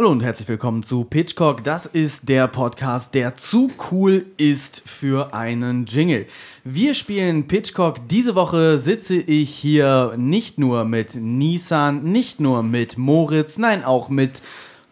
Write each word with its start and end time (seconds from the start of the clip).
Hallo 0.00 0.12
und 0.12 0.22
herzlich 0.22 0.48
willkommen 0.48 0.82
zu 0.82 1.04
Pitchcock. 1.04 1.62
Das 1.62 1.84
ist 1.84 2.30
der 2.30 2.48
Podcast, 2.48 3.12
der 3.12 3.34
zu 3.34 3.70
cool 3.92 4.24
ist 4.38 4.80
für 4.86 5.34
einen 5.34 5.84
Jingle. 5.84 6.24
Wir 6.64 6.94
spielen 6.94 7.46
Pitchcock. 7.46 8.08
Diese 8.08 8.34
Woche 8.34 8.78
sitze 8.78 9.16
ich 9.16 9.50
hier 9.50 10.14
nicht 10.16 10.58
nur 10.58 10.86
mit 10.86 11.16
Nissan, 11.16 12.02
nicht 12.02 12.40
nur 12.40 12.62
mit 12.62 12.96
Moritz, 12.96 13.58
nein, 13.58 13.84
auch 13.84 14.08
mit 14.08 14.40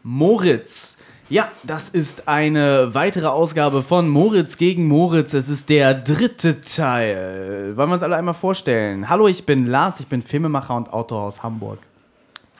Moritz. 0.02 0.98
Ja, 1.30 1.50
das 1.62 1.88
ist 1.88 2.28
eine 2.28 2.94
weitere 2.94 3.28
Ausgabe 3.28 3.82
von 3.82 4.10
Moritz 4.10 4.58
gegen 4.58 4.88
Moritz. 4.88 5.32
Es 5.32 5.48
ist 5.48 5.70
der 5.70 5.94
dritte 5.94 6.60
Teil. 6.60 7.72
Wollen 7.78 7.88
wir 7.88 7.94
uns 7.94 8.02
alle 8.02 8.16
einmal 8.16 8.34
vorstellen? 8.34 9.08
Hallo, 9.08 9.26
ich 9.26 9.46
bin 9.46 9.64
Lars, 9.64 10.00
ich 10.00 10.06
bin 10.06 10.20
Filmemacher 10.20 10.76
und 10.76 10.92
Autor 10.92 11.22
aus 11.22 11.42
Hamburg. 11.42 11.78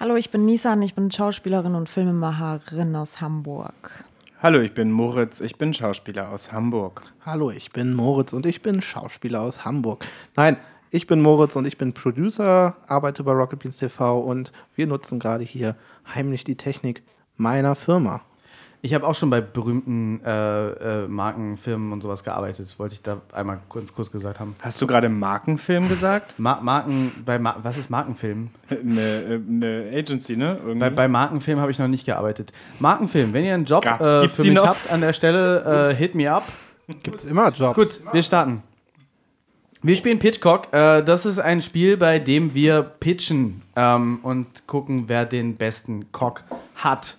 Hallo, 0.00 0.14
ich 0.14 0.30
bin 0.30 0.44
Nisan, 0.44 0.80
ich 0.82 0.94
bin 0.94 1.10
Schauspielerin 1.10 1.74
und 1.74 1.88
Filmemacherin 1.88 2.94
aus 2.94 3.20
Hamburg. 3.20 4.04
Hallo, 4.40 4.60
ich 4.60 4.72
bin 4.72 4.92
Moritz, 4.92 5.40
ich 5.40 5.56
bin 5.56 5.74
Schauspieler 5.74 6.28
aus 6.30 6.52
Hamburg. 6.52 7.02
Hallo, 7.26 7.50
ich 7.50 7.72
bin 7.72 7.94
Moritz 7.94 8.32
und 8.32 8.46
ich 8.46 8.62
bin 8.62 8.80
Schauspieler 8.80 9.40
aus 9.40 9.64
Hamburg. 9.64 10.04
Nein, 10.36 10.56
ich 10.90 11.08
bin 11.08 11.20
Moritz 11.20 11.56
und 11.56 11.66
ich 11.66 11.78
bin 11.78 11.94
Producer, 11.94 12.76
arbeite 12.86 13.24
bei 13.24 13.32
Rocket 13.32 13.58
Beans 13.58 13.78
TV 13.78 14.20
und 14.20 14.52
wir 14.76 14.86
nutzen 14.86 15.18
gerade 15.18 15.42
hier 15.42 15.74
heimlich 16.14 16.44
die 16.44 16.54
Technik 16.54 17.02
meiner 17.36 17.74
Firma. 17.74 18.20
Ich 18.80 18.94
habe 18.94 19.04
auch 19.06 19.14
schon 19.16 19.28
bei 19.28 19.40
berühmten 19.40 20.20
äh, 20.24 21.02
äh, 21.04 21.08
Markenfirmen 21.08 21.92
und 21.92 22.00
sowas 22.00 22.22
gearbeitet. 22.22 22.72
Wollte 22.78 22.94
ich 22.94 23.02
da 23.02 23.20
einmal 23.32 23.58
kurz, 23.68 23.92
kurz 23.92 24.10
gesagt 24.12 24.38
haben. 24.38 24.54
Hast 24.62 24.80
du 24.80 24.86
gerade 24.86 25.08
Markenfilm 25.08 25.88
gesagt? 25.88 26.36
Ma 26.38 26.60
Marken, 26.62 27.10
bei 27.24 27.40
Ma 27.40 27.56
was 27.62 27.76
ist 27.76 27.90
Markenfilm? 27.90 28.50
Eine, 28.70 29.42
eine 29.48 29.90
Agency, 29.92 30.36
ne? 30.36 30.58
Irgendwie? 30.60 30.78
Bei, 30.78 30.90
bei 30.90 31.08
Markenfilm 31.08 31.58
habe 31.58 31.72
ich 31.72 31.78
noch 31.80 31.88
nicht 31.88 32.06
gearbeitet. 32.06 32.52
Markenfilm, 32.78 33.32
wenn 33.32 33.44
ihr 33.44 33.54
einen 33.54 33.64
Job 33.64 33.82
Gab's- 33.82 34.08
äh, 34.08 34.20
gibt's 34.22 34.36
für 34.36 34.42
mich 34.44 34.52
noch? 34.52 34.66
habt 34.68 34.90
an 34.92 35.00
der 35.00 35.12
Stelle, 35.12 35.88
äh, 35.90 35.94
hit 35.94 36.14
me 36.14 36.30
up. 36.30 36.44
Gibt's 37.02 37.24
immer 37.24 37.50
Jobs. 37.50 37.74
Gut, 37.74 38.00
wir 38.12 38.22
starten. 38.22 38.62
Wir 39.82 39.96
spielen 39.96 40.18
Pitchcock. 40.20 40.72
Äh, 40.72 41.02
das 41.02 41.26
ist 41.26 41.38
ein 41.40 41.62
Spiel, 41.62 41.96
bei 41.96 42.18
dem 42.20 42.54
wir 42.54 42.82
pitchen 42.82 43.62
ähm, 43.76 44.20
und 44.22 44.66
gucken, 44.68 45.04
wer 45.08 45.24
den 45.24 45.56
besten 45.56 46.10
Cock 46.12 46.44
hat 46.76 47.16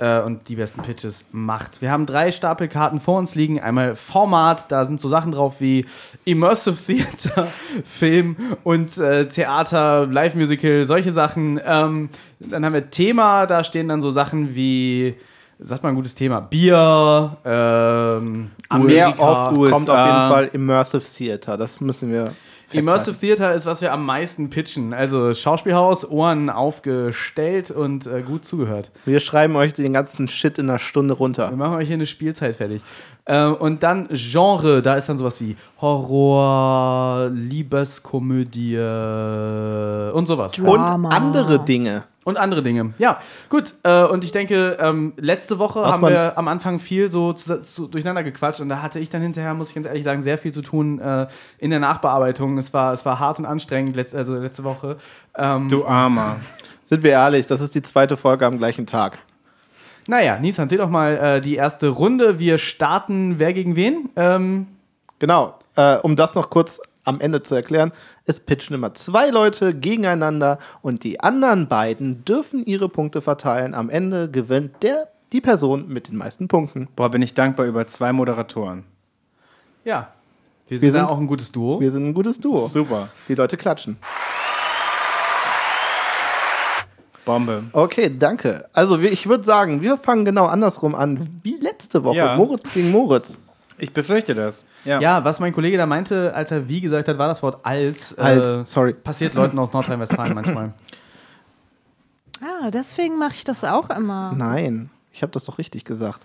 äh, 0.00 0.20
und 0.20 0.48
die 0.48 0.56
besten 0.56 0.82
Pitches 0.82 1.24
macht. 1.30 1.82
Wir 1.82 1.90
haben 1.90 2.06
drei 2.06 2.32
Stapel 2.32 2.68
Karten 2.68 3.00
vor 3.00 3.18
uns 3.18 3.34
liegen. 3.34 3.60
Einmal 3.60 3.94
Format, 3.94 4.72
da 4.72 4.84
sind 4.84 5.00
so 5.00 5.08
Sachen 5.08 5.32
drauf 5.32 5.56
wie 5.58 5.84
Immersive 6.24 6.76
Theater, 6.76 7.48
Film 7.84 8.36
und 8.64 8.96
äh, 8.98 9.28
Theater, 9.28 10.06
Live-Musical, 10.06 10.86
solche 10.86 11.12
Sachen. 11.12 11.60
Ähm, 11.64 12.08
dann 12.40 12.64
haben 12.64 12.72
wir 12.72 12.90
Thema, 12.90 13.46
da 13.46 13.62
stehen 13.62 13.88
dann 13.88 14.00
so 14.00 14.10
Sachen 14.10 14.54
wie, 14.54 15.14
sagt 15.58 15.82
mal 15.82 15.90
ein 15.90 15.94
gutes 15.94 16.14
Thema, 16.14 16.40
Bier, 16.40 17.36
ähm, 17.44 18.50
Mehr 18.84 19.08
Amerika. 19.08 19.22
oft 19.22 19.58
USA. 19.58 19.74
kommt 19.76 19.90
auf 19.90 20.06
jeden 20.06 20.30
Fall 20.30 20.50
Immersive 20.54 21.04
Theater. 21.04 21.58
Das 21.58 21.80
müssen 21.80 22.10
wir. 22.10 22.32
Immersive. 22.78 23.18
Theater 23.18 23.54
ist, 23.54 23.66
was 23.66 23.80
wir 23.80 23.92
am 23.92 24.04
meisten 24.06 24.50
pitchen. 24.50 24.94
Also 24.94 25.34
Schauspielhaus, 25.34 26.08
Ohren 26.10 26.50
aufgestellt 26.50 27.70
und 27.70 28.06
äh, 28.06 28.22
gut 28.22 28.44
zugehört. 28.44 28.90
Wir 29.04 29.20
schreiben 29.20 29.56
euch 29.56 29.74
den 29.74 29.92
ganzen 29.92 30.28
Shit 30.28 30.58
in 30.58 30.68
einer 30.70 30.78
Stunde 30.78 31.14
runter. 31.14 31.50
Wir 31.50 31.56
machen 31.56 31.74
euch 31.76 31.86
hier 31.88 31.94
eine 31.94 32.06
Spielzeit 32.06 32.56
fertig. 32.56 32.82
Äh, 33.24 33.46
und 33.46 33.82
dann 33.82 34.08
Genre, 34.12 34.82
da 34.82 34.94
ist 34.94 35.08
dann 35.08 35.18
sowas 35.18 35.40
wie 35.40 35.56
Horror, 35.80 37.30
Liebeskomödie 37.32 38.76
und 38.78 40.26
sowas. 40.26 40.52
Dra- 40.52 40.68
Und 40.68 40.78
Drama. 40.80 41.08
andere 41.10 41.58
Dinge. 41.64 42.04
Und 42.24 42.36
andere 42.36 42.62
Dinge. 42.62 42.92
Ja, 42.98 43.18
gut. 43.48 43.74
Äh, 43.82 44.04
und 44.04 44.24
ich 44.24 44.32
denke, 44.32 44.76
ähm, 44.78 45.14
letzte 45.16 45.58
Woche 45.58 45.80
Was 45.80 45.92
haben 45.92 46.08
wir 46.08 46.36
am 46.36 46.48
Anfang 46.48 46.78
viel 46.78 47.10
so 47.10 47.32
zu, 47.32 47.62
zu, 47.62 47.86
durcheinander 47.88 48.22
gequatscht 48.22 48.60
und 48.60 48.68
da 48.68 48.82
hatte 48.82 48.98
ich 48.98 49.08
dann 49.08 49.22
hinterher, 49.22 49.54
muss 49.54 49.70
ich 49.70 49.74
ganz 49.74 49.86
ehrlich 49.86 50.04
sagen, 50.04 50.22
sehr 50.22 50.36
viel 50.36 50.52
zu 50.52 50.60
tun 50.60 50.98
äh, 51.00 51.28
in 51.58 51.70
der 51.70 51.80
Nachbearbeitung. 51.80 52.58
Es 52.58 52.74
war, 52.74 52.92
es 52.92 53.06
war 53.06 53.18
hart 53.18 53.38
und 53.38 53.46
anstrengend, 53.46 53.96
letzt, 53.96 54.14
also 54.14 54.34
letzte 54.34 54.64
Woche. 54.64 54.98
Ähm, 55.34 55.68
du 55.70 55.86
Armer. 55.86 56.36
Sind 56.84 57.02
wir 57.02 57.12
ehrlich, 57.12 57.46
das 57.46 57.60
ist 57.62 57.74
die 57.74 57.82
zweite 57.82 58.16
Folge 58.16 58.44
am 58.44 58.58
gleichen 58.58 58.86
Tag. 58.86 59.18
Naja, 60.06 60.38
Nissan, 60.38 60.68
seh 60.68 60.76
doch 60.76 60.90
mal 60.90 61.16
äh, 61.16 61.40
die 61.40 61.54
erste 61.54 61.88
Runde. 61.88 62.38
Wir 62.38 62.58
starten 62.58 63.38
wer 63.38 63.52
gegen 63.54 63.76
wen? 63.76 64.10
Ähm, 64.16 64.66
Genau. 65.20 65.54
Äh, 65.76 65.98
um 65.98 66.16
das 66.16 66.34
noch 66.34 66.50
kurz 66.50 66.80
am 67.04 67.20
Ende 67.20 67.42
zu 67.42 67.54
erklären, 67.54 67.92
es 68.26 68.40
pitchen 68.40 68.74
immer 68.74 68.94
zwei 68.94 69.30
Leute 69.30 69.74
gegeneinander 69.74 70.58
und 70.82 71.02
die 71.04 71.20
anderen 71.20 71.66
beiden 71.68 72.24
dürfen 72.24 72.64
ihre 72.64 72.88
Punkte 72.88 73.20
verteilen. 73.22 73.74
Am 73.74 73.88
Ende 73.90 74.30
gewinnt 74.30 74.82
der, 74.82 75.08
die 75.32 75.40
Person 75.40 75.88
mit 75.88 76.08
den 76.08 76.16
meisten 76.16 76.46
Punkten. 76.48 76.88
Boah, 76.96 77.10
bin 77.10 77.22
ich 77.22 77.34
dankbar 77.34 77.66
über 77.66 77.86
zwei 77.86 78.12
Moderatoren. 78.12 78.84
ja, 79.84 80.08
wir 80.68 80.78
sind, 80.78 80.86
Wir 80.86 80.92
sind- 81.00 81.08
auch 81.10 81.18
ein 81.18 81.26
gutes 81.26 81.50
Duo. 81.50 81.80
Wir 81.80 81.90
sind 81.90 82.06
ein 82.06 82.14
gutes 82.14 82.38
Duo. 82.38 82.56
Super. 82.58 83.08
Die 83.28 83.34
Leute 83.34 83.56
klatschen. 83.56 83.96
Bombe. 87.24 87.64
Okay, 87.72 88.14
danke. 88.16 88.68
Also 88.72 88.98
ich 88.98 89.28
würde 89.28 89.44
sagen, 89.44 89.82
wir 89.82 89.98
fangen 89.98 90.24
genau 90.24 90.46
andersrum 90.46 90.94
an 90.94 91.28
wie 91.42 91.56
letzte 91.60 92.02
Woche. 92.04 92.16
Ja. 92.16 92.36
Moritz 92.36 92.72
gegen 92.72 92.90
Moritz. 92.92 93.36
Ich 93.80 93.92
befürchte 93.92 94.34
das. 94.34 94.66
Ja. 94.84 95.00
Ja, 95.00 95.24
was 95.24 95.40
mein 95.40 95.52
Kollege 95.52 95.76
da 95.76 95.86
meinte, 95.86 96.34
als 96.34 96.50
er 96.50 96.68
wie 96.68 96.80
gesagt 96.80 97.08
hat, 97.08 97.18
war 97.18 97.28
das 97.28 97.42
Wort 97.42 97.60
als. 97.64 98.12
Äh, 98.12 98.20
Als, 98.20 98.70
sorry. 98.72 98.92
Passiert 98.92 99.34
Leuten 99.34 99.58
aus 99.58 99.72
Nordrhein-Westfalen 99.72 100.34
manchmal. 100.34 100.72
Ah, 102.42 102.70
deswegen 102.70 103.18
mache 103.18 103.34
ich 103.34 103.44
das 103.44 103.64
auch 103.64 103.90
immer. 103.90 104.32
Nein, 104.34 104.88
ich 105.12 105.20
habe 105.22 105.30
das 105.30 105.44
doch 105.44 105.58
richtig 105.58 105.84
gesagt. 105.84 106.20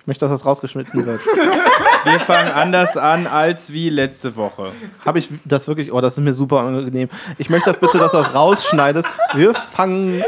Ich 0.00 0.06
möchte, 0.08 0.24
dass 0.24 0.32
das 0.40 0.44
rausgeschnitten 0.44 1.06
wird. 1.06 1.20
Wir 2.04 2.18
fangen 2.20 2.50
anders 2.50 2.96
an 2.96 3.28
als 3.28 3.72
wie 3.72 3.88
letzte 3.88 4.34
Woche. 4.34 4.72
Habe 5.04 5.20
ich 5.20 5.28
das 5.44 5.68
wirklich? 5.68 5.92
Oh, 5.92 6.00
das 6.00 6.18
ist 6.18 6.24
mir 6.24 6.32
super 6.32 6.66
unangenehm. 6.66 7.08
Ich 7.38 7.50
möchte 7.50 7.70
das 7.70 7.78
bitte, 7.78 7.98
dass 7.98 8.10
du 8.10 8.18
das 8.18 8.34
rausschneidest. 8.34 9.06
Wir 9.34 9.54
fangen. 9.54 10.24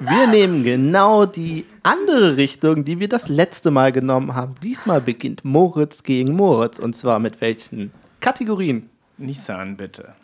Wir 0.00 0.26
nehmen 0.26 0.64
genau 0.64 1.24
die 1.24 1.64
andere 1.82 2.36
Richtung, 2.36 2.84
die 2.84 2.98
wir 3.00 3.08
das 3.08 3.28
letzte 3.28 3.70
Mal 3.70 3.92
genommen 3.92 4.34
haben. 4.34 4.54
Diesmal 4.62 5.00
beginnt 5.00 5.44
Moritz 5.44 6.02
gegen 6.02 6.34
Moritz. 6.34 6.78
Und 6.78 6.94
zwar 6.96 7.18
mit 7.18 7.40
welchen 7.40 7.92
Kategorien? 8.20 8.90
Nissan, 9.18 9.76
bitte. 9.76 10.14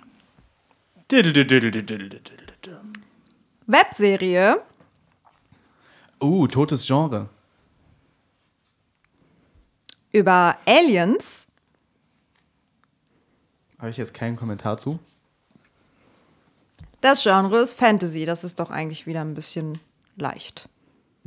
Webserie, 3.66 4.61
Uh, 6.21 6.47
totes 6.47 6.87
Genre. 6.87 7.28
über 10.12 10.56
Aliens, 10.65 11.47
Habe 13.78 13.91
ich 13.91 13.99
jetzt 13.99 14.15
keinen 14.15 14.37
Kommentar 14.37 14.78
zu? 14.78 14.99
das 17.03 17.22
Genre 17.22 17.59
ist 17.59 17.75
Fantasy. 17.75 18.25
Das 18.25 18.43
ist 18.45 18.59
doch 18.59 18.71
eigentlich 18.71 19.06
wieder 19.06 19.21
ein 19.21 19.34
bisschen 19.34 19.78
leicht. 20.16 20.69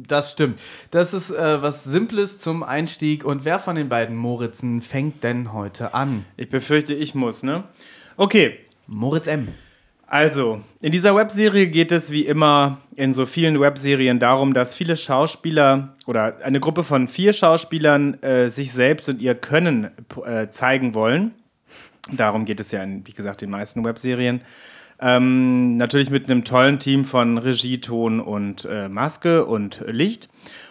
Das 0.07 0.31
stimmt. 0.31 0.59
Das 0.91 1.13
ist 1.13 1.31
äh, 1.31 1.61
was 1.61 1.83
Simples 1.83 2.39
zum 2.39 2.63
Einstieg. 2.63 3.25
Und 3.25 3.45
wer 3.45 3.59
von 3.59 3.75
den 3.75 3.89
beiden 3.89 4.15
Moritzen 4.15 4.81
fängt 4.81 5.23
denn 5.23 5.51
heute 5.51 5.93
an? 5.93 6.25
Ich 6.37 6.49
befürchte, 6.49 6.93
ich 6.93 7.15
muss, 7.15 7.43
ne? 7.43 7.63
Okay, 8.15 8.59
Moritz 8.87 9.27
M. 9.27 9.49
Also, 10.07 10.61
in 10.81 10.91
dieser 10.91 11.15
Webserie 11.15 11.67
geht 11.67 11.91
es 11.91 12.09
wie 12.09 12.25
immer 12.25 12.79
in 12.95 13.13
so 13.13 13.27
vielen 13.27 13.59
Webserien 13.59 14.17
darum, 14.17 14.53
dass 14.55 14.73
viele 14.73 14.97
Schauspieler 14.97 15.95
oder 16.07 16.37
eine 16.43 16.59
Gruppe 16.59 16.83
von 16.83 17.07
vier 17.07 17.31
Schauspielern 17.31 18.15
äh, 18.23 18.49
sich 18.49 18.73
selbst 18.73 19.07
und 19.09 19.21
ihr 19.21 19.35
Können 19.35 19.91
äh, 20.25 20.47
zeigen 20.49 20.95
wollen. 20.95 21.35
Darum 22.11 22.45
geht 22.45 22.59
es 22.59 22.71
ja 22.71 22.81
in, 22.81 23.05
wie 23.05 23.13
gesagt, 23.13 23.41
den 23.41 23.51
meisten 23.51 23.85
Webserien. 23.85 24.41
Ähm, 25.01 25.77
natürlich 25.77 26.09
mit 26.09 26.29
einem 26.29 26.43
tollen 26.43 26.79
Team 26.79 27.05
von 27.05 27.37
Regie, 27.37 27.79
Ton 27.79 28.19
und 28.19 28.65
äh, 28.65 28.89
Maske 28.89 29.45
und 29.45 29.81
Licht. 29.87 30.29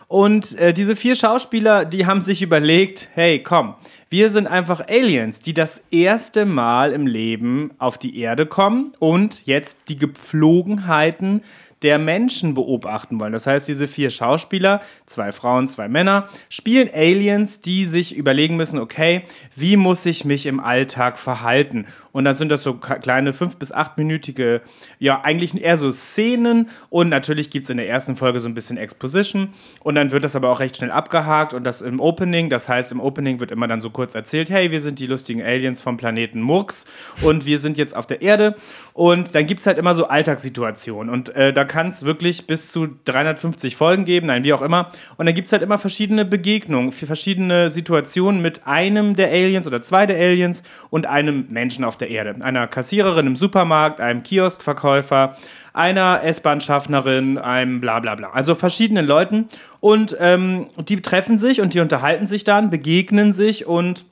Und 0.08 0.58
äh, 0.58 0.72
diese 0.72 0.96
vier 0.96 1.14
Schauspieler, 1.14 1.84
die 1.84 2.06
haben 2.06 2.22
sich 2.22 2.40
überlegt, 2.40 3.10
hey, 3.12 3.42
komm, 3.42 3.74
wir 4.08 4.30
sind 4.30 4.46
einfach 4.46 4.80
Aliens, 4.88 5.40
die 5.40 5.52
das 5.52 5.82
erste 5.90 6.46
Mal 6.46 6.92
im 6.92 7.06
Leben 7.06 7.72
auf 7.78 7.98
die 7.98 8.18
Erde 8.18 8.46
kommen 8.46 8.92
und 8.98 9.46
jetzt 9.46 9.90
die 9.90 9.96
Gepflogenheiten 9.96 11.42
der 11.82 11.98
Menschen 11.98 12.54
beobachten 12.54 13.20
wollen. 13.20 13.32
Das 13.32 13.46
heißt, 13.46 13.68
diese 13.68 13.88
vier 13.88 14.10
Schauspieler, 14.10 14.80
zwei 15.06 15.32
Frauen, 15.32 15.68
zwei 15.68 15.88
Männer, 15.88 16.28
spielen 16.48 16.90
Aliens, 16.92 17.60
die 17.60 17.84
sich 17.84 18.16
überlegen 18.16 18.56
müssen, 18.56 18.78
okay, 18.78 19.22
wie 19.54 19.76
muss 19.76 20.04
ich 20.06 20.24
mich 20.24 20.46
im 20.46 20.60
Alltag 20.60 21.18
verhalten? 21.18 21.86
Und 22.12 22.24
dann 22.24 22.34
sind 22.34 22.50
das 22.50 22.62
so 22.62 22.74
kleine 22.74 23.32
fünf- 23.32 23.58
bis 23.58 23.70
achtminütige, 23.70 24.62
ja, 24.98 25.20
eigentlich 25.22 25.60
eher 25.60 25.76
so 25.76 25.90
Szenen. 25.90 26.68
Und 26.90 27.08
natürlich 27.08 27.50
gibt 27.50 27.64
es 27.64 27.70
in 27.70 27.76
der 27.76 27.88
ersten 27.88 28.16
Folge 28.16 28.40
so 28.40 28.48
ein 28.48 28.54
bisschen 28.54 28.76
Exposition. 28.76 29.50
Und 29.80 29.94
dann 29.94 30.10
wird 30.10 30.24
das 30.24 30.34
aber 30.34 30.50
auch 30.50 30.60
recht 30.60 30.76
schnell 30.76 30.90
abgehakt 30.90 31.54
und 31.54 31.64
das 31.64 31.82
im 31.82 32.00
Opening, 32.00 32.50
das 32.50 32.68
heißt, 32.68 32.92
im 32.92 33.00
Opening 33.00 33.38
wird 33.40 33.50
immer 33.50 33.68
dann 33.68 33.80
so 33.80 33.90
kurz 33.90 34.14
erzählt, 34.14 34.50
hey, 34.50 34.70
wir 34.70 34.80
sind 34.80 34.98
die 34.98 35.06
lustigen 35.06 35.42
Aliens 35.42 35.80
vom 35.80 35.96
Planeten 35.96 36.40
Murks 36.40 36.86
und 37.22 37.46
wir 37.46 37.58
sind 37.58 37.78
jetzt 37.78 37.94
auf 37.94 38.06
der 38.06 38.22
Erde. 38.22 38.56
Und 38.94 39.34
dann 39.34 39.46
gibt 39.46 39.60
es 39.60 39.66
halt 39.66 39.78
immer 39.78 39.94
so 39.94 40.08
Alltagssituationen. 40.08 41.12
Und 41.12 41.34
äh, 41.36 41.52
da 41.52 41.64
kann 41.68 41.88
es 41.88 42.04
wirklich 42.04 42.46
bis 42.46 42.72
zu 42.72 42.88
350 43.04 43.76
Folgen 43.76 44.04
geben, 44.04 44.26
nein, 44.26 44.42
wie 44.42 44.52
auch 44.52 44.62
immer 44.62 44.90
und 45.16 45.26
dann 45.26 45.34
gibt 45.34 45.46
es 45.46 45.52
halt 45.52 45.62
immer 45.62 45.78
verschiedene 45.78 46.24
Begegnungen, 46.24 46.90
verschiedene 46.90 47.70
Situationen 47.70 48.42
mit 48.42 48.66
einem 48.66 49.14
der 49.14 49.28
Aliens 49.28 49.66
oder 49.66 49.82
zwei 49.82 50.06
der 50.06 50.16
Aliens 50.16 50.62
und 50.90 51.06
einem 51.06 51.46
Menschen 51.50 51.84
auf 51.84 51.96
der 51.96 52.10
Erde, 52.10 52.42
einer 52.42 52.66
Kassiererin 52.66 53.26
im 53.26 53.36
Supermarkt, 53.36 54.00
einem 54.00 54.22
Kioskverkäufer, 54.22 55.36
einer 55.72 56.22
S-Bahn-Schaffnerin, 56.24 57.38
einem 57.38 57.80
bla 57.80 58.00
bla 58.00 58.14
bla. 58.14 58.30
Also 58.30 58.54
verschiedenen 58.54 59.06
Leuten. 59.06 59.48
Und 59.80 60.16
ähm, 60.18 60.66
die 60.76 61.00
treffen 61.00 61.38
sich 61.38 61.60
und 61.60 61.74
die 61.74 61.80
unterhalten 61.80 62.26
sich 62.26 62.44
dann, 62.44 62.70
begegnen 62.70 63.32
sich 63.32 63.66
und 63.66 64.04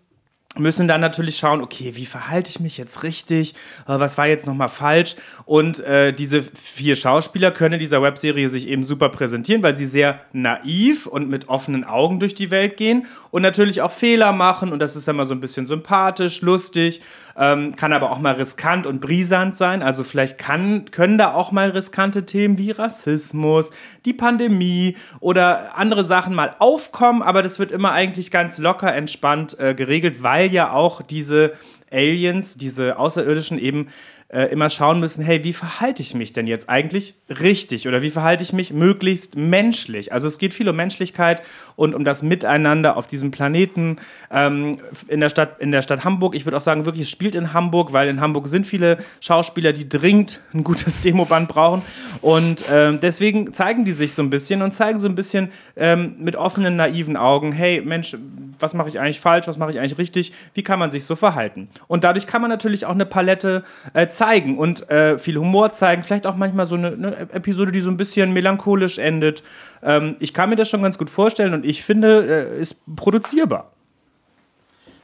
müssen 0.58 0.88
dann 0.88 1.00
natürlich 1.00 1.36
schauen, 1.36 1.60
okay, 1.60 1.92
wie 1.94 2.06
verhalte 2.06 2.50
ich 2.50 2.60
mich 2.60 2.76
jetzt 2.78 3.02
richtig? 3.02 3.54
Äh, 3.86 3.98
was 3.98 4.18
war 4.18 4.26
jetzt 4.26 4.46
nochmal 4.46 4.68
falsch? 4.68 5.16
Und 5.44 5.80
äh, 5.80 6.12
diese 6.12 6.42
vier 6.42 6.96
Schauspieler 6.96 7.50
können 7.50 7.74
in 7.74 7.80
dieser 7.80 8.02
Webserie 8.02 8.48
sich 8.48 8.68
eben 8.68 8.84
super 8.84 9.08
präsentieren, 9.08 9.62
weil 9.62 9.74
sie 9.74 9.86
sehr 9.86 10.20
naiv 10.32 11.06
und 11.06 11.28
mit 11.28 11.48
offenen 11.48 11.84
Augen 11.84 12.20
durch 12.20 12.34
die 12.34 12.50
Welt 12.50 12.76
gehen 12.76 13.06
und 13.30 13.42
natürlich 13.42 13.82
auch 13.82 13.92
Fehler 13.92 14.32
machen. 14.32 14.72
Und 14.72 14.78
das 14.78 14.96
ist 14.96 15.06
dann 15.08 15.16
mal 15.16 15.26
so 15.26 15.34
ein 15.34 15.40
bisschen 15.40 15.66
sympathisch, 15.66 16.40
lustig, 16.40 17.00
ähm, 17.36 17.76
kann 17.76 17.92
aber 17.92 18.10
auch 18.10 18.18
mal 18.18 18.34
riskant 18.34 18.86
und 18.86 19.00
brisant 19.00 19.56
sein. 19.56 19.82
Also 19.82 20.04
vielleicht 20.04 20.38
kann, 20.38 20.90
können 20.90 21.18
da 21.18 21.34
auch 21.34 21.52
mal 21.52 21.70
riskante 21.70 22.26
Themen 22.26 22.58
wie 22.58 22.70
Rassismus, 22.70 23.70
die 24.04 24.12
Pandemie 24.12 24.96
oder 25.20 25.76
andere 25.76 26.04
Sachen 26.04 26.34
mal 26.34 26.56
aufkommen, 26.58 27.22
aber 27.22 27.42
das 27.42 27.58
wird 27.58 27.72
immer 27.72 27.92
eigentlich 27.92 28.30
ganz 28.30 28.58
locker, 28.58 28.94
entspannt 28.94 29.58
äh, 29.58 29.74
geregelt, 29.74 30.22
weil 30.22 30.45
ja 30.46 30.72
auch 30.72 31.02
diese 31.02 31.52
Aliens, 31.90 32.56
diese 32.56 32.98
Außerirdischen 32.98 33.58
eben 33.58 33.88
äh, 34.28 34.44
immer 34.46 34.68
schauen 34.70 34.98
müssen, 34.98 35.24
hey, 35.24 35.44
wie 35.44 35.52
verhalte 35.52 36.02
ich 36.02 36.14
mich 36.14 36.32
denn 36.32 36.48
jetzt 36.48 36.68
eigentlich 36.68 37.14
richtig 37.28 37.86
oder 37.86 38.02
wie 38.02 38.10
verhalte 38.10 38.42
ich 38.42 38.52
mich 38.52 38.72
möglichst 38.72 39.36
menschlich? 39.36 40.12
Also 40.12 40.26
es 40.26 40.38
geht 40.38 40.52
viel 40.52 40.68
um 40.68 40.74
Menschlichkeit 40.74 41.42
und 41.76 41.94
um 41.94 42.04
das 42.04 42.24
Miteinander 42.24 42.96
auf 42.96 43.06
diesem 43.06 43.30
Planeten 43.30 43.98
ähm, 44.32 44.78
in, 45.06 45.20
der 45.20 45.28
Stadt, 45.28 45.60
in 45.60 45.70
der 45.70 45.82
Stadt 45.82 46.04
Hamburg. 46.04 46.34
Ich 46.34 46.44
würde 46.44 46.56
auch 46.56 46.62
sagen, 46.62 46.86
wirklich, 46.86 47.04
es 47.04 47.10
spielt 47.10 47.36
in 47.36 47.52
Hamburg, 47.52 47.92
weil 47.92 48.08
in 48.08 48.20
Hamburg 48.20 48.48
sind 48.48 48.66
viele 48.66 48.98
Schauspieler, 49.20 49.72
die 49.72 49.88
dringend 49.88 50.40
ein 50.52 50.64
gutes 50.64 51.00
Demoband 51.02 51.48
brauchen 51.48 51.82
und 52.20 52.64
ähm, 52.70 52.98
deswegen 53.00 53.52
zeigen 53.52 53.84
die 53.84 53.92
sich 53.92 54.14
so 54.14 54.22
ein 54.22 54.30
bisschen 54.30 54.62
und 54.62 54.72
zeigen 54.72 54.98
so 54.98 55.06
ein 55.06 55.14
bisschen 55.14 55.52
ähm, 55.76 56.16
mit 56.18 56.34
offenen, 56.34 56.74
naiven 56.74 57.16
Augen, 57.16 57.52
hey 57.52 57.80
Mensch, 57.80 58.16
was 58.58 58.74
mache 58.74 58.88
ich 58.88 58.98
eigentlich 58.98 59.20
falsch, 59.20 59.46
was 59.46 59.58
mache 59.58 59.70
ich 59.70 59.78
eigentlich 59.78 59.98
richtig, 59.98 60.32
wie 60.54 60.62
kann 60.62 60.78
man 60.78 60.90
sich 60.90 61.04
so 61.04 61.14
verhalten? 61.14 61.68
Und 61.86 62.04
dadurch 62.04 62.26
kann 62.26 62.40
man 62.40 62.50
natürlich 62.50 62.86
auch 62.86 62.94
eine 62.94 63.06
Palette 63.06 63.62
äh, 63.92 64.08
zeigen 64.16 64.58
und 64.58 64.88
äh, 64.90 65.18
viel 65.18 65.36
Humor 65.36 65.72
zeigen, 65.72 66.02
vielleicht 66.02 66.26
auch 66.26 66.36
manchmal 66.36 66.66
so 66.66 66.74
eine, 66.74 66.88
eine, 66.88 67.16
Episode, 67.32 67.72
die 67.72 67.80
so 67.80 67.90
ein 67.90 67.96
bisschen 67.96 68.32
melancholisch 68.32 68.98
endet. 68.98 69.42
Ähm, 69.82 70.16
ich 70.18 70.32
kann 70.32 70.50
mir 70.50 70.56
das 70.56 70.68
schon 70.68 70.82
ganz 70.82 70.98
gut 70.98 71.10
vorstellen 71.10 71.54
und 71.54 71.64
ich 71.64 71.82
finde, 71.82 72.50
äh, 72.54 72.60
ist 72.60 72.82
produzierbar. 72.96 73.72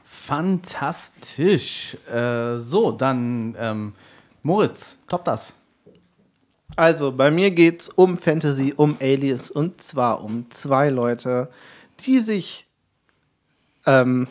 Fantastisch. 0.05 1.97
Äh, 2.11 2.57
so, 2.57 2.91
dann 2.91 3.55
ähm, 3.59 3.93
Moritz, 4.41 4.97
top 5.07 5.25
das. 5.25 5.53
Also, 6.75 7.11
bei 7.11 7.29
mir 7.29 7.51
geht 7.51 7.81
es 7.81 7.89
um 7.89 8.17
Fantasy, 8.17 8.73
um 8.75 8.97
Aliens 8.99 9.51
und 9.51 9.81
zwar 9.81 10.23
um 10.23 10.49
zwei 10.49 10.89
Leute, 10.89 11.49
die 11.99 12.19
sich 12.19 12.65
ähm, 13.85 14.27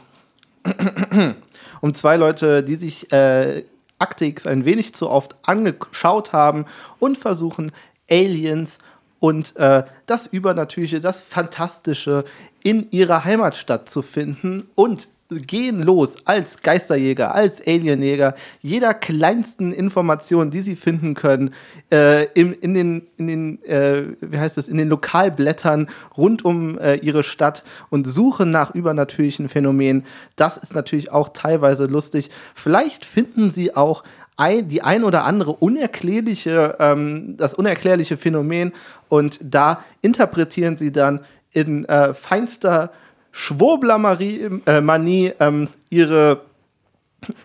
um 1.81 1.95
zwei 1.95 2.17
Leute, 2.17 2.63
die 2.63 2.77
sich 2.77 3.13
äh, 3.13 3.65
Akte 4.03 4.25
X 4.25 4.47
ein 4.47 4.65
wenig 4.65 4.95
zu 4.95 5.09
oft 5.09 5.37
angeschaut 5.43 6.33
haben 6.33 6.67
und 6.99 7.17
versuchen, 7.17 7.73
Aliens 8.11 8.79
und 9.21 9.57
äh, 9.57 9.85
das 10.07 10.27
Übernatürliche, 10.27 11.01
das 11.01 11.23
Fantastische 11.23 12.25
in 12.63 12.91
ihrer 12.91 13.25
Heimatstadt 13.25 13.89
zu 13.89 14.03
finden 14.03 14.69
und 14.75 15.09
gehen 15.41 15.83
los 15.83 16.17
als 16.25 16.63
Geisterjäger, 16.63 17.35
als 17.35 17.61
Alienjäger, 17.67 18.35
jeder 18.61 18.95
kleinsten 18.95 19.73
Information, 19.73 20.51
die 20.51 20.61
sie 20.61 20.77
finden 20.77 21.15
können, 21.15 21.55
äh, 21.91 22.25
in, 22.35 22.53
in 22.53 22.75
den, 22.75 23.07
in 23.17 23.27
den 23.27 23.65
äh, 23.65 24.05
wie 24.21 24.39
heißt 24.39 24.59
es, 24.59 24.69
in 24.69 24.77
den 24.77 24.89
Lokalblättern 24.89 25.89
rund 26.17 26.45
um 26.45 26.79
äh, 26.79 26.97
ihre 26.97 27.23
Stadt 27.23 27.65
und 27.91 28.07
suchen 28.07 28.51
nach 28.51 28.75
übernatürlichen 28.75 29.49
Phänomenen. 29.49 30.05
Das 30.37 30.57
ist 30.57 30.75
natürlich 30.75 31.11
auch 31.11 31.31
teilweise 31.31 31.85
lustig. 31.85 32.31
Vielleicht 32.55 33.05
finden 33.05 33.51
sie 33.51 33.75
auch 33.77 34.05
ein, 34.37 34.69
die 34.69 34.83
ein 34.83 35.05
oder 35.05 35.25
andere 35.25 35.53
unerklärliche, 35.53 36.77
ähm, 36.79 37.37
das 37.37 37.55
unerklärliche 37.55 38.17
Phänomen 38.17 38.73
und 39.09 39.39
da 39.43 39.85
interpretieren 40.01 40.77
sie 40.77 40.91
dann 40.91 41.21
in 41.53 41.85
äh, 41.85 42.15
feinster 42.15 42.91
Schwurbler-Manie 43.33 45.27
äh, 45.27 45.35
ähm, 45.41 45.69
ihre, 45.91 46.43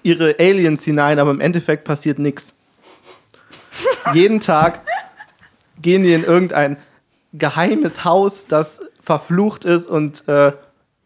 ihre 0.03 0.35
Aliens 0.39 0.83
hinein, 0.83 1.17
aber 1.19 1.31
im 1.31 1.41
Endeffekt 1.41 1.85
passiert 1.85 2.19
nichts. 2.19 2.53
Jeden 4.13 4.41
Tag 4.41 4.81
gehen 5.81 6.03
die 6.03 6.13
in 6.13 6.23
irgendein 6.23 6.77
geheimes 7.33 8.03
Haus, 8.03 8.45
das 8.47 8.81
verflucht 9.01 9.65
ist 9.65 9.87
und 9.87 10.27
äh, 10.27 10.51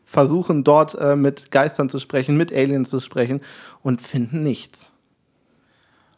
versuchen 0.05 0.63
dort 0.63 0.95
äh, 0.95 1.15
mit 1.15 1.51
Geistern 1.51 1.89
zu 1.89 1.99
sprechen, 1.99 2.35
mit 2.35 2.51
Aliens 2.51 2.89
zu 2.89 2.99
sprechen 2.99 3.41
und 3.81 4.01
finden 4.01 4.43
nichts. 4.43 4.87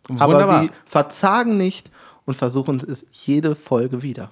Wunderbar. 0.07 0.41
Aber 0.41 0.61
sie 0.61 0.71
verzagen 0.85 1.57
nicht 1.57 1.91
und 2.25 2.35
versuchen 2.35 2.81
es 2.87 3.05
jede 3.11 3.55
Folge 3.55 4.01
wieder. 4.01 4.31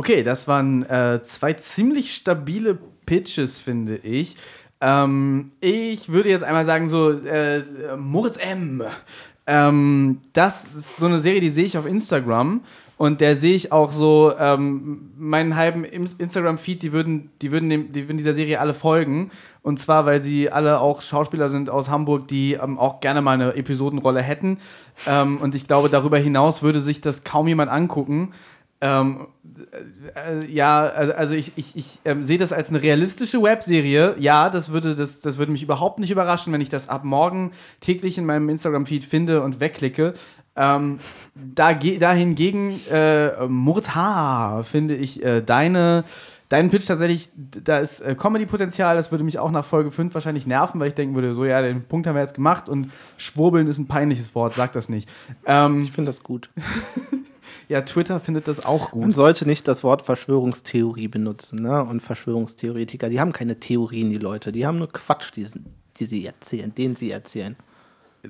Okay, 0.00 0.22
das 0.22 0.48
waren 0.48 0.82
äh, 0.84 1.20
zwei 1.22 1.52
ziemlich 1.52 2.14
stabile 2.14 2.78
Pitches, 3.04 3.58
finde 3.58 3.96
ich. 3.98 4.34
Ähm, 4.80 5.52
ich 5.60 6.08
würde 6.08 6.30
jetzt 6.30 6.42
einmal 6.42 6.64
sagen, 6.64 6.88
so 6.88 7.10
äh, 7.10 7.62
Moritz 7.98 8.38
M. 8.38 8.82
Ähm, 9.46 10.22
das 10.32 10.74
ist 10.74 10.96
so 10.96 11.04
eine 11.04 11.18
Serie, 11.18 11.42
die 11.42 11.50
sehe 11.50 11.66
ich 11.66 11.76
auf 11.76 11.84
Instagram. 11.84 12.62
Und 12.96 13.20
der 13.20 13.36
sehe 13.36 13.54
ich 13.54 13.72
auch 13.72 13.92
so, 13.92 14.32
ähm, 14.38 15.10
meinen 15.18 15.54
halben 15.54 15.84
Instagram-Feed, 15.84 16.82
die 16.82 16.92
würden, 16.92 17.30
die, 17.42 17.52
würden 17.52 17.92
die 17.92 18.08
würden 18.08 18.16
dieser 18.16 18.32
Serie 18.32 18.58
alle 18.58 18.72
folgen. 18.72 19.30
Und 19.60 19.80
zwar, 19.80 20.06
weil 20.06 20.20
sie 20.20 20.50
alle 20.50 20.80
auch 20.80 21.02
Schauspieler 21.02 21.50
sind 21.50 21.68
aus 21.68 21.90
Hamburg, 21.90 22.26
die 22.26 22.54
ähm, 22.54 22.78
auch 22.78 23.00
gerne 23.00 23.20
mal 23.20 23.32
eine 23.32 23.54
Episodenrolle 23.54 24.22
hätten. 24.22 24.60
Ähm, 25.06 25.36
und 25.42 25.54
ich 25.54 25.66
glaube, 25.66 25.90
darüber 25.90 26.16
hinaus 26.16 26.62
würde 26.62 26.80
sich 26.80 27.02
das 27.02 27.22
kaum 27.22 27.48
jemand 27.48 27.70
angucken. 27.70 28.32
Ähm, 28.82 29.26
äh, 30.14 30.50
ja, 30.50 30.80
also, 30.80 31.12
also 31.12 31.34
ich, 31.34 31.52
ich, 31.56 31.76
ich 31.76 31.98
ähm, 32.04 32.24
sehe 32.24 32.38
das 32.38 32.52
als 32.52 32.70
eine 32.70 32.82
realistische 32.82 33.42
Webserie. 33.42 34.16
Ja, 34.18 34.48
das 34.48 34.72
würde, 34.72 34.94
das, 34.94 35.20
das 35.20 35.36
würde 35.36 35.52
mich 35.52 35.62
überhaupt 35.62 35.98
nicht 35.98 36.10
überraschen, 36.10 36.52
wenn 36.52 36.60
ich 36.60 36.70
das 36.70 36.88
ab 36.88 37.04
morgen 37.04 37.52
täglich 37.80 38.16
in 38.16 38.24
meinem 38.24 38.48
Instagram-Feed 38.48 39.04
finde 39.04 39.42
und 39.42 39.60
wegklicke. 39.60 40.14
Ähm, 40.56 40.98
da, 41.34 41.74
dahingegen, 41.74 42.80
äh, 42.90 43.46
Moritz 43.46 43.90
H., 43.90 44.62
finde 44.64 44.94
ich 44.94 45.22
äh, 45.22 45.42
deine, 45.42 46.04
deinen 46.48 46.70
Pitch 46.70 46.86
tatsächlich, 46.86 47.28
da 47.36 47.78
ist 47.78 48.00
äh, 48.00 48.14
Comedy-Potenzial, 48.14 48.96
das 48.96 49.10
würde 49.10 49.24
mich 49.24 49.38
auch 49.38 49.50
nach 49.50 49.64
Folge 49.64 49.90
5 49.90 50.12
wahrscheinlich 50.12 50.46
nerven, 50.46 50.80
weil 50.80 50.88
ich 50.88 50.94
denken 50.94 51.14
würde, 51.14 51.34
so 51.34 51.44
ja, 51.44 51.62
den 51.62 51.84
Punkt 51.84 52.06
haben 52.06 52.14
wir 52.14 52.22
jetzt 52.22 52.34
gemacht 52.34 52.68
und 52.68 52.90
Schwurbeln 53.16 53.68
ist 53.68 53.78
ein 53.78 53.86
peinliches 53.86 54.34
Wort, 54.34 54.54
sag 54.54 54.72
das 54.72 54.88
nicht. 54.88 55.08
Ähm, 55.46 55.84
ich 55.84 55.92
finde 55.92 56.08
das 56.08 56.22
gut. 56.22 56.50
Ja, 57.70 57.82
Twitter 57.82 58.18
findet 58.18 58.48
das 58.48 58.66
auch 58.66 58.90
gut. 58.90 59.02
Man 59.02 59.12
sollte 59.12 59.46
nicht 59.46 59.68
das 59.68 59.84
Wort 59.84 60.02
Verschwörungstheorie 60.02 61.06
benutzen. 61.06 61.62
Ne? 61.62 61.84
Und 61.84 62.00
Verschwörungstheoretiker, 62.00 63.08
die 63.08 63.20
haben 63.20 63.32
keine 63.32 63.60
Theorien, 63.60 64.10
die 64.10 64.18
Leute. 64.18 64.50
Die 64.50 64.66
haben 64.66 64.78
nur 64.78 64.88
Quatsch, 64.90 65.30
die, 65.36 65.46
die 66.00 66.04
sie 66.04 66.26
erzählen, 66.26 66.74
den 66.74 66.96
sie 66.96 67.12
erzählen. 67.12 67.54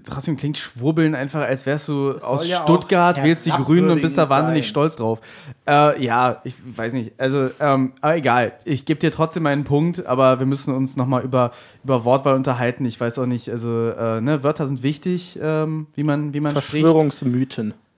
Trotzdem 0.04 0.36
klingt 0.36 0.58
Schwurbeln 0.58 1.14
einfach, 1.14 1.40
als 1.40 1.64
wärst 1.64 1.88
du 1.88 2.18
aus 2.18 2.46
ja 2.46 3.24
wählst 3.24 3.46
die 3.46 3.50
Grünen 3.50 3.88
und 3.88 4.02
bist 4.02 4.18
da 4.18 4.28
wahnsinnig 4.28 4.66
sein. 4.66 4.70
stolz 4.70 4.96
drauf. 4.96 5.22
Äh, 5.66 6.04
ja, 6.04 6.42
ich 6.44 6.54
weiß 6.76 6.92
nicht. 6.92 7.14
Also, 7.16 7.48
ähm, 7.60 7.94
aber 8.02 8.16
egal. 8.16 8.52
Ich 8.66 8.84
gebe 8.84 9.00
dir 9.00 9.10
trotzdem 9.10 9.44
meinen 9.44 9.64
Punkt, 9.64 10.04
aber 10.04 10.38
wir 10.38 10.46
müssen 10.46 10.74
uns 10.74 10.96
nochmal 10.96 11.24
über, 11.24 11.52
über 11.82 12.04
Wortwahl 12.04 12.34
unterhalten. 12.34 12.84
Ich 12.84 13.00
weiß 13.00 13.18
auch 13.18 13.26
nicht, 13.26 13.48
also, 13.48 13.88
äh, 13.88 14.20
ne, 14.20 14.42
Wörter 14.42 14.66
sind 14.66 14.82
wichtig, 14.82 15.38
ähm, 15.42 15.86
wie 15.94 16.02
man, 16.02 16.34
wie 16.34 16.40
man 16.40 16.52
Verschwörungsmythen. 16.52 17.70
Spricht. 17.70 17.89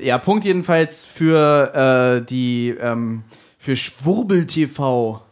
Ja, 0.00 0.18
Punkt 0.18 0.44
jedenfalls 0.44 1.04
für 1.04 2.20
äh, 2.22 2.26
die 2.26 2.70
ähm, 2.80 3.24
für 3.58 3.76
Schwurbel 3.76 4.46
TV. 4.46 5.22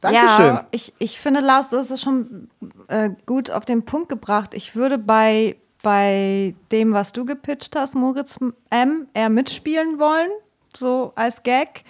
Dankeschön. 0.00 0.46
Ja, 0.46 0.66
ich, 0.70 0.92
ich 0.98 1.18
finde, 1.18 1.40
Lars, 1.40 1.68
du 1.68 1.76
hast 1.76 1.90
es 1.90 2.00
schon 2.00 2.48
äh, 2.88 3.10
gut 3.26 3.50
auf 3.50 3.64
den 3.64 3.84
Punkt 3.84 4.08
gebracht. 4.08 4.54
Ich 4.54 4.76
würde 4.76 4.98
bei, 4.98 5.56
bei 5.82 6.54
dem, 6.70 6.92
was 6.92 7.12
du 7.12 7.24
gepitcht 7.24 7.74
hast, 7.74 7.96
Moritz 7.96 8.38
M., 8.70 9.08
eher 9.14 9.28
mitspielen 9.28 9.98
wollen. 9.98 10.30
so 10.74 11.12
als 11.16 11.42
Gag. 11.42 11.84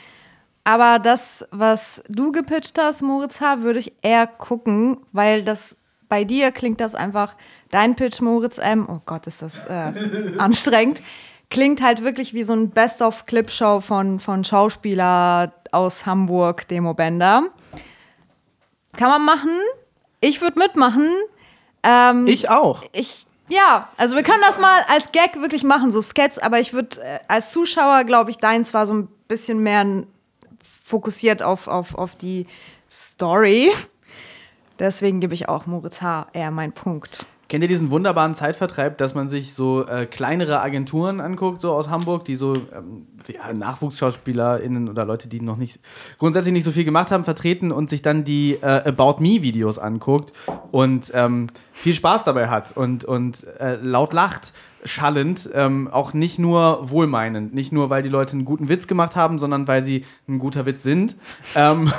Aber 0.65 0.99
das, 0.99 1.45
was 1.51 2.03
du 2.09 2.33
gepitcht 2.33 2.79
hast, 2.79 3.03
Moritz 3.03 3.41
H., 3.41 3.61
würde 3.61 3.81
ich 3.81 3.93
eher 4.03 4.27
gucken, 4.27 4.99
weil 5.13 5.43
das 5.43 5.77
bei 6.09 6.25
dir 6.25 6.53
klingt 6.53 6.81
das 6.81 6.95
einfach, 6.95 7.37
dein 7.71 7.97
Pitch, 7.97 8.21
Moritz 8.21 8.59
M., 8.59 8.87
oh 8.89 9.01
Gott, 9.05 9.27
ist 9.27 9.43
das 9.43 9.65
äh, 9.67 9.93
anstrengend, 10.39 11.03
klingt 11.51 11.83
halt 11.83 12.03
wirklich 12.03 12.35
wie 12.35 12.43
so 12.43 12.53
ein 12.53 12.71
Best-of-Clip-Show 12.71 13.81
von, 13.81 14.21
von 14.21 14.45
Schauspieler 14.45 15.53
aus 15.73 16.07
Hamburg, 16.07 16.69
Demo 16.69 16.95
Bender. 16.95 17.45
Kann 18.97 19.09
man 19.09 19.25
machen. 19.25 19.51
Ich 20.21 20.41
würde 20.41 20.59
mitmachen. 20.59 21.09
Ähm, 21.83 22.27
Ich 22.27 22.51
auch. 22.51 22.83
ich, 22.93 23.27
ja, 23.49 23.89
also 23.97 24.17
wir 24.17 24.23
können 24.23 24.43
das 24.45 24.59
mal 24.59 24.83
als 24.89 25.13
Gag 25.13 25.41
wirklich 25.41 25.63
machen, 25.63 25.91
so 25.91 26.03
Sketch, 26.03 26.39
aber 26.43 26.61
ich 26.61 26.73
würde 26.73 27.01
äh, 27.01 27.19
als 27.29 27.53
Zuschauer, 27.53 28.05
glaube 28.05 28.31
ich, 28.31 28.39
deins 28.39 28.75
war 28.75 28.87
so 28.87 28.95
ein 28.95 29.09
bisschen 29.29 29.61
mehr 29.61 30.05
fokussiert 30.85 31.43
auf, 31.43 31.69
auf, 31.69 31.95
auf 31.95 32.17
die 32.17 32.47
Story. 32.91 33.71
Deswegen 34.79 35.21
gebe 35.21 35.35
ich 35.35 35.49
auch 35.49 35.67
Moritz 35.67 36.03
H. 36.03 36.29
eher 36.33 36.51
meinen 36.51 36.73
Punkt. 36.73 37.27
Kennt 37.49 37.63
ihr 37.63 37.69
diesen 37.69 37.91
wunderbaren 37.91 38.35
Zeitvertreib, 38.35 38.99
dass 38.99 39.15
man 39.15 39.31
sich 39.31 39.55
so 39.55 39.87
äh, 39.87 40.05
kleinere 40.05 40.61
Agenturen 40.61 41.19
anguckt, 41.19 41.63
so 41.63 41.73
aus 41.73 41.89
Hamburg, 41.89 42.27
die 42.27 42.37
so 42.37 42.55
ähm, 42.55 43.07
ja, 43.27 43.51
NachwuchsschauspielerInnen 43.55 44.87
oder 44.91 45.07
Leute, 45.07 45.29
die 45.29 45.41
noch 45.41 45.57
nicht 45.57 45.81
grundsätzlich 46.19 46.53
nicht 46.53 46.65
so 46.65 46.73
viel 46.73 46.85
gemacht 46.85 47.11
haben, 47.11 47.25
vertreten 47.25 47.73
und 47.73 47.89
sich 47.89 48.03
dann 48.03 48.23
die 48.23 48.59
äh, 48.61 48.83
About 48.87 49.23
Me-Videos 49.23 49.79
anguckt 49.79 50.35
und 50.73 51.11
ähm, 51.15 51.49
viel 51.73 51.95
Spaß 51.95 52.25
dabei 52.25 52.49
hat 52.49 52.77
und, 52.77 53.07
und 53.07 53.47
äh, 53.59 53.77
laut 53.77 54.13
lacht, 54.13 54.53
schallend, 54.85 55.51
ähm, 55.55 55.89
auch 55.89 56.13
nicht 56.13 56.39
nur 56.39 56.91
wohlmeinend, 56.91 57.55
nicht 57.55 57.73
nur, 57.73 57.91
weil 57.91 58.03
die 58.03 58.09
Leute 58.09 58.33
einen 58.33 58.45
guten 58.45 58.69
Witz 58.69 58.87
gemacht 58.87 59.17
haben, 59.17 59.39
sondern 59.39 59.67
weil 59.67 59.83
sie 59.83 60.05
ein 60.29 60.39
guter 60.39 60.67
Witz 60.67 60.83
sind. 60.83 61.17
Ähm, 61.55 61.93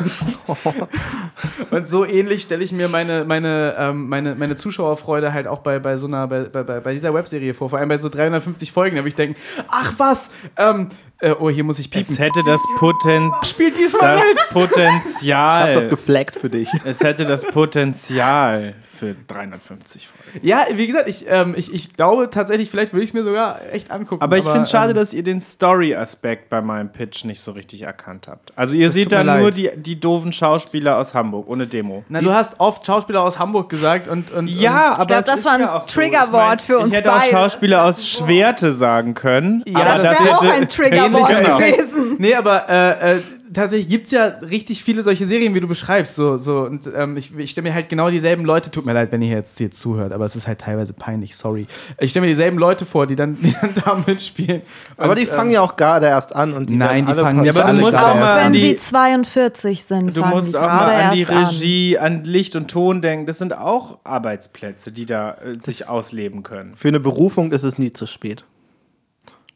und 1.72 1.88
so 1.88 2.06
ähnlich 2.06 2.44
stelle 2.44 2.64
ich 2.64 2.72
mir 2.72 2.90
meine, 2.90 3.26
meine, 3.26 3.76
ähm, 3.78 4.08
meine, 4.10 4.36
meine 4.36 4.56
Zuschauerfreude 4.56 5.34
halt 5.34 5.48
auch 5.48 5.60
bei, 5.60 5.80
bei 5.80 5.98
so 5.98 6.08
einer, 6.08 6.28
bei, 6.28 6.44
bei, 6.44 6.64
bei 6.64 6.94
dieser 6.94 7.14
Webserie 7.14 7.54
vor. 7.54 7.70
Vor 7.70 7.80
allem 7.80 7.90
bei 7.90 7.98
so 7.98 8.10
350 8.10 8.72
Folgen, 8.72 8.96
da 8.96 9.02
würde 9.02 9.10
ich 9.10 9.16
denken, 9.16 9.36
ach 9.68 9.94
was, 9.98 10.32
ähm, 10.58 10.90
äh, 11.20 11.32
oh, 11.32 11.50
hier 11.50 11.64
muss 11.66 11.80
ich 11.80 11.90
piepen. 11.90 12.14
Es 12.14 12.20
hätte 12.20 12.44
das, 12.46 12.62
Poten 12.78 13.32
Spielt 13.44 13.78
diesmal 13.78 14.16
das 14.16 14.24
mit. 14.24 14.36
Ich 14.36 14.40
habe 14.40 14.64
das 14.64 14.72
Potenzial. 14.72 15.88
geflaggt 15.90 16.36
für 16.36 16.50
dich. 16.50 16.70
Es 16.86 17.02
hätte 17.02 17.26
das 17.26 17.46
Potenzial 17.46 18.76
für 19.00 19.16
350 19.28 20.08
Folgen. 20.08 20.46
Ja, 20.46 20.66
wie 20.74 20.86
gesagt, 20.86 21.08
ich, 21.08 21.26
ähm, 21.28 21.56
ich, 21.58 21.74
ich 21.74 21.96
glaube 21.96 22.30
tatsächlich, 22.30 22.70
vielleicht 22.70 22.94
würde 22.94 23.04
ich 23.04 23.12
es 23.12 23.14
mir 23.14 23.24
sogar 23.24 23.62
echt 23.72 23.92
angucken. 23.92 24.22
Aber 24.22 24.38
ich 24.38 24.44
finde 24.44 24.62
es 24.62 24.72
schade, 24.72 24.92
ähm, 24.92 24.96
dass 24.98 25.14
ihr 25.14 25.24
den 25.24 25.40
Story-Aspekt 25.40 26.50
bei 26.50 26.62
meinem 26.62 26.92
Pitch 26.92 27.24
nicht 27.24 27.40
so 27.40 27.54
richtig 27.54 27.84
erkannt 27.84 28.28
habt. 28.28 28.52
Also 28.56 28.76
ihr 28.76 28.90
seht 28.90 29.12
leid. 29.12 29.42
nur 29.42 29.52
die, 29.52 29.72
die 29.76 30.00
doofen 30.00 30.34
Schauspieler 30.34 30.98
aus 30.98 31.14
Hamburg 31.14 31.48
ohne 31.48 31.66
Demo. 31.66 32.04
Na, 32.10 32.22
du 32.22 32.32
hast 32.32 32.60
oft 32.60 32.86
Schauspieler 32.86 33.24
aus 33.24 33.40
Hamburg 33.40 33.70
gesagt 33.70 34.08
und. 34.08 34.32
und 34.32 34.48
Ja, 34.48 34.94
aber 34.94 35.06
glaub, 35.06 35.20
es 35.22 35.26
das 35.26 35.46
war 35.46 35.54
ein 35.54 35.62
ja 35.62 35.78
auch 35.78 35.84
so. 35.84 35.94
Triggerwort 35.94 36.62
ich 36.62 36.68
für 36.68 36.78
uns 36.80 36.92
Ich 36.92 37.00
hätte 37.00 37.12
auch 37.14 37.20
beide. 37.20 37.32
Schauspieler 37.32 37.86
aus 37.86 38.08
Schwerte 38.08 38.74
sagen 38.74 39.14
können. 39.14 39.64
Ja, 39.66 39.80
aber 39.80 40.04
das 40.04 40.20
wäre 40.20 40.38
auch 40.38 40.44
ein 40.44 40.68
Triggerwort 40.68 41.38
gewesen. 41.38 42.16
Nee, 42.20 42.36
aber 42.36 42.70
äh, 42.70 43.14
äh, 43.16 43.20
tatsächlich 43.54 43.88
gibt 43.90 44.06
es 44.06 44.12
ja 44.12 44.26
richtig 44.42 44.84
viele 44.84 45.04
solche 45.04 45.26
Serien, 45.28 45.54
wie 45.56 45.60
du 45.60 45.68
beschreibst. 45.68 46.16
So, 46.16 46.38
so, 46.38 46.62
und 46.62 46.90
ähm, 46.96 47.18
ich, 47.18 47.36
ich 47.38 47.52
stelle 47.52 47.68
mir 47.70 47.74
halt 47.74 47.90
genau 47.90 48.10
dieselben 48.10 48.46
Leute, 48.46 48.72
tut 48.72 48.86
mir 48.86 48.94
leid, 48.94 49.12
wenn 49.12 49.22
ihr 49.22 49.36
jetzt 49.36 49.58
hier 49.58 49.72
zuhört, 49.72 50.12
aber 50.12 50.26
es 50.26 50.36
ist 50.36 50.48
halt 50.48 50.60
teilweise 50.60 50.94
peinlich, 50.94 51.36
sorry. 51.36 51.68
Ich 52.00 52.12
stelle 52.12 52.26
mir 52.26 52.32
dieselben 52.32 52.58
Leute 52.58 52.86
vor, 52.86 53.08
die 53.08 53.16
dann, 53.16 53.38
die 53.42 53.54
dann 53.60 53.72
da 53.84 54.04
mitspielen. 54.06 54.62
Aber 54.98 55.12
Und, 55.12 55.20
die 55.20 55.24
ähm, 55.24 55.30
fangen 55.30 55.52
ja 55.52 55.62
auch 55.62 55.76
gerade 55.76 56.06
erst 56.08 56.36
an 56.36 56.54
und 56.54 56.70
die 56.70 56.76
Nein, 56.76 57.06
die 57.06 57.12
alle 57.12 57.22
fangen- 57.22 57.44
Ja, 57.46 57.52
aber 57.52 57.62
du 57.62 57.66
alle 57.68 57.80
musst 57.82 57.96
auch 57.98 58.08
erst 58.16 58.20
mal 58.20 58.46
wenn 58.46 58.54
sie 58.54 58.78
42 58.78 59.84
sind, 59.84 60.16
Du 60.18 60.26
musst 60.26 60.56
auch 60.58 60.62
mal 60.62 60.90
an 60.90 61.14
die 61.16 61.22
erst 61.22 61.32
an. 61.32 61.46
Regie, 61.46 61.98
an 61.98 62.24
Licht 62.24 62.56
und 62.56 62.70
Ton 62.70 63.02
denken. 63.02 63.26
Das 63.26 63.38
sind 63.40 63.54
auch 63.58 64.00
Arbeitsplätze, 64.04 64.92
die 64.92 65.06
da 65.06 65.32
äh, 65.34 65.58
sich 65.62 65.88
ausleben 65.90 66.44
können. 66.44 66.76
Für 66.76 66.88
eine 66.90 67.00
Berufung 67.00 67.52
ist 67.52 67.64
es 67.64 67.78
nie 67.78 67.94
zu 67.94 68.06
spät. 68.06 68.46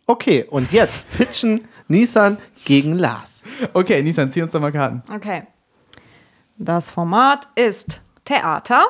Okay, 0.06 0.46
und 0.50 0.72
jetzt 0.74 1.06
pitchen 1.18 1.62
Nissan 1.94 2.38
gegen 2.66 2.94
Lars. 2.96 3.42
Okay, 3.74 4.02
Nissan, 4.04 4.30
zieh 4.30 4.42
uns 4.42 4.52
doch 4.52 4.60
mal 4.60 4.72
Karten. 4.72 5.04
Okay. 5.14 5.44
Das 6.58 6.90
Format 6.90 7.48
ist 7.56 8.02
Theater. 8.26 8.86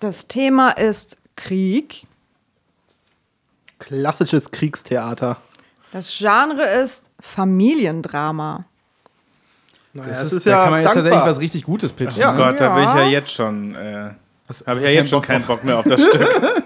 Das 0.00 0.28
Thema 0.28 0.70
ist 0.70 1.16
Krieg. 1.36 2.02
Klassisches 3.78 4.50
Kriegstheater. 4.50 5.38
Das 5.92 6.16
Genre 6.16 6.62
ist 6.64 7.02
Familiendrama. 7.20 8.64
Naja, 9.94 10.08
Das 10.10 10.22
es 10.24 10.32
ist, 10.34 10.46
da 10.46 10.62
kann 10.64 10.70
man 10.70 10.80
jetzt 10.80 10.86
tatsächlich 10.88 11.12
dankbar. 11.12 11.30
was 11.30 11.40
richtig 11.40 11.64
Gutes 11.64 11.92
pitchen. 11.92 12.20
Ja. 12.20 12.30
Oh 12.30 12.32
ne? 12.32 12.38
Gott, 12.38 12.60
da 12.60 12.74
bin 12.74 12.84
ich 12.84 12.88
Ja. 12.94 13.04
jetzt 13.08 13.32
schon. 13.32 13.74
Äh, 13.74 14.10
Habe 14.66 14.78
ich 14.78 14.84
ja 14.84 14.90
jetzt 14.90 15.10
schon 15.10 15.22
keinen 15.22 15.38
keinen 15.40 15.46
Bock 15.46 15.64
mehr 15.64 15.78
auf 15.78 15.86
das 15.86 16.04
Stück. 16.04 16.28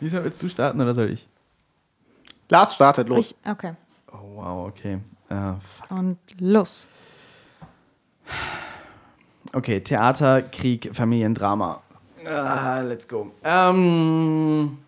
Nissan, 0.00 0.24
willst 0.24 0.42
du 0.42 0.48
starten 0.48 0.80
oder 0.80 0.94
soll 0.94 1.10
ich? 1.10 1.28
Lars 2.48 2.74
startet 2.74 3.08
los. 3.08 3.34
Ich, 3.44 3.50
okay. 3.50 3.74
Oh, 4.12 4.36
wow, 4.36 4.68
okay. 4.68 4.98
Fuck. 5.28 5.90
Und 5.90 6.18
los. 6.38 6.88
Okay, 9.52 9.80
Theater, 9.80 10.42
Krieg, 10.42 10.90
Familiendrama. 10.92 11.82
Ah, 12.26 12.80
let's 12.80 13.06
go. 13.06 13.30
Ähm, 13.44 14.78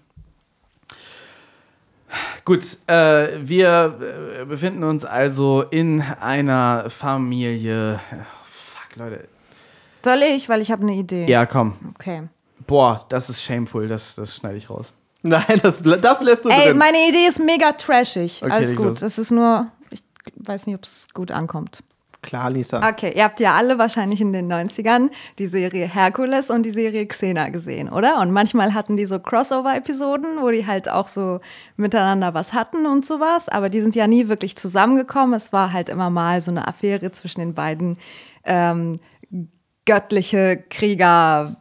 gut, 2.45 2.64
äh, 2.87 3.28
wir 3.40 4.40
äh, 4.40 4.45
befinden 4.45 4.85
uns 4.85 5.04
also 5.04 5.62
in 5.62 6.02
einer 6.02 6.90
Familie. 6.90 8.00
Fuck, 8.45 8.97
Leute. 8.97 9.28
Soll 10.04 10.23
ich, 10.23 10.49
weil 10.49 10.61
ich 10.61 10.71
habe 10.73 10.83
eine 10.83 10.95
Idee. 10.95 11.26
Ja, 11.28 11.47
komm. 11.47 11.76
Okay. 11.95 12.23
Boah, 12.66 13.07
das 13.09 13.31
ist 13.31 13.42
shameful. 13.42 13.88
Das, 13.88 14.16
das 14.16 14.37
schneide 14.37 14.57
ich 14.57 14.69
raus. 14.69 14.92
Nein, 15.23 15.61
das, 15.62 15.81
das 15.83 16.21
lässt 16.21 16.45
du 16.45 16.49
Ey, 16.49 16.69
drin. 16.69 16.79
meine 16.79 16.99
Idee 17.09 17.26
ist 17.29 17.38
mega 17.38 17.73
trashig. 17.73 18.43
Okay, 18.43 18.52
Alles 18.52 18.75
gut. 18.75 19.00
Das 19.00 19.19
ist 19.19 19.31
nur, 19.31 19.71
ich 19.91 20.02
weiß 20.37 20.67
nicht, 20.67 20.75
ob 20.75 20.85
es 20.85 21.07
gut 21.14 21.31
ankommt. 21.31 21.85
Klar, 22.23 22.50
Nissan. 22.50 22.85
Okay, 22.85 23.12
ihr 23.17 23.25
habt 23.25 23.41
ja 23.41 23.55
alle 23.55 23.79
wahrscheinlich 23.79 24.21
in 24.21 24.33
den 24.33 24.50
90ern 24.50 25.11
die 25.41 25.49
Serie 25.49 25.88
Herkules 25.88 26.50
und 26.50 26.62
die 26.62 26.71
Serie 26.71 27.05
Xena 27.07 27.49
gesehen, 27.49 27.88
oder? 27.88 28.21
Und 28.21 28.31
manchmal 28.31 28.75
hatten 28.75 28.97
die 28.97 29.07
so 29.07 29.19
Crossover-Episoden, 29.19 30.41
wo 30.41 30.50
die 30.50 30.64
halt 30.64 30.88
auch 30.88 31.09
so 31.09 31.41
miteinander 31.76 32.33
was 32.33 32.52
hatten 32.52 32.87
und 32.87 33.05
sowas. 33.05 33.49
Aber 33.49 33.69
die 33.69 33.81
sind 33.81 33.97
ja 33.97 34.07
nie 34.07 34.29
wirklich 34.29 34.57
zusammengekommen. 34.57 35.35
Es 35.35 35.52
war 35.52 35.73
halt 35.73 35.88
immer 35.88 36.11
mal 36.11 36.41
so 36.41 36.52
eine 36.52 36.69
Affäre 36.69 37.11
zwischen 37.11 37.41
den 37.41 37.55
beiden 37.55 37.99
ähm, 38.45 39.00
göttliche 39.85 40.62
Kriegerinnen 40.71 41.57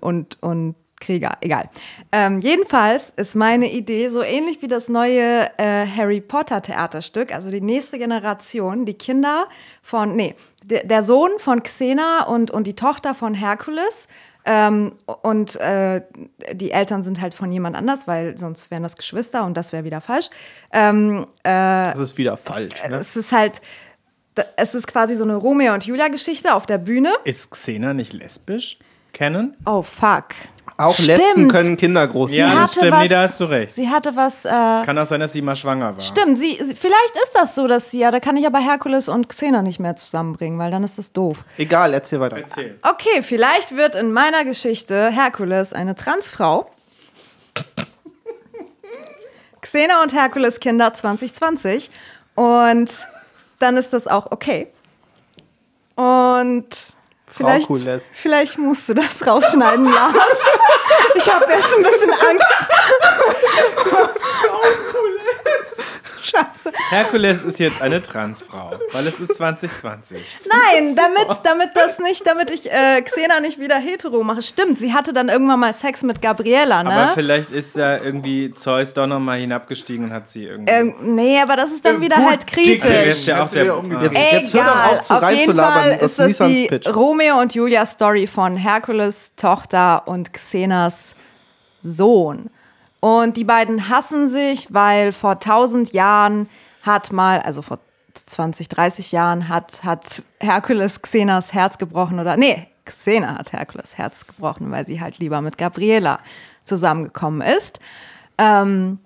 und, 0.00 0.42
und 0.42 0.74
Krieger, 1.00 1.38
egal. 1.40 1.70
Ähm, 2.12 2.40
jedenfalls 2.40 3.10
ist 3.16 3.34
meine 3.34 3.70
Idee 3.72 4.08
so 4.10 4.22
ähnlich 4.22 4.62
wie 4.62 4.68
das 4.68 4.88
neue 4.88 5.50
äh, 5.58 5.86
Harry 5.86 6.20
Potter 6.20 6.62
Theaterstück, 6.62 7.34
also 7.34 7.50
die 7.50 7.62
nächste 7.62 7.98
Generation, 7.98 8.84
die 8.84 8.94
Kinder 8.94 9.46
von, 9.82 10.14
nee, 10.14 10.34
der, 10.62 11.02
Sohn 11.02 11.30
von 11.38 11.62
Xena 11.62 12.24
und, 12.24 12.50
und 12.50 12.66
die 12.66 12.74
Tochter 12.74 13.14
von 13.14 13.34
Herkules. 13.34 14.08
Ähm, 14.44 14.92
und 15.22 15.56
äh, 15.56 16.02
die 16.52 16.70
Eltern 16.70 17.02
sind 17.02 17.20
halt 17.20 17.34
von 17.34 17.52
jemand 17.52 17.76
anders, 17.76 18.06
weil 18.06 18.38
sonst 18.38 18.70
wären 18.70 18.82
das 18.82 18.96
Geschwister 18.96 19.44
und 19.44 19.56
das 19.56 19.72
wäre 19.72 19.84
wieder 19.84 20.00
falsch. 20.00 20.30
Ähm, 20.72 21.26
Das 21.42 21.98
ist 21.98 22.18
wieder 22.18 22.36
falsch. 22.36 22.74
Ne? 22.88 22.96
es 22.96 23.16
ist 23.16 23.32
halt, 23.32 23.60
es 24.56 24.74
ist 24.74 24.86
quasi 24.86 25.14
so 25.14 25.24
eine 25.24 25.36
Romeo 25.36 25.74
und 25.74 25.84
Julia 25.84 26.08
Geschichte 26.08 26.54
auf 26.54 26.66
der 26.66 26.78
Bühne. 26.78 27.10
Ist 27.24 27.50
Xena 27.50 27.92
nicht 27.92 28.12
lesbisch? 28.12 28.78
Kennen? 29.12 29.56
Oh 29.66 29.82
fuck. 29.82 30.28
Auch 30.80 30.94
Stimmt. 30.94 31.18
Lesben 31.18 31.48
können 31.48 31.76
Kinder 31.76 32.06
groß 32.08 32.32
Ja, 32.32 32.62
das 32.62 32.72
stimmt. 32.74 32.92
was- 32.92 33.02
Nee, 33.02 33.08
da 33.08 33.22
hast 33.22 33.38
du 33.40 33.44
recht. 33.44 33.74
Sie 33.74 33.88
hatte 33.90 34.16
was, 34.16 34.44
äh, 34.46 34.48
Kann 34.48 34.98
auch 34.98 35.04
sein, 35.06 35.20
dass 35.20 35.32
sie 35.34 35.42
mal 35.42 35.54
schwanger 35.56 35.94
war. 35.96 36.02
Stimmt, 36.02 36.38
sie, 36.38 36.58
sie, 36.62 36.74
vielleicht 36.74 37.14
ist 37.22 37.32
das 37.34 37.54
so, 37.54 37.66
dass 37.66 37.90
sie, 37.90 37.98
ja, 38.00 38.10
da 38.10 38.18
kann 38.20 38.36
ich 38.38 38.46
aber 38.46 38.58
Herkules 38.60 39.08
und 39.10 39.28
Xena 39.28 39.60
nicht 39.62 39.78
mehr 39.78 39.94
zusammenbringen, 39.96 40.58
weil 40.58 40.70
dann 40.70 40.82
ist 40.82 40.96
das 40.98 41.12
doof. 41.12 41.44
Egal, 41.58 41.92
erzähl 41.92 42.20
weiter. 42.20 42.38
Erzähl. 42.38 42.78
Okay, 42.82 43.22
vielleicht 43.22 43.76
wird 43.76 43.94
in 43.94 44.10
meiner 44.12 44.44
Geschichte 44.44 45.10
Herkules 45.10 45.72
eine 45.74 45.94
Transfrau. 45.94 46.70
Xena 49.60 50.02
und 50.02 50.14
Herkules 50.14 50.60
Kinder 50.60 50.92
2020. 50.94 51.90
Und 52.34 53.06
dann 53.58 53.76
ist 53.76 53.92
das 53.92 54.06
auch 54.06 54.30
okay. 54.30 54.68
Und 55.96 56.66
vielleicht, 57.32 57.68
vielleicht 58.12 58.58
musst 58.58 58.88
du 58.88 58.94
das 58.94 59.26
rausschneiden, 59.26 59.84
Lars. 59.84 60.46
Ich 61.14 61.32
habe 61.32 61.46
jetzt 61.52 61.74
ein 61.76 61.82
bisschen 61.82 62.10
Angst. 62.10 62.70
Scheiße. 66.22 66.72
Herkules 66.90 67.44
ist 67.44 67.58
jetzt 67.58 67.80
eine 67.80 68.02
Transfrau, 68.02 68.72
weil 68.92 69.06
es 69.06 69.20
ist 69.20 69.34
2020. 69.34 70.18
Nein, 70.48 70.96
damit, 70.96 71.38
damit 71.44 71.70
das 71.74 71.98
nicht, 71.98 72.26
damit 72.26 72.50
ich 72.50 72.70
äh, 72.70 73.00
Xena 73.02 73.40
nicht 73.40 73.58
wieder 73.58 73.76
hetero 73.76 74.22
mache. 74.22 74.42
Stimmt, 74.42 74.78
sie 74.78 74.92
hatte 74.92 75.12
dann 75.12 75.28
irgendwann 75.28 75.60
mal 75.60 75.72
Sex 75.72 76.02
mit 76.02 76.20
Gabriela, 76.22 76.82
ne? 76.82 76.92
Aber 76.92 77.12
vielleicht 77.12 77.50
ist 77.50 77.76
ja 77.76 77.96
irgendwie 77.96 78.52
Zeus 78.52 78.94
doch 78.94 79.06
noch 79.06 79.20
mal 79.20 79.38
hinabgestiegen 79.38 80.06
und 80.06 80.12
hat 80.12 80.28
sie 80.28 80.44
irgendwie. 80.44 80.72
Ähm, 80.72 80.94
nee, 81.00 81.40
aber 81.40 81.56
das 81.56 81.72
ist 81.72 81.84
dann 81.84 82.00
wieder 82.00 82.16
gut, 82.16 82.26
halt 82.26 82.46
kritisch. 82.46 83.06
ist 83.06 83.26
ja 83.26 83.36
auch 83.36 83.42
Jetzt 83.42 83.54
wieder 83.54 83.64
der. 83.64 83.78
umgedreht. 83.78 84.16
Ah. 84.16 84.36
Jetzt 84.36 84.54
hör 84.54 84.64
doch 84.64 84.70
Egal, 84.70 84.98
auf 84.98 85.00
zu 85.02 85.14
auf 85.14 85.30
jeden 85.30 85.56
Fall 85.56 85.98
das 85.98 86.10
ist 86.10 86.18
das 86.18 86.28
Nissans 86.28 86.52
die 86.52 86.66
Pitch. 86.68 86.86
Romeo 86.94 87.40
und 87.40 87.54
Julia 87.54 87.86
Story 87.86 88.26
von 88.26 88.56
Herkules 88.56 89.32
Tochter 89.36 90.06
und 90.06 90.32
Xenas 90.32 91.14
Sohn. 91.82 92.50
Und 93.00 93.36
die 93.36 93.44
beiden 93.44 93.88
hassen 93.88 94.28
sich, 94.28 94.72
weil 94.72 95.12
vor 95.12 95.32
1000 95.32 95.92
Jahren 95.92 96.48
hat 96.82 97.12
mal, 97.12 97.40
also 97.40 97.62
vor 97.62 97.78
20, 98.14 98.68
30 98.68 99.12
Jahren 99.12 99.48
hat, 99.48 99.84
hat 99.84 100.22
Herkules 100.38 101.00
Xenas 101.00 101.52
Herz 101.52 101.78
gebrochen 101.78 102.20
oder, 102.20 102.36
nee, 102.36 102.66
Xena 102.84 103.38
hat 103.38 103.52
Herkules 103.52 103.96
Herz 103.96 104.26
gebrochen, 104.26 104.70
weil 104.70 104.86
sie 104.86 105.00
halt 105.00 105.18
lieber 105.18 105.40
mit 105.40 105.58
Gabriela 105.58 106.20
zusammengekommen 106.64 107.40
ist. 107.40 107.80
Ähm, 108.38 108.98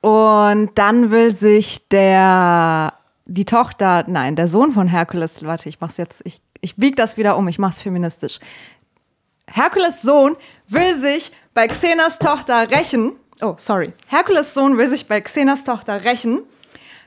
und 0.00 0.70
dann 0.76 1.10
will 1.10 1.32
sich 1.32 1.88
der, 1.88 2.92
die 3.24 3.44
Tochter, 3.44 4.04
nein, 4.06 4.36
der 4.36 4.48
Sohn 4.48 4.72
von 4.72 4.86
Herkules, 4.86 5.44
warte, 5.44 5.68
ich 5.68 5.80
mach's 5.80 5.96
jetzt, 5.96 6.22
ich, 6.24 6.40
ich 6.60 6.76
bieg 6.76 6.96
das 6.96 7.16
wieder 7.16 7.36
um, 7.36 7.48
ich 7.48 7.58
mach's 7.58 7.82
feministisch. 7.82 8.38
Herkules 9.48 10.02
Sohn 10.02 10.36
will 10.68 11.00
sich 11.00 11.32
bei 11.56 11.68
Xenas 11.68 12.18
Tochter 12.18 12.70
rächen. 12.70 13.12
Oh, 13.40 13.54
sorry. 13.56 13.94
Herkules 14.08 14.52
Sohn 14.52 14.76
will 14.76 14.88
sich 14.88 15.08
bei 15.08 15.22
Xenas 15.22 15.64
Tochter 15.64 16.04
rächen, 16.04 16.42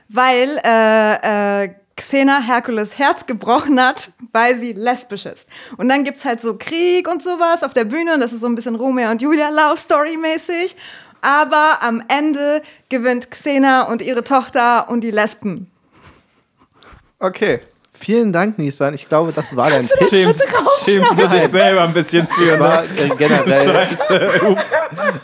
weil 0.08 0.60
äh, 0.64 1.66
äh, 1.66 1.74
Xena 1.94 2.40
Herkules 2.40 2.98
Herz 2.98 3.26
gebrochen 3.26 3.80
hat, 3.80 4.10
weil 4.32 4.56
sie 4.56 4.72
lesbisch 4.72 5.24
ist. 5.24 5.48
Und 5.76 5.88
dann 5.88 6.02
gibt's 6.02 6.24
halt 6.24 6.40
so 6.40 6.56
Krieg 6.58 7.06
und 7.06 7.22
sowas 7.22 7.62
auf 7.62 7.74
der 7.74 7.84
Bühne 7.84 8.14
und 8.14 8.20
das 8.20 8.32
ist 8.32 8.40
so 8.40 8.48
ein 8.48 8.56
bisschen 8.56 8.74
Romeo 8.74 9.08
und 9.12 9.22
Julia 9.22 9.50
Love 9.50 9.76
Story 9.76 10.16
mäßig. 10.16 10.74
Aber 11.20 11.78
am 11.82 12.02
Ende 12.08 12.60
gewinnt 12.88 13.30
Xena 13.30 13.82
und 13.82 14.02
ihre 14.02 14.24
Tochter 14.24 14.88
und 14.88 15.02
die 15.02 15.12
Lesben. 15.12 15.70
Okay. 17.20 17.60
Vielen 18.00 18.32
Dank, 18.32 18.58
Nissan. 18.58 18.94
Ich 18.94 19.06
glaube, 19.08 19.30
das 19.32 19.54
war 19.54 19.68
dein 19.68 19.82
du 19.82 19.88
das 19.88 19.98
Pitch. 19.98 20.10
Schämst, 20.10 20.48
schämst 20.84 21.18
du 21.18 21.28
dich 21.28 21.48
selber 21.48 21.82
ein 21.82 21.92
bisschen 21.92 22.26
für, 22.26 22.58
War 22.58 22.80
ne? 22.82 22.88
äh, 22.98 23.08
generell. 23.16 23.64
Scheiße, 23.64 24.30
ups, 24.48 24.72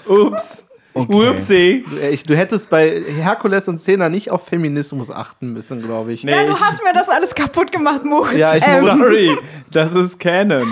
ups. 0.07 0.65
Upsi. 0.95 1.85
Äh, 2.03 2.11
ich- 2.11 2.23
Du 2.25 2.37
hättest 2.37 2.69
bei 2.71 3.03
Herkules 3.07 3.67
und 3.69 3.79
Xena 3.79 4.09
nicht 4.11 4.31
auf 4.31 4.47
Feminismus 4.47 5.11
achten 5.11 5.53
müssen, 5.55 5.83
glaube 5.83 6.13
ich. 6.13 6.23
Nee, 6.25 6.33
Ja, 6.33 6.45
du 6.45 6.53
ich- 6.53 6.61
hast 6.61 6.83
mir 6.85 6.93
das 6.93 7.09
alles 7.09 7.35
kaputt 7.35 7.73
gemacht, 7.73 8.05
Moritz. 8.05 8.37
Ja, 8.39 8.55
ich 8.57 8.63
ähm. 8.67 8.85
Sorry, 8.85 9.39
das 9.71 9.95
ist 9.95 10.19
Canon. 10.21 10.69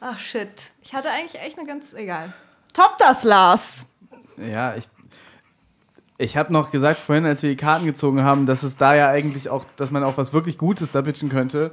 Ach 0.00 0.18
shit. 0.18 0.48
Ich 0.82 0.94
hatte 0.94 1.08
eigentlich 1.10 1.40
echt 1.40 1.58
eine 1.58 1.66
ganz. 1.66 1.92
Egal. 1.94 2.32
Top 2.72 2.96
das, 2.98 3.22
Lars. 3.24 3.84
Ja, 4.36 4.74
ich. 4.76 4.84
Ich 6.16 6.36
habe 6.36 6.52
noch 6.52 6.70
gesagt 6.70 7.00
vorhin, 7.00 7.24
als 7.24 7.42
wir 7.42 7.50
die 7.50 7.56
Karten 7.56 7.86
gezogen 7.86 8.22
haben, 8.22 8.46
dass 8.46 8.62
es 8.62 8.76
da 8.76 8.94
ja 8.94 9.08
eigentlich 9.08 9.48
auch, 9.48 9.64
dass 9.76 9.90
man 9.90 10.04
auch 10.04 10.16
was 10.16 10.32
wirklich 10.32 10.58
Gutes 10.58 10.92
da 10.92 11.02
pitchen 11.02 11.28
könnte. 11.28 11.72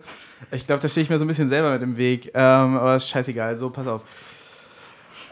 Ich 0.49 0.65
glaube, 0.65 0.81
da 0.81 0.89
stehe 0.89 1.03
ich 1.03 1.11
mir 1.11 1.19
so 1.19 1.25
ein 1.25 1.27
bisschen 1.27 1.49
selber 1.49 1.71
mit 1.71 1.83
im 1.83 1.95
Weg. 1.95 2.31
Ähm, 2.33 2.77
aber 2.77 2.95
ist 2.95 3.07
scheißegal. 3.07 3.55
So, 3.57 3.69
pass 3.69 3.85
auf. 3.85 4.01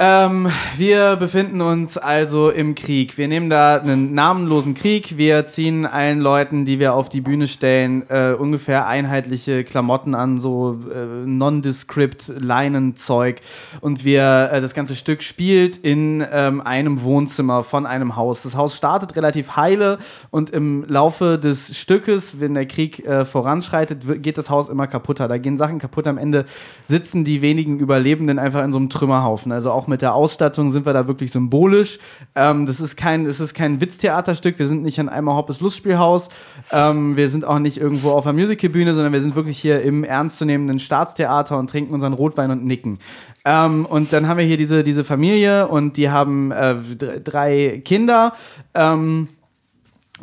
Ähm, 0.01 0.49
wir 0.77 1.17
befinden 1.17 1.59
uns 1.59 1.97
also 1.97 2.51
im 2.51 2.73
Krieg. 2.73 3.17
Wir 3.17 3.27
nehmen 3.27 3.49
da 3.49 3.75
einen 3.75 4.13
namenlosen 4.13 4.73
Krieg. 4.73 5.17
Wir 5.17 5.45
ziehen 5.45 5.85
allen 5.85 6.21
Leuten, 6.21 6.63
die 6.63 6.79
wir 6.79 6.93
auf 6.93 7.09
die 7.09 7.19
Bühne 7.19 7.49
stellen, 7.49 8.09
äh, 8.09 8.31
ungefähr 8.31 8.87
einheitliche 8.87 9.65
Klamotten 9.65 10.15
an, 10.15 10.39
so 10.39 10.79
äh, 10.89 11.25
nondescript 11.25 12.31
Leinenzeug. 12.39 13.41
Und 13.81 14.05
wir, 14.05 14.49
äh, 14.53 14.61
das 14.61 14.73
ganze 14.73 14.95
Stück 14.95 15.21
spielt 15.21 15.75
in 15.75 16.25
ähm, 16.31 16.61
einem 16.61 17.03
Wohnzimmer 17.03 17.63
von 17.63 17.85
einem 17.85 18.15
Haus. 18.15 18.43
Das 18.43 18.55
Haus 18.55 18.77
startet 18.77 19.17
relativ 19.17 19.57
heile 19.57 19.97
und 20.31 20.49
im 20.49 20.85
Laufe 20.87 21.37
des 21.37 21.77
Stückes, 21.77 22.39
wenn 22.39 22.53
der 22.53 22.67
Krieg 22.67 23.05
äh, 23.05 23.25
voranschreitet, 23.25 24.23
geht 24.23 24.37
das 24.37 24.49
Haus 24.49 24.69
immer 24.69 24.87
kaputter. 24.87 25.27
Da 25.27 25.37
gehen 25.37 25.57
Sachen 25.57 25.77
kaputt. 25.77 26.07
Am 26.07 26.17
Ende 26.17 26.45
sitzen 26.85 27.25
die 27.25 27.41
wenigen 27.41 27.79
Überlebenden 27.79 28.39
einfach 28.39 28.63
in 28.63 28.71
so 28.71 28.79
einem 28.79 28.89
Trümmerhaufen. 28.89 29.51
Also 29.51 29.73
auch 29.73 29.88
mit 29.89 30.01
der 30.01 30.13
Ausstattung 30.13 30.71
sind 30.71 30.85
wir 30.85 30.93
da 30.93 31.07
wirklich 31.07 31.31
symbolisch. 31.31 31.99
Ähm, 32.35 32.65
das 32.65 32.79
ist 32.79 32.95
kein, 32.95 33.25
es 33.25 33.39
ist 33.39 33.53
kein 33.53 33.81
Witztheaterstück. 33.81 34.57
Wir 34.59 34.67
sind 34.67 34.83
nicht 34.83 34.99
an 34.99 35.09
einmal 35.09 35.35
Hoppes 35.35 35.59
Lustspielhaus. 35.59 36.29
Ähm, 36.71 37.17
wir 37.17 37.27
sind 37.27 37.43
auch 37.43 37.59
nicht 37.59 37.77
irgendwo 37.77 38.11
auf 38.11 38.25
einer 38.25 38.39
Musicalbühne, 38.39 38.95
sondern 38.95 39.11
wir 39.11 39.21
sind 39.21 39.35
wirklich 39.35 39.57
hier 39.57 39.81
im 39.81 40.03
ernstzunehmenden 40.03 40.79
Staatstheater 40.79 41.57
und 41.57 41.69
trinken 41.69 41.93
unseren 41.93 42.13
Rotwein 42.13 42.51
und 42.51 42.63
nicken. 42.63 42.99
Ähm, 43.43 43.85
und 43.85 44.13
dann 44.13 44.27
haben 44.27 44.37
wir 44.37 44.45
hier 44.45 44.57
diese, 44.57 44.83
diese 44.83 45.03
Familie 45.03 45.67
und 45.67 45.97
die 45.97 46.09
haben 46.09 46.51
äh, 46.51 46.75
dr- 46.97 47.19
drei 47.19 47.81
Kinder. 47.83 48.33
Ähm, 48.73 49.27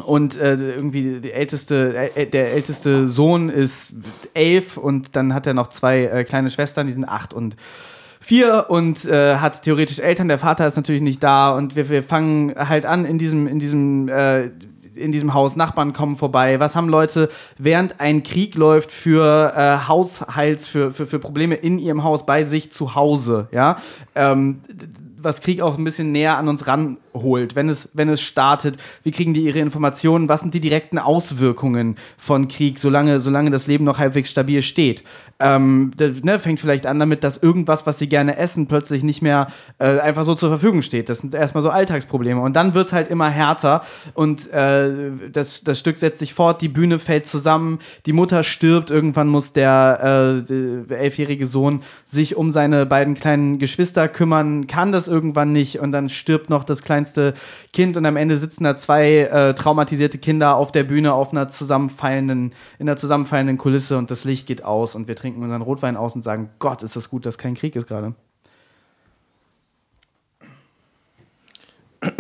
und 0.05 0.39
äh, 0.39 0.57
irgendwie 0.57 1.21
die 1.21 1.33
älteste, 1.33 2.11
äh, 2.15 2.27
der 2.27 2.53
älteste 2.53 3.09
Sohn 3.09 3.49
ist 3.49 3.95
elf 4.35 4.77
und 4.77 5.17
dann 5.17 5.33
hat 5.33 5.47
er 5.47 5.55
noch 5.55 5.69
zwei 5.69 6.05
äh, 6.05 6.25
kleine 6.25 6.51
Schwestern, 6.51 6.87
die 6.87 6.93
sind 6.93 7.09
acht 7.09 7.33
und 7.33 7.57
vier 8.27 8.67
und 8.71 9.05
äh, 9.05 9.37
hat 9.37 9.63
theoretisch 9.63 10.01
Eltern. 10.01 10.27
Der 10.27 10.41
Vater 10.41 10.67
ist 10.67 10.75
natürlich 10.75 11.01
nicht 11.01 11.23
da 11.23 11.51
und 11.51 11.77
wir, 11.77 11.89
wir 11.89 12.03
fangen 12.03 12.55
halt 12.57 12.85
an 12.85 13.05
in 13.05 13.19
diesem, 13.19 13.47
in 13.47 13.61
diesem 13.61 14.09
äh, 14.09 14.51
in 14.97 15.13
diesem 15.13 15.35
Haus, 15.35 15.55
Nachbarn 15.57 15.93
kommen 15.93 16.17
vorbei. 16.17 16.59
Was 16.59 16.75
haben 16.75 16.89
Leute, 16.89 17.29
während 17.59 18.01
ein 18.01 18.23
Krieg 18.23 18.55
läuft, 18.55 18.91
für 18.91 19.53
äh, 19.55 19.87
Haushalts, 19.87 20.67
für, 20.67 20.91
für, 20.91 21.07
für 21.07 21.19
Probleme 21.19 21.55
in 21.55 21.79
ihrem 21.79 22.03
Haus 22.03 22.27
bei 22.27 22.45
sich 22.45 22.73
zu 22.73 22.95
Hause, 22.95 23.49
ja? 23.53 23.77
Ähm, 24.15 24.61
was 25.19 25.41
Krieg 25.41 25.61
auch 25.61 25.77
ein 25.77 25.85
bisschen 25.85 26.13
näher 26.13 26.37
an 26.39 26.49
uns 26.49 26.67
ranholt, 27.17 27.57
wenn 27.57 27.69
es, 27.69 27.91
wenn 27.95 28.09
es 28.09 28.21
startet. 28.21 28.77
Wie 29.03 29.11
kriegen 29.11 29.35
die 29.35 29.43
ihre 29.43 29.59
Informationen? 29.59 30.29
Was 30.29 30.41
sind 30.41 30.55
die 30.55 30.61
direkten 30.61 30.99
Auswirkungen 30.99 31.97
von 32.17 32.49
Krieg, 32.49 32.79
solange, 32.79 33.21
solange 33.21 33.51
das 33.51 33.67
Leben 33.67 33.85
noch 33.85 33.99
halbwegs 33.99 34.31
stabil 34.31 34.63
steht? 34.63 35.05
Ähm, 35.39 35.91
ne, 35.99 36.39
fängt 36.39 36.61
vielleicht 36.61 36.87
an 36.87 36.99
damit, 36.99 37.23
dass 37.23 37.37
irgendwas, 37.37 37.87
was 37.87 37.99
sie 37.99 38.09
gerne 38.09 38.37
essen, 38.39 38.67
plötzlich 38.69 39.03
nicht 39.03 39.21
mehr 39.21 39.49
äh, 39.79 39.99
einfach 39.99 40.25
so 40.25 40.35
zur 40.35 40.49
Verfügung 40.49 40.81
steht. 40.81 41.11
Das 41.11 41.19
sind 41.19 41.35
erstmal 41.35 41.63
so 41.63 41.69
Alltagsprobleme. 41.69 42.41
Und 42.41 42.55
dann 42.55 42.73
wird 42.73 42.87
es 42.87 42.93
halt 42.95 43.09
immer 43.09 43.29
härter 43.29 43.83
und 44.15 44.51
äh, 44.53 44.89
das, 45.31 45.63
das 45.63 45.79
Stück 45.79 45.99
setzt 45.99 46.21
sich 46.21 46.33
fort, 46.33 46.63
die 46.63 46.69
Bühne 46.69 46.99
fällt 46.99 47.27
zusammen, 47.27 47.81
die 48.07 48.15
Mutter 48.15 48.45
stirbt, 48.45 48.91
irgendwann 48.91 49.29
muss 49.29 49.53
der 49.53 50.43
äh, 50.91 50.95
elfjährige 50.95 51.47
Sohn 51.47 51.83
sich 52.07 52.37
um 52.37 52.51
seine 52.51 52.87
beiden 52.87 53.15
kleinen 53.15 53.59
Geschwister 53.59 54.09
kümmern, 54.09 54.67
kann 54.67 54.91
das 54.91 55.07
irgendwann 55.07 55.53
nicht 55.53 55.81
und 55.81 55.93
dann 55.93 56.09
stirbt 56.09 56.49
noch 56.49 56.65
das 56.65 56.83
kleinste 56.83 57.06
Kind 57.73 57.97
und 57.97 58.05
am 58.07 58.17
Ende 58.17 58.37
sitzen 58.37 58.65
da 58.65 58.77
zwei 58.77 59.21
äh, 59.21 59.55
traumatisierte 59.55 60.19
Kinder 60.19 60.57
auf 60.57 60.73
der 60.73 60.85
Bühne 60.85 61.13
auf 61.13 61.33
einer 61.33 61.49
zusammenfallenden, 61.49 62.53
in 62.79 62.89
einer 62.89 62.97
zusammenfallenden 62.97 63.59
Kulisse 63.59 63.99
und 63.99 64.11
das 64.11 64.25
Licht 64.25 64.47
geht 64.47 64.65
aus 64.65 64.95
und 64.95 65.09
wir 65.09 65.17
trinken 65.17 65.43
unseren 65.43 65.63
Rotwein 65.63 65.97
aus 65.97 66.15
und 66.15 66.23
sagen, 66.23 66.51
Gott, 66.59 66.83
ist 66.83 66.97
das 66.97 67.11
gut, 67.11 67.27
dass 67.27 67.39
kein 67.39 67.55
Krieg 67.55 67.77
ist 67.77 67.87
gerade. 67.87 68.15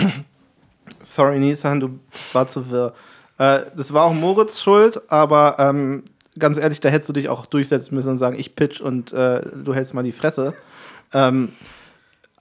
Sorry, 1.03 1.39
Nissan, 1.39 1.81
du, 1.81 1.99
das 2.11 2.35
war 2.35 2.49
zu 2.49 2.71
wirr. 2.71 2.95
Äh, 3.39 3.61
das 3.77 3.93
war 3.93 4.05
auch 4.05 4.15
Moritz 4.15 4.61
schuld, 4.61 5.01
aber 5.11 5.57
ähm, 5.59 6.05
ganz 6.39 6.59
ehrlich, 6.59 6.81
da 6.81 6.89
hättest 6.89 7.09
du 7.09 7.13
dich 7.13 7.29
auch 7.29 7.47
durchsetzen 7.47 7.95
müssen 7.95 8.11
und 8.11 8.19
sagen, 8.19 8.39
ich 8.39 8.57
pitch 8.57 8.81
und 8.81 9.13
äh, 9.13 9.41
du 9.41 9.75
hältst 9.75 9.95
mal 9.95 10.03
die 10.03 10.13
Fresse. 10.13 10.55
Ähm, 11.13 11.51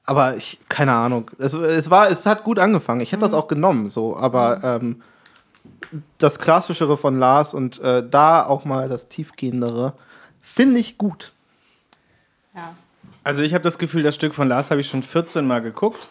aber 0.06 0.38
ich, 0.38 0.60
keine 0.70 0.94
Ahnung. 0.94 1.32
Es, 1.39 1.54
es, 1.54 1.89
war, 1.89 2.10
es 2.10 2.26
hat 2.26 2.44
gut 2.44 2.60
angefangen. 2.60 3.02
Ich 3.02 3.12
hätte 3.12 3.22
das 3.22 3.34
auch 3.34 3.48
genommen, 3.48 3.89
so, 3.89 4.15
aber 4.15 4.63
ähm, 4.63 5.02
das 6.18 6.39
Klassischere 6.39 6.98
von 6.98 7.20
Lars 7.20 7.54
und 7.54 7.80
äh, 7.80 8.08
da 8.08 8.46
auch 8.46 8.65
mal 8.65 8.89
das 8.89 9.08
Tiefgehendere 9.08 9.94
finde 10.41 10.80
ich 10.80 10.98
gut. 10.98 11.34
Ja. 12.56 12.76
Also 13.24 13.41
ich 13.41 13.54
habe 13.54 13.63
das 13.63 13.80
Gefühl, 13.80 14.04
das 14.04 14.15
Stück 14.15 14.36
von 14.36 14.48
Lars 14.48 14.70
habe 14.70 14.82
ich 14.82 14.88
schon 14.88 15.02
14 15.02 15.46
Mal 15.46 15.62
geguckt. 15.62 16.08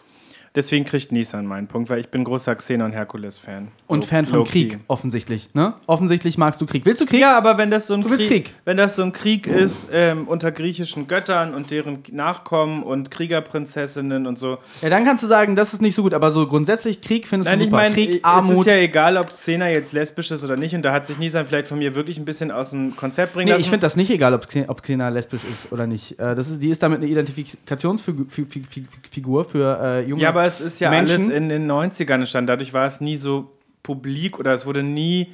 Deswegen 0.55 0.85
kriegt 0.85 1.11
Nissan 1.11 1.45
meinen 1.45 1.67
Punkt, 1.67 1.89
weil 1.89 1.99
ich 1.99 2.07
bin 2.09 2.23
großer 2.23 2.55
Xenon 2.55 2.91
Herkules-Fan. 2.93 3.67
Und 3.87 4.05
Low- 4.05 4.07
Fan 4.07 4.25
von. 4.25 4.43
Krieg, 4.45 4.79
offensichtlich. 4.87 5.49
Ne? 5.53 5.73
Offensichtlich 5.85 6.37
magst 6.37 6.61
du 6.61 6.65
Krieg. 6.65 6.85
Willst 6.85 7.01
du 7.01 7.05
Krieg? 7.05 7.19
Ja, 7.19 7.37
aber 7.37 7.57
wenn 7.57 7.69
das 7.71 7.87
so 7.87 7.93
ein 7.93 8.03
Krieg, 8.03 8.27
Krieg. 8.27 8.53
wenn 8.65 8.77
das 8.77 8.95
so 8.95 9.03
ein 9.03 9.11
Krieg 9.13 9.47
ist 9.47 9.87
ähm, 9.91 10.27
unter 10.27 10.51
griechischen 10.51 11.07
Göttern 11.07 11.53
und 11.53 11.71
deren 11.71 11.99
Nachkommen 12.11 12.83
und 12.83 13.11
Kriegerprinzessinnen 13.11 14.27
und 14.27 14.37
so. 14.39 14.57
Ja, 14.81 14.89
dann 14.89 15.03
kannst 15.05 15.23
du 15.23 15.27
sagen, 15.27 15.55
das 15.55 15.73
ist 15.73 15.81
nicht 15.81 15.95
so 15.95 16.03
gut, 16.03 16.13
aber 16.13 16.31
so 16.31 16.45
grundsätzlich 16.47 17.01
Krieg 17.01 17.27
findest 17.27 17.49
Nein, 17.49 17.59
du 17.59 17.65
ich 17.65 17.69
super. 17.71 17.81
meine, 17.81 17.95
Krieg, 17.95 18.15
es 18.15 18.23
Armut. 18.23 18.57
ist 18.57 18.65
ja 18.65 18.77
egal, 18.77 19.17
ob 19.17 19.33
Xena 19.33 19.69
jetzt 19.69 19.93
lesbisch 19.93 20.31
ist 20.31 20.43
oder 20.43 20.57
nicht 20.57 20.75
und 20.75 20.81
da 20.83 20.91
hat 20.93 21.07
sich 21.07 21.17
Nissan 21.17 21.45
vielleicht 21.45 21.67
von 21.67 21.79
mir 21.79 21.95
wirklich 21.95 22.17
ein 22.17 22.25
bisschen 22.25 22.51
aus 22.51 22.69
dem 22.71 22.95
Konzept 22.95 23.33
bringen 23.33 23.45
Nee, 23.45 23.51
lassen. 23.51 23.61
ich 23.63 23.69
finde 23.69 23.85
das 23.85 23.95
nicht 23.95 24.09
egal, 24.09 24.33
ob 24.33 24.47
Xena, 24.47 24.69
ob 24.69 24.81
Xena 24.81 25.09
lesbisch 25.09 25.41
ist 25.51 25.71
oder 25.71 25.87
nicht. 25.87 26.19
Äh, 26.19 26.35
das 26.35 26.49
ist, 26.49 26.61
die 26.61 26.69
ist 26.69 26.81
damit 26.83 26.99
eine 27.01 27.07
Identifikationsfigur 27.07 29.45
für 29.45 29.79
äh, 29.81 30.07
junge 30.07 30.21
ja, 30.23 30.29
aber 30.29 30.44
es 30.45 30.61
ist 30.61 30.79
ja 30.79 30.89
Menschen. 30.89 31.15
alles 31.17 31.29
in 31.29 31.49
den 31.49 31.69
90ern 31.71 32.13
entstanden, 32.15 32.47
dadurch 32.47 32.73
war 32.73 32.85
es 32.85 33.01
nie 33.01 33.15
so 33.17 33.51
publik 33.83 34.39
oder 34.39 34.53
es 34.53 34.65
wurde 34.65 34.83
nie 34.83 35.33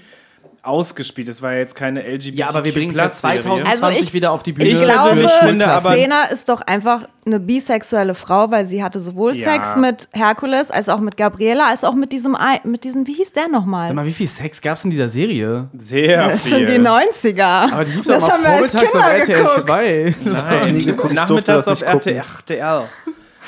ausgespielt. 0.64 1.28
Es 1.28 1.42
war 1.42 1.54
ja 1.54 1.58
jetzt 1.60 1.74
keine 1.76 2.02
LGBT. 2.04 2.36
Ja, 2.38 2.50
aber 2.50 2.64
wir 2.64 2.72
bringen 2.72 2.92
es 2.92 2.98
ja 3.00 3.10
2020 3.10 3.68
Also 3.68 3.90
ich- 4.00 4.14
wieder 4.14 4.32
auf 4.32 4.44
die 4.44 4.52
Bühne. 4.54 4.70
Ich 4.70 4.76
glaube, 4.76 4.92
persönlich 5.10 5.32
finde 5.32 5.68
aber- 5.68 5.94
Xena 5.96 6.24
ist 6.26 6.50
doch 6.50 6.62
einfach 6.62 7.08
eine 7.26 7.40
bisexuelle 7.40 8.14
Frau, 8.14 8.52
weil 8.52 8.66
sie 8.66 8.84
hatte 8.84 9.00
sowohl 9.00 9.34
Ja. 9.36 9.54
Sex 9.54 9.76
mit 9.76 10.08
Herkules 10.12 10.70
als 10.70 10.88
auch 10.90 11.00
mit 11.00 11.18
Gabriela, 11.18 11.68
als 11.70 11.84
auch 11.84 11.96
mit 11.96 12.12
diesem, 12.12 12.38
mit 12.64 12.84
diesem 12.84 13.08
wie 13.08 13.14
hieß 13.14 13.34
der 13.34 13.48
nochmal? 13.48 13.88
Sag 13.88 13.96
mal, 13.96 14.06
wie 14.06 14.14
viel 14.14 14.28
Sex 14.28 14.62
gab 14.62 14.78
es 14.78 14.84
in 14.86 14.92
dieser 14.92 15.08
Serie? 15.10 15.68
Sehr 15.76 16.28
Das 16.30 16.44
viel. 16.44 16.58
sind 16.58 16.70
die 16.70 16.78
90er. 16.80 17.44
Aber 17.72 17.84
die 17.86 17.94
lief 17.94 18.06
das 18.06 18.24
doch 18.26 18.32
haben 18.34 18.44
mal 18.44 18.50
wir 18.50 18.64
als 18.64 18.72
vormittags 18.72 18.96
auf 18.96 19.02
Kinder 19.02 19.18
RTL 19.18 19.38
geguckt. 19.44 19.60
2. 19.62 20.16
Nein, 20.26 20.76
nie 20.76 20.86
geguckt, 20.86 21.10
ich 21.10 21.16
nachmittags 21.16 21.66
das 21.66 21.82
auf. 21.82 21.82
RTL. 21.82 22.84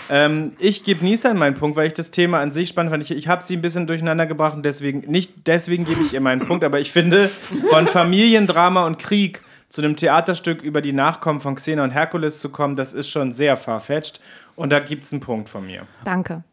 Ähm, 0.09 0.53
ich 0.59 0.83
gebe 0.83 1.03
Nissan 1.03 1.37
meinen 1.37 1.55
Punkt, 1.55 1.77
weil 1.77 1.87
ich 1.87 1.93
das 1.93 2.11
Thema 2.11 2.39
an 2.39 2.51
sich 2.51 2.69
spannend 2.69 2.91
fand. 2.91 3.03
Ich, 3.03 3.11
ich 3.11 3.27
habe 3.27 3.43
sie 3.43 3.55
ein 3.55 3.61
bisschen 3.61 3.87
durcheinander 3.87 4.25
gebracht 4.25 4.55
und 4.55 4.63
deswegen, 4.63 4.99
nicht 5.09 5.31
deswegen 5.45 5.85
gebe 5.85 6.01
ich 6.01 6.13
ihr 6.13 6.21
meinen 6.21 6.41
Punkt, 6.41 6.63
aber 6.63 6.79
ich 6.79 6.91
finde, 6.91 7.29
von 7.69 7.87
Familiendrama 7.87 8.85
und 8.85 8.99
Krieg 8.99 9.41
zu 9.69 9.81
einem 9.81 9.95
Theaterstück 9.95 10.61
über 10.61 10.81
die 10.81 10.93
Nachkommen 10.93 11.39
von 11.39 11.55
Xena 11.55 11.83
und 11.83 11.91
Herkules 11.91 12.39
zu 12.39 12.49
kommen, 12.49 12.75
das 12.75 12.93
ist 12.93 13.09
schon 13.09 13.31
sehr 13.31 13.57
farfetched 13.57 14.21
und 14.55 14.69
da 14.69 14.79
gibt 14.79 15.05
es 15.05 15.13
einen 15.13 15.21
Punkt 15.21 15.49
von 15.49 15.65
mir. 15.65 15.87
Danke. 16.05 16.43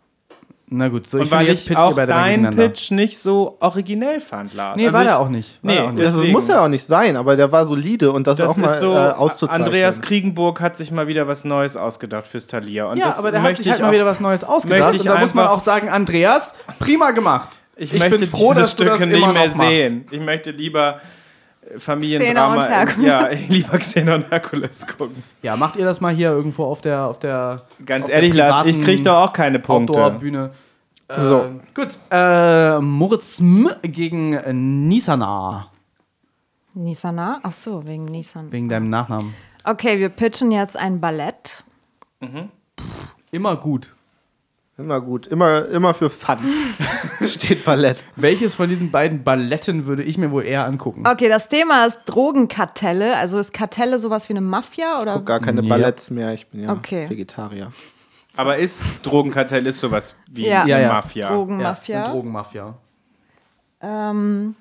Na 0.72 0.86
gut, 0.88 1.08
so 1.08 1.16
ich 1.18 1.22
und 1.22 1.28
finde, 1.30 1.44
weil 1.44 1.48
jetzt 1.52 1.68
ich 1.68 1.76
auch 1.76 1.96
deinen 1.96 2.06
gegeneinander. 2.44 2.68
Pitch 2.68 2.92
nicht 2.92 3.18
so 3.18 3.56
originell 3.58 4.20
fand, 4.20 4.54
Lars. 4.54 4.76
Nee, 4.76 4.84
Also 4.86 4.94
war 4.94 5.02
ich, 5.02 5.08
der 5.08 5.18
auch 5.18 5.28
nicht. 5.28 5.58
War 5.62 5.72
Nee, 5.74 5.80
auch 5.80 5.86
nicht. 5.88 5.98
das- 5.98 6.06
Das 6.06 6.14
Deswegen. 6.14 6.32
muss 6.32 6.46
ja 6.48 6.64
auch 6.64 6.68
nicht 6.68 6.86
sein, 6.86 7.16
aber 7.16 7.36
der 7.36 7.50
war 7.50 7.66
solide 7.66 8.12
und 8.12 8.26
das, 8.28 8.36
Das 8.38 8.50
auch 8.50 8.56
mal 8.56 8.68
so, 8.68 8.92
äh, 8.94 8.96
auszuzeichnen. 8.96 9.66
Andreas 9.66 10.00
Kriegenburg 10.00 10.60
hat 10.60 10.76
sich 10.76 10.92
mal 10.92 11.08
wieder 11.08 11.26
was 11.26 11.44
Neues 11.44 11.76
ausgedacht 11.76 12.26
fürs 12.28 12.46
Thalia. 12.46 12.86
Und 12.86 12.98
Ja, 12.98 13.06
das 13.06 13.18
aber 13.18 13.32
der 13.32 13.42
hat 13.42 13.48
möchte 13.48 13.64
sich 13.64 13.72
halt 13.72 13.80
ich 13.80 13.86
mal 13.86 13.92
wieder 13.92 14.06
was 14.06 14.20
Neues 14.20 14.44
ausgedacht. 14.44 14.78
möchte 14.80 14.92
Und 14.92 15.06
ich 15.06 15.12
da 15.12 15.18
muss 15.18 15.34
man 15.34 15.48
auch 15.48 15.60
sagen, 15.60 15.88
Andreas, 15.88 16.54
prima 16.78 17.10
gemacht. 17.10 17.48
Ich, 17.76 17.92
Ich 17.92 17.98
möchte 17.98 18.18
bin 18.18 18.28
froh, 18.28 18.50
diese 18.50 18.60
dass 18.60 18.76
du 18.76 18.84
das 18.84 18.96
Stücke 18.98 19.10
immer 19.16 19.26
nicht 19.26 19.34
mehr 19.34 19.48
noch 19.48 19.56
machst. 19.56 19.70
sehen. 19.74 20.06
Ich 20.12 20.20
möchte 20.20 20.50
lieber 20.52 21.00
Xena 21.76 21.80
Familiendrama. 21.80 22.54
und 22.56 22.68
Herkules. 22.68 23.06
Ja, 23.08 23.28
lieber 23.48 23.78
Xena 23.78 24.14
und 24.16 24.30
Herkules 24.30 24.86
gucken. 24.86 25.22
Ja, 25.42 25.56
macht 25.56 25.76
ihr 25.76 25.84
das 25.84 26.00
mal 26.00 26.12
hier 26.14 26.30
irgendwo 26.30 26.64
auf 26.64 26.80
der 26.80 27.04
auf 27.06 27.18
der 27.18 27.62
Ganz 27.84 28.06
auf 28.06 28.12
ehrlich, 28.12 28.34
der 28.34 28.48
Lars, 28.48 28.66
ich 28.66 28.80
krieg 28.80 29.02
doch 29.04 29.16
auch 29.28 29.32
keine 29.32 29.58
Punkte. 29.58 29.92
Outdoor-Bühne. 30.02 30.50
Äh, 31.08 31.18
So. 31.18 31.50
Gut. 31.74 31.98
Äh, 32.10 32.78
Moritz 32.80 33.40
M. 33.40 33.70
gegen 33.82 34.88
Nisana. 34.88 35.66
Nisana? 36.74 37.40
Ach 37.42 37.52
so, 37.52 37.86
wegen 37.86 38.04
Nisan. 38.04 38.50
Wegen 38.52 38.68
deinem 38.68 38.88
Nachnamen. 38.90 39.34
Okay, 39.64 39.98
wir 39.98 40.08
pitchen 40.08 40.52
jetzt 40.52 40.76
ein 40.76 41.00
Ballett. 41.00 41.64
Immer 43.30 43.56
gut. 43.56 43.94
Immer 44.80 45.00
gut, 45.00 45.26
immer, 45.26 45.66
immer 45.66 45.92
für 45.94 46.08
Fun 46.10 46.38
steht 47.26 47.64
Ballett. 47.64 48.02
Welches 48.16 48.54
von 48.54 48.68
diesen 48.68 48.90
beiden 48.90 49.22
Balletten 49.22 49.86
würde 49.86 50.02
ich 50.02 50.16
mir 50.16 50.30
wohl 50.30 50.44
eher 50.44 50.64
angucken? 50.64 51.04
Okay, 51.06 51.28
das 51.28 51.48
Thema 51.48 51.84
ist 51.84 52.00
Drogenkartelle. 52.06 53.16
Also 53.16 53.38
ist 53.38 53.52
Kartelle 53.52 53.98
sowas 53.98 54.28
wie 54.28 54.32
eine 54.32 54.40
Mafia 54.40 55.00
oder? 55.02 55.14
Guck 55.14 55.26
gar 55.26 55.40
keine 55.40 55.60
Ja. 55.62 55.68
Balletts 55.68 56.10
mehr, 56.10 56.32
ich 56.32 56.46
bin 56.46 56.62
ja 56.62 56.72
Okay. 56.72 57.08
Vegetarier. 57.10 57.70
Aber 58.36 58.56
ist 58.56 58.84
Drogenkartell 59.02 59.66
ist 59.66 59.80
sowas 59.80 60.16
wie 60.30 60.46
Ja. 60.48 60.64
Ja, 60.66 60.78
ja. 60.78 60.92
Mafia? 60.92 61.28
Drogenmafia. 61.28 62.04
eine 62.04 62.12
Drogenmafia. 62.12 62.74
Ähm, 63.82 64.54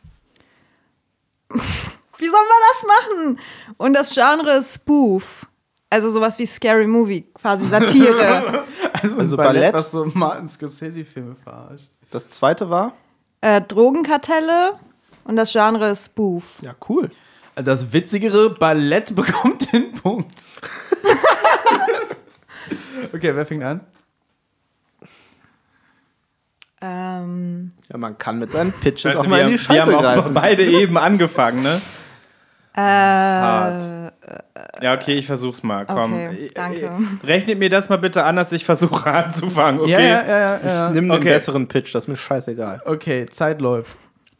wie 1.49 2.27
soll 2.27 2.33
man 2.39 2.61
das 2.71 2.85
machen? 2.87 3.39
Und 3.77 3.93
das 3.93 4.13
Genre 4.13 4.57
ist 4.57 4.75
Spoof. 4.75 5.45
Also 5.91 6.11
sowas 6.11 6.37
wie 6.37 6.45
Scary 6.45 6.85
Movie, 6.85 7.25
quasi 7.33 7.65
Satire. 7.65 8.65
Also, 9.01 9.15
ein 9.15 9.21
Also 9.21 9.37
Ballett, 9.37 9.53
Ballett? 9.61 9.73
was 9.73 9.91
so 9.91 10.05
Martin 10.13 10.47
Scorsese-Filme 10.47 11.35
verarscht. 11.35 11.87
Das 12.11 12.29
zweite 12.29 12.69
war? 12.69 12.93
äh, 13.41 13.61
Drogenkartelle 13.61 14.73
und 15.23 15.35
das 15.37 15.51
Genre 15.53 15.89
ist 15.91 16.07
Spoof. 16.07 16.43
Ja, 16.61 16.75
cool. 16.89 17.09
Also 17.55 17.71
das 17.71 17.93
witzigere 17.93 18.49
Ballett 18.51 19.15
bekommt 19.15 19.71
den 19.73 19.93
Punkt. 19.93 20.41
okay, 23.13 23.35
wer 23.35 23.45
fängt 23.45 23.63
an? 23.63 23.81
Ähm, 26.81 27.71
Ja, 27.91 27.97
man 27.97 28.17
kann 28.17 28.39
mit 28.39 28.53
seinen 28.53 28.71
Pitches 28.71 29.05
Weißt 29.05 29.17
auch 29.17 29.23
du, 29.23 29.29
mal 29.29 29.39
wir, 29.41 29.47
in 29.47 29.51
die 29.51 29.57
haben, 29.57 29.75
wir 29.75 29.75
Scheiße 29.75 29.85
haben 29.91 29.95
auch 29.95 30.01
greifen. 30.01 30.33
beide 30.33 30.65
eben 30.65 30.97
angefangen, 30.97 31.61
ne? 31.63 31.81
äh, 32.73 32.81
Hart. 32.81 34.08
Ja, 34.81 34.93
okay, 34.93 35.15
ich 35.15 35.25
versuch's 35.25 35.63
mal. 35.63 35.85
Komm. 35.85 36.13
Okay, 36.13 36.45
Äh, 36.47 36.49
danke. 36.53 36.77
äh, 36.85 37.25
Rechnet 37.25 37.59
mir 37.59 37.69
das 37.69 37.89
mal 37.89 37.97
bitte 37.97 38.23
an, 38.23 38.35
dass 38.35 38.51
ich 38.51 38.65
versuche 38.65 39.05
anzufangen, 39.11 39.81
okay? 39.81 39.91
Ja, 39.91 39.99
ja, 39.99 40.27
ja, 40.27 40.59
ja. 40.65 40.89
Nimm 40.91 41.05
den 41.09 41.11
Okay. 41.17 41.29
besseren 41.29 41.67
Pitch, 41.67 41.93
das 41.95 42.03
ist 42.03 42.07
mir 42.07 42.15
scheißegal. 42.17 42.81
Okay, 42.85 43.25
Zeit 43.27 43.61
läuft. 43.61 43.91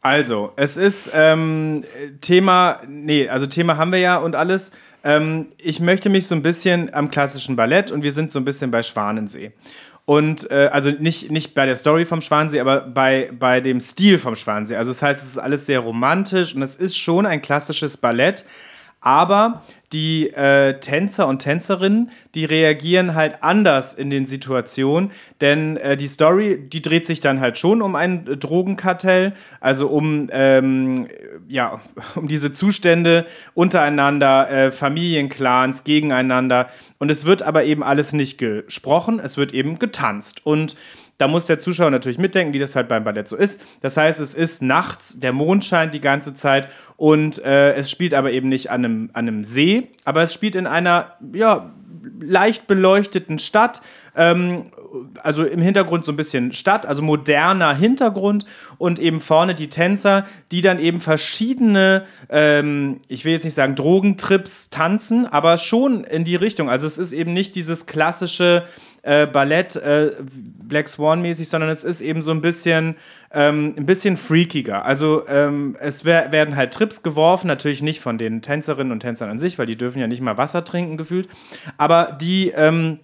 Also, 0.02 0.54
es 0.56 0.78
ist 0.78 1.12
ähm, 1.14 1.84
Thema, 2.22 2.80
nee, 2.88 3.28
also 3.28 3.48
Thema 3.48 3.76
haben 3.78 3.92
wir 3.92 4.00
ja 4.00 4.18
und 4.18 4.36
alles. 4.36 4.72
Ähm, 5.04 5.48
ich 5.58 5.80
möchte 5.82 6.10
mich 6.10 6.26
so 6.28 6.36
ein 6.36 6.42
bisschen 6.42 6.94
am 6.94 7.10
klassischen 7.10 7.56
Ballett 7.58 7.92
und 7.92 8.02
wir 8.04 8.12
sind 8.14 8.32
so 8.32 8.40
ein 8.40 8.46
bisschen 8.46 8.72
bei 8.72 8.82
Schwanensee. 8.84 9.52
Und 10.06 10.50
äh, 10.52 10.70
also 10.72 10.90
nicht, 10.90 11.30
nicht 11.32 11.54
bei 11.54 11.66
der 11.66 11.76
Story 11.76 12.06
vom 12.06 12.22
Schwanensee, 12.22 12.60
aber 12.62 12.82
bei, 12.82 13.30
bei 13.38 13.60
dem 13.62 13.80
Stil 13.82 14.18
vom 14.20 14.36
Schwanensee. 14.36 14.76
Also 14.78 14.92
das 14.92 15.02
heißt, 15.02 15.22
es 15.22 15.30
ist 15.32 15.38
alles 15.38 15.66
sehr 15.66 15.82
romantisch 15.82 16.56
und 16.56 16.62
es 16.64 16.76
ist 16.78 16.98
schon 16.98 17.26
ein 17.26 17.42
klassisches 17.42 17.98
Ballett. 17.98 18.46
Aber 19.02 19.62
die 19.94 20.30
äh, 20.30 20.80
Tänzer 20.80 21.28
und 21.28 21.40
Tänzerinnen, 21.40 22.12
die 22.36 22.46
reagieren 22.46 23.16
halt 23.16 23.42
anders 23.42 23.94
in 23.96 24.10
den 24.10 24.26
Situationen, 24.26 25.12
denn 25.42 25.78
äh, 25.78 25.98
die 25.98 26.08
Story, 26.08 26.60
die 26.72 26.82
dreht 26.82 27.06
sich 27.06 27.20
dann 27.20 27.40
halt 27.40 27.58
schon 27.58 27.82
um 27.82 27.96
ein 27.96 28.28
äh, 28.28 28.38
Drogenkartell, 28.38 29.34
also 29.60 29.88
um, 29.88 30.28
ähm, 30.32 31.08
ja, 31.48 31.82
um 32.16 32.28
diese 32.28 32.52
Zustände 32.52 33.26
untereinander, 33.56 34.50
äh, 34.50 34.72
Familienclans 34.72 35.84
gegeneinander. 35.84 36.70
Und 37.00 37.10
es 37.10 37.26
wird 37.26 37.42
aber 37.42 37.64
eben 37.64 37.84
alles 37.84 38.14
nicht 38.14 38.38
gesprochen, 38.38 39.20
es 39.20 39.38
wird 39.38 39.54
eben 39.54 39.80
getanzt. 39.80 40.46
Und 40.46 40.76
da 41.20 41.28
muss 41.28 41.46
der 41.46 41.60
Zuschauer 41.60 41.92
natürlich 41.92 42.18
mitdenken, 42.18 42.54
wie 42.54 42.60
das 42.60 42.76
halt 42.76 42.88
beim 42.88 43.04
Ballett 43.04 43.28
so 43.28 43.36
ist. 43.36 43.62
Das 43.82 43.98
heißt, 43.98 44.20
es 44.20 44.34
ist 44.34 44.62
nachts, 44.62 45.20
der 45.20 45.34
Mond 45.34 45.66
scheint 45.66 45.94
die 45.94 46.00
ganze 46.00 46.34
Zeit 46.34 46.70
und 46.96 47.44
äh, 47.44 47.74
es 47.74 47.92
spielt 47.92 48.14
aber 48.14 48.32
eben 48.32 48.50
nicht 48.50 48.72
an 48.72 48.86
einem, 48.86 49.10
an 49.14 49.28
einem 49.28 49.44
See, 49.44 49.90
aber 50.06 50.24
es 50.24 50.34
spielt 50.34 50.56
in 50.56 50.66
einer, 50.66 51.18
ja, 51.34 51.72
leicht 52.22 52.68
beleuchteten 52.68 53.38
Stadt. 53.38 53.82
Ähm, 54.16 54.72
also 55.22 55.44
im 55.44 55.62
Hintergrund 55.62 56.06
so 56.06 56.12
ein 56.12 56.16
bisschen 56.16 56.52
Stadt, 56.52 56.86
also 56.86 57.02
moderner 57.02 57.76
Hintergrund 57.76 58.46
und 58.78 58.98
eben 58.98 59.20
vorne 59.20 59.54
die 59.54 59.70
Tänzer, 59.70 60.26
die 60.52 60.62
dann 60.62 60.80
eben 60.80 61.00
verschiedene, 61.00 62.06
ähm, 62.30 62.98
ich 63.08 63.24
will 63.24 63.34
jetzt 63.34 63.44
nicht 63.44 63.54
sagen 63.54 63.76
Drogentrips 63.76 64.70
tanzen, 64.70 65.28
aber 65.28 65.58
schon 65.58 66.04
in 66.06 66.24
die 66.24 66.36
Richtung. 66.36 66.70
Also 66.70 66.88
es 66.88 66.98
ist 66.98 67.12
eben 67.12 67.34
nicht 67.34 67.56
dieses 67.56 67.86
klassische 67.86 68.64
äh, 69.04 69.28
Ballett 69.28 69.76
äh, 69.76 70.12
Black 70.22 70.88
Swan 70.88 71.22
mäßig, 71.22 71.50
sondern 71.50 71.70
es 71.70 71.84
ist 71.84 72.02
eben 72.02 72.22
so 72.22 72.32
ein 72.32 72.42
bisschen 72.42 72.96
ähm, 73.32 73.74
ein 73.78 73.86
bisschen 73.86 74.18
freakiger. 74.18 74.86
Also 74.86 75.28
ähm, 75.28 75.78
es 75.80 76.06
wer 76.06 76.32
werden 76.32 76.56
halt 76.56 76.74
Trips 76.74 77.04
geworfen, 77.04 77.48
natürlich 77.48 77.82
nicht 77.82 78.02
von 78.02 78.18
den 78.18 78.42
Tänzerinnen 78.42 78.92
und 78.92 79.00
Tänzern 79.00 79.30
an 79.30 79.40
sich, 79.40 79.60
weil 79.60 79.66
die 79.66 79.78
dürfen 79.78 80.00
ja 80.00 80.08
nicht 80.08 80.22
mal 80.22 80.38
Wasser 80.38 80.64
trinken 80.64 80.98
gefühlt, 80.98 81.30
aber 81.78 82.18
die 82.20 82.50
ähm, 82.50 83.00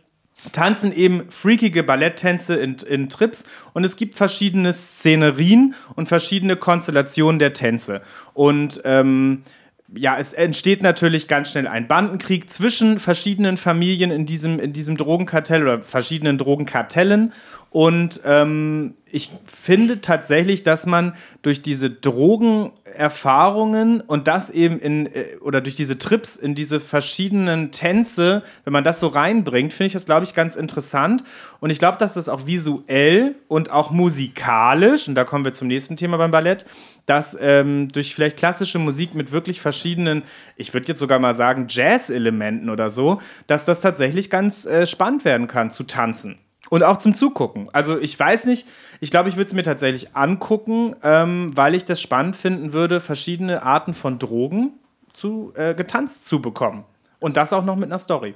tanzen 0.52 0.92
eben 0.92 1.30
freakige 1.30 1.84
Balletttänze 1.84 2.56
in, 2.56 2.76
in 2.88 3.10
Trips 3.10 3.46
und 3.74 3.84
es 3.84 3.96
gibt 3.96 4.16
verschiedene 4.16 4.74
Szenerien 4.74 5.76
und 5.96 6.08
verschiedene 6.08 6.56
Konstellationen 6.56 7.40
der 7.40 7.54
Tänze. 7.54 8.02
Und 8.34 8.82
ähm, 8.84 9.44
ja, 9.94 10.18
es 10.18 10.34
entsteht 10.34 10.82
natürlich 10.82 11.28
ganz 11.28 11.52
schnell 11.52 11.68
ein 11.68 11.88
Bandenkrieg 11.88 12.50
zwischen 12.50 12.98
verschiedenen 12.98 13.58
Familien 13.58 14.10
in 14.10 14.26
diesem, 14.26 14.60
in 14.60 14.74
diesem 14.74 14.98
Drogenkartell 14.98 15.62
oder 15.62 15.82
verschiedenen 15.82 16.38
Drogenkartellen. 16.38 17.34
Und 17.76 18.22
ähm, 18.24 18.96
ich 19.12 19.34
finde 19.44 20.00
tatsächlich, 20.00 20.64
dass 20.64 20.86
man 20.86 21.14
durch 21.42 21.62
diese 21.62 21.90
Drogenerfahrungen 21.90 24.00
und 24.00 24.30
das 24.30 24.50
eben 24.50 24.80
in, 24.80 25.08
äh, 25.08 25.36
oder 25.42 25.60
durch 25.60 25.76
diese 25.76 25.98
Trips 25.98 26.38
in 26.38 26.56
diese 26.56 26.80
verschiedenen 26.80 27.74
Tänze, 27.74 28.44
wenn 28.64 28.72
man 28.72 28.86
das 28.86 29.02
so 29.02 29.08
reinbringt, 29.08 29.74
finde 29.74 29.88
ich 29.88 29.94
das, 29.94 30.06
glaube 30.06 30.24
ich, 30.24 30.34
ganz 30.34 30.56
interessant. 30.56 31.26
Und 31.60 31.70
ich 31.70 31.78
glaube, 31.78 31.98
dass 31.98 32.14
das 32.14 32.30
auch 32.30 32.48
visuell 32.48 33.36
und 33.50 33.72
auch 33.72 33.92
musikalisch, 33.92 35.10
und 35.10 35.16
da 35.16 35.26
kommen 35.26 35.44
wir 35.44 35.52
zum 35.52 35.68
nächsten 35.68 35.98
Thema 35.98 36.16
beim 36.16 36.32
Ballett, 36.32 36.66
dass 37.08 37.38
ähm, 37.42 37.90
durch 37.90 38.16
vielleicht 38.16 38.38
klassische 38.38 38.80
Musik 38.80 39.16
mit 39.16 39.34
wirklich 39.34 39.60
verschiedenen, 39.60 40.24
ich 40.56 40.74
würde 40.74 40.88
jetzt 40.88 41.00
sogar 41.00 41.20
mal 41.20 41.36
sagen, 41.36 41.66
Jazz-Elementen 41.68 42.70
oder 42.70 42.90
so, 42.90 43.20
dass 43.48 43.66
das 43.66 43.82
tatsächlich 43.82 44.30
ganz 44.30 44.66
äh, 44.66 44.86
spannend 44.86 45.26
werden 45.26 45.48
kann 45.48 45.72
zu 45.72 45.84
tanzen. 45.84 46.38
Und 46.70 46.84
auch 46.84 46.98
zum 46.98 47.14
Zugucken. 47.14 47.70
Also 47.74 48.00
ich 48.00 48.20
weiß 48.20 48.46
nicht, 48.46 48.68
ich 49.00 49.12
glaube, 49.12 49.30
ich 49.30 49.36
würde 49.36 49.48
es 49.48 49.54
mir 49.54 49.64
tatsächlich 49.64 50.16
angucken, 50.16 50.96
ähm, 51.04 51.56
weil 51.56 51.76
ich 51.76 51.86
das 51.86 52.02
spannend 52.02 52.36
finden 52.36 52.74
würde, 52.74 53.02
verschiedene 53.02 53.64
Arten 53.64 53.94
von 53.94 54.18
Drogen 54.18 54.74
zu, 55.14 55.54
äh, 55.56 55.76
getanzt 55.76 56.26
zu 56.26 56.42
bekommen. 56.42 56.86
Und 57.20 57.38
das 57.38 57.54
auch 57.54 57.64
noch 57.64 57.76
mit 57.76 57.90
einer 57.90 58.00
Story. 58.00 58.36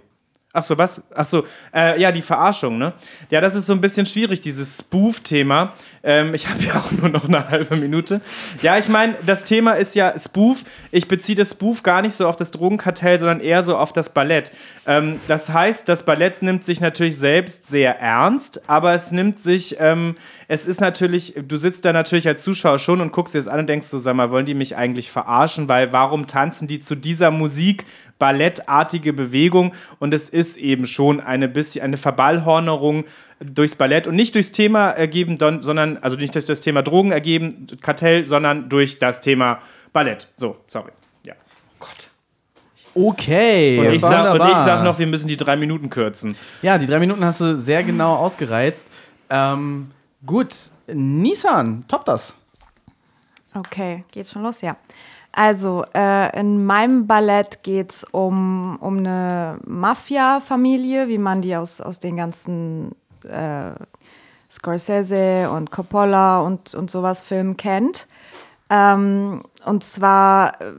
Ach 0.52 0.64
so, 0.64 0.78
was? 0.80 1.04
Ach 1.14 1.28
so, 1.28 1.44
äh, 1.74 2.02
ja, 2.02 2.12
die 2.12 2.24
Verarschung, 2.24 2.80
ne? 2.80 2.94
Ja, 3.30 3.40
das 3.40 3.54
ist 3.54 3.68
so 3.68 3.74
ein 3.74 3.82
bisschen 3.82 4.08
schwierig, 4.08 4.42
dieses 4.42 4.80
Spoof-Thema. 4.80 5.74
Ähm, 6.04 6.34
ich 6.34 6.48
habe 6.48 6.64
ja 6.66 6.76
auch 6.76 6.92
nur 6.92 7.10
noch 7.10 7.28
eine 7.28 7.50
halbe 7.50 7.76
Minute. 7.76 8.22
Ja, 8.62 8.78
ich 8.78 8.90
meine, 8.90 9.16
das 9.26 9.44
Thema 9.44 9.74
ist 9.74 9.96
ja 9.96 10.18
Spoof. 10.18 10.64
Ich 10.92 11.08
beziehe 11.08 11.36
das 11.36 11.52
Spoof 11.52 11.84
gar 11.84 12.02
nicht 12.02 12.14
so 12.14 12.28
auf 12.28 12.36
das 12.36 12.52
Drogenkartell, 12.52 13.20
sondern 13.20 13.40
eher 13.40 13.64
so 13.64 13.78
auf 13.78 13.94
das 13.94 14.10
Ballett. 14.10 14.52
Ähm, 14.86 15.20
das 15.28 15.50
heißt, 15.52 15.88
das 15.88 16.04
Ballett 16.04 16.42
nimmt 16.42 16.66
sich 16.66 16.82
natürlich 16.82 17.18
selbst 17.18 17.68
sehr 17.68 18.00
ernst, 18.00 18.70
aber 18.70 18.94
es 18.94 19.12
nimmt 19.12 19.40
sich, 19.40 19.78
ähm, 19.80 20.16
es 20.48 20.66
ist 20.66 20.82
natürlich, 20.82 21.36
du 21.48 21.58
sitzt 21.58 21.86
da 21.86 21.94
natürlich 21.94 22.28
als 22.28 22.44
Zuschauer 22.44 22.80
schon 22.80 23.02
und 23.02 23.12
guckst 23.12 23.34
dir 23.34 23.40
das 23.40 23.48
an 23.48 23.60
und 23.60 23.68
denkst 23.68 23.88
so, 23.88 24.00
sag 24.00 24.16
mal, 24.16 24.32
wollen 24.32 24.46
die 24.46 24.54
mich 24.54 24.76
eigentlich 24.76 25.12
verarschen? 25.12 25.70
Weil 25.70 25.92
warum 25.94 26.28
tanzen 26.28 26.68
die 26.68 26.80
zu 26.80 26.96
dieser 26.96 27.32
Musik? 27.32 27.86
ballettartige 28.20 29.14
Bewegung 29.14 29.74
und 29.98 30.14
es 30.14 30.30
ist 30.30 30.58
eben 30.58 30.86
schon 30.86 31.22
eine 31.22 31.48
bisschen 31.48 31.84
eine 31.86 31.98
Verballhornerung 31.98 33.06
durchs 33.40 33.76
Ballett 33.76 34.08
und 34.08 34.16
nicht 34.16 34.36
durchs 34.36 34.52
Thema 34.52 34.90
ergeben, 34.90 35.38
sondern 35.38 35.98
also 35.98 36.16
nicht 36.16 36.36
durch 36.36 36.46
das 36.46 36.62
Thema 36.62 36.82
Drogen 36.82 37.12
ergeben, 37.12 37.68
Kartell, 37.82 38.26
sondern 38.26 38.70
durch 38.70 38.98
das 38.98 39.22
Thema 39.22 39.60
Ballett. 39.94 40.28
So, 40.36 40.58
sorry. 40.68 40.92
Ja. 41.26 41.36
Gott. 41.80 42.10
Okay. 42.94 43.80
Und 43.80 43.94
ich, 43.94 44.02
sag, 44.02 44.34
und 44.34 44.48
ich 44.48 44.58
sag 44.58 44.84
noch, 44.84 45.00
wir 45.00 45.08
müssen 45.08 45.28
die 45.28 45.38
drei 45.38 45.56
Minuten 45.56 45.90
kürzen. 45.90 46.36
Ja, 46.62 46.78
die 46.78 46.86
drei 46.86 47.00
Minuten 47.00 47.24
hast 47.24 47.40
du 47.40 47.56
sehr 47.56 47.84
genau 47.84 48.16
ausgereizt. 48.16 48.90
Ähm, 49.30 49.92
gut, 50.26 50.54
Nissan, 50.88 51.86
top 51.88 52.06
das. 52.06 52.34
Okay, 53.54 54.04
geht's 54.12 54.32
schon 54.32 54.44
los? 54.44 54.62
Ja. 54.62 54.76
Also, 55.32 55.86
äh, 55.94 56.40
in 56.40 56.66
meinem 56.66 57.06
Ballett 57.06 57.64
geht 57.64 57.92
es 57.92 58.04
um, 58.04 58.78
um 58.82 58.98
eine 58.98 59.60
Mafia-Familie, 59.66 61.08
wie 61.08 61.20
man 61.20 61.42
die 61.42 61.56
aus, 61.56 61.82
aus 61.82 62.00
den 62.00 62.18
ganzen 62.18 62.96
äh, 63.30 63.72
Scorsese 64.50 65.50
und 65.52 65.72
Coppola 65.72 66.40
und, 66.40 66.74
und 66.74 66.90
sowas 66.90 67.22
Filmen 67.22 67.56
kennt. 67.58 68.08
Ähm, 68.72 69.42
und 69.66 69.84
zwar 69.84 70.62
äh, 70.62 70.74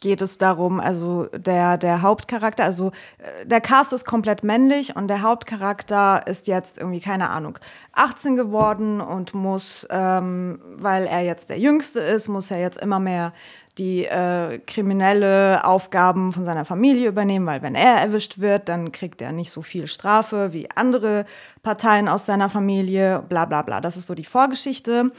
geht 0.00 0.22
es 0.22 0.38
darum, 0.38 0.80
also 0.80 1.26
der, 1.26 1.76
der 1.76 2.00
Hauptcharakter, 2.00 2.64
also 2.64 2.90
äh, 3.18 3.44
der 3.44 3.60
Cast 3.60 3.92
ist 3.92 4.06
komplett 4.06 4.42
männlich 4.42 4.96
und 4.96 5.08
der 5.08 5.20
Hauptcharakter 5.20 6.26
ist 6.26 6.46
jetzt 6.46 6.78
irgendwie, 6.78 7.00
keine 7.00 7.28
Ahnung, 7.28 7.58
18 7.92 8.36
geworden 8.36 9.02
und 9.02 9.34
muss, 9.34 9.86
ähm, 9.90 10.58
weil 10.76 11.06
er 11.06 11.20
jetzt 11.20 11.50
der 11.50 11.58
Jüngste 11.58 12.00
ist, 12.00 12.28
muss 12.28 12.50
er 12.50 12.60
jetzt 12.60 12.78
immer 12.78 12.98
mehr 12.98 13.34
die 13.78 14.04
äh, 14.04 14.58
kriminelle 14.66 15.64
Aufgaben 15.64 16.32
von 16.32 16.44
seiner 16.44 16.64
Familie 16.64 17.08
übernehmen, 17.08 17.46
weil 17.46 17.62
wenn 17.62 17.74
er 17.74 17.96
erwischt 17.96 18.38
wird, 18.38 18.68
dann 18.68 18.92
kriegt 18.92 19.20
er 19.20 19.32
nicht 19.32 19.50
so 19.50 19.62
viel 19.62 19.88
Strafe 19.88 20.52
wie 20.52 20.68
andere 20.74 21.24
Parteien 21.62 22.08
aus 22.08 22.26
seiner 22.26 22.50
Familie, 22.50 23.24
bla 23.28 23.46
bla 23.46 23.62
bla. 23.62 23.80
Das 23.80 23.96
ist 23.96 24.06
so 24.06 24.14
die 24.14 24.24
Vorgeschichte. 24.24 25.10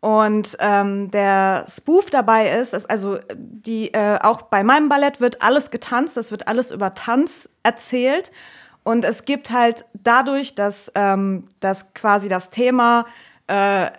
Und 0.00 0.56
ähm, 0.60 1.10
der 1.10 1.66
Spoof 1.68 2.08
dabei 2.08 2.50
ist, 2.50 2.72
ist 2.72 2.88
also 2.88 3.18
die, 3.34 3.92
äh, 3.92 4.18
auch 4.22 4.42
bei 4.42 4.62
meinem 4.62 4.88
Ballett 4.88 5.20
wird 5.20 5.42
alles 5.42 5.70
getanzt, 5.70 6.16
es 6.16 6.30
wird 6.30 6.46
alles 6.46 6.70
über 6.70 6.94
Tanz 6.94 7.48
erzählt. 7.62 8.30
Und 8.84 9.04
es 9.04 9.24
gibt 9.26 9.50
halt 9.50 9.84
dadurch, 9.92 10.54
dass, 10.54 10.90
ähm, 10.94 11.48
dass 11.60 11.92
quasi 11.92 12.28
das 12.28 12.48
Thema 12.48 13.04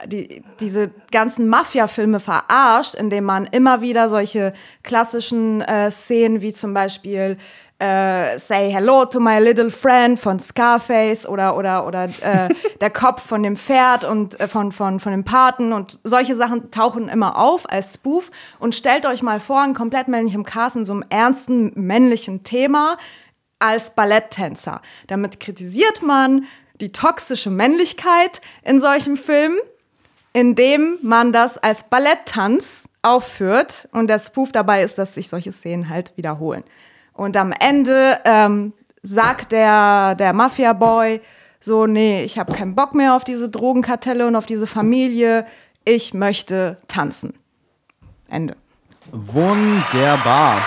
die, 0.07 0.43
diese 0.59 0.91
ganzen 1.11 1.47
Mafia-Filme 1.47 2.19
verarscht, 2.19 2.93
indem 2.93 3.23
man 3.23 3.47
immer 3.47 3.81
wieder 3.81 4.07
solche 4.07 4.53
klassischen 4.83 5.61
äh, 5.61 5.89
Szenen 5.89 6.41
wie 6.41 6.53
zum 6.53 6.75
Beispiel 6.75 7.37
äh, 7.79 8.37
Say 8.37 8.71
Hello 8.71 9.05
to 9.05 9.19
My 9.19 9.39
Little 9.39 9.71
Friend 9.71 10.19
von 10.19 10.39
Scarface 10.39 11.25
oder 11.25 11.55
oder 11.55 11.87
oder 11.87 12.03
äh, 12.21 12.49
der 12.81 12.89
Kopf 12.89 13.25
von 13.25 13.41
dem 13.41 13.55
Pferd 13.55 14.03
und 14.03 14.39
äh, 14.39 14.47
von 14.47 14.71
von 14.71 14.99
von 14.99 15.11
dem 15.11 15.23
Paten 15.23 15.71
und 15.73 15.99
solche 16.03 16.35
Sachen 16.35 16.71
tauchen 16.71 17.07
immer 17.07 17.37
auf 17.37 17.69
als 17.71 17.93
Spoof 17.95 18.31
und 18.59 18.75
stellt 18.75 19.05
euch 19.05 19.23
mal 19.23 19.39
vor, 19.39 19.61
ein 19.61 19.73
komplett 19.73 20.09
männlichem 20.09 20.43
Cast 20.43 20.75
in 20.75 20.85
so 20.85 20.91
einem 20.91 21.05
ernsten 21.09 21.71
männlichen 21.75 22.43
Thema 22.43 22.97
als 23.59 23.91
Balletttänzer. 23.95 24.81
Damit 25.07 25.39
kritisiert 25.39 26.01
man 26.01 26.45
die 26.81 26.91
toxische 26.91 27.49
Männlichkeit 27.49 28.41
in 28.63 28.79
solchen 28.79 29.17
Filmen, 29.17 29.57
indem 30.33 30.97
man 31.01 31.31
das 31.33 31.57
als 31.57 31.83
Balletttanz 31.83 32.83
aufführt 33.01 33.87
und 33.91 34.07
der 34.07 34.19
Spoof 34.19 34.51
dabei 34.51 34.83
ist, 34.83 34.97
dass 34.97 35.13
sich 35.13 35.29
solche 35.29 35.51
Szenen 35.51 35.89
halt 35.89 36.15
wiederholen. 36.17 36.63
Und 37.13 37.35
am 37.37 37.51
Ende 37.51 38.19
ähm, 38.25 38.73
sagt 39.01 39.51
der, 39.51 40.15
der 40.15 40.33
Mafia-Boy 40.33 41.21
so, 41.61 41.87
nee, 41.87 42.23
ich 42.23 42.39
habe 42.39 42.53
keinen 42.53 42.75
Bock 42.75 42.95
mehr 42.95 43.15
auf 43.15 43.25
diese 43.25 43.49
Drogenkartelle 43.49 44.25
und 44.25 44.35
auf 44.35 44.45
diese 44.45 44.67
Familie, 44.67 45.45
ich 45.83 46.13
möchte 46.13 46.77
tanzen. 46.87 47.33
Ende. 48.29 48.55
Wunderbar. 49.11 50.61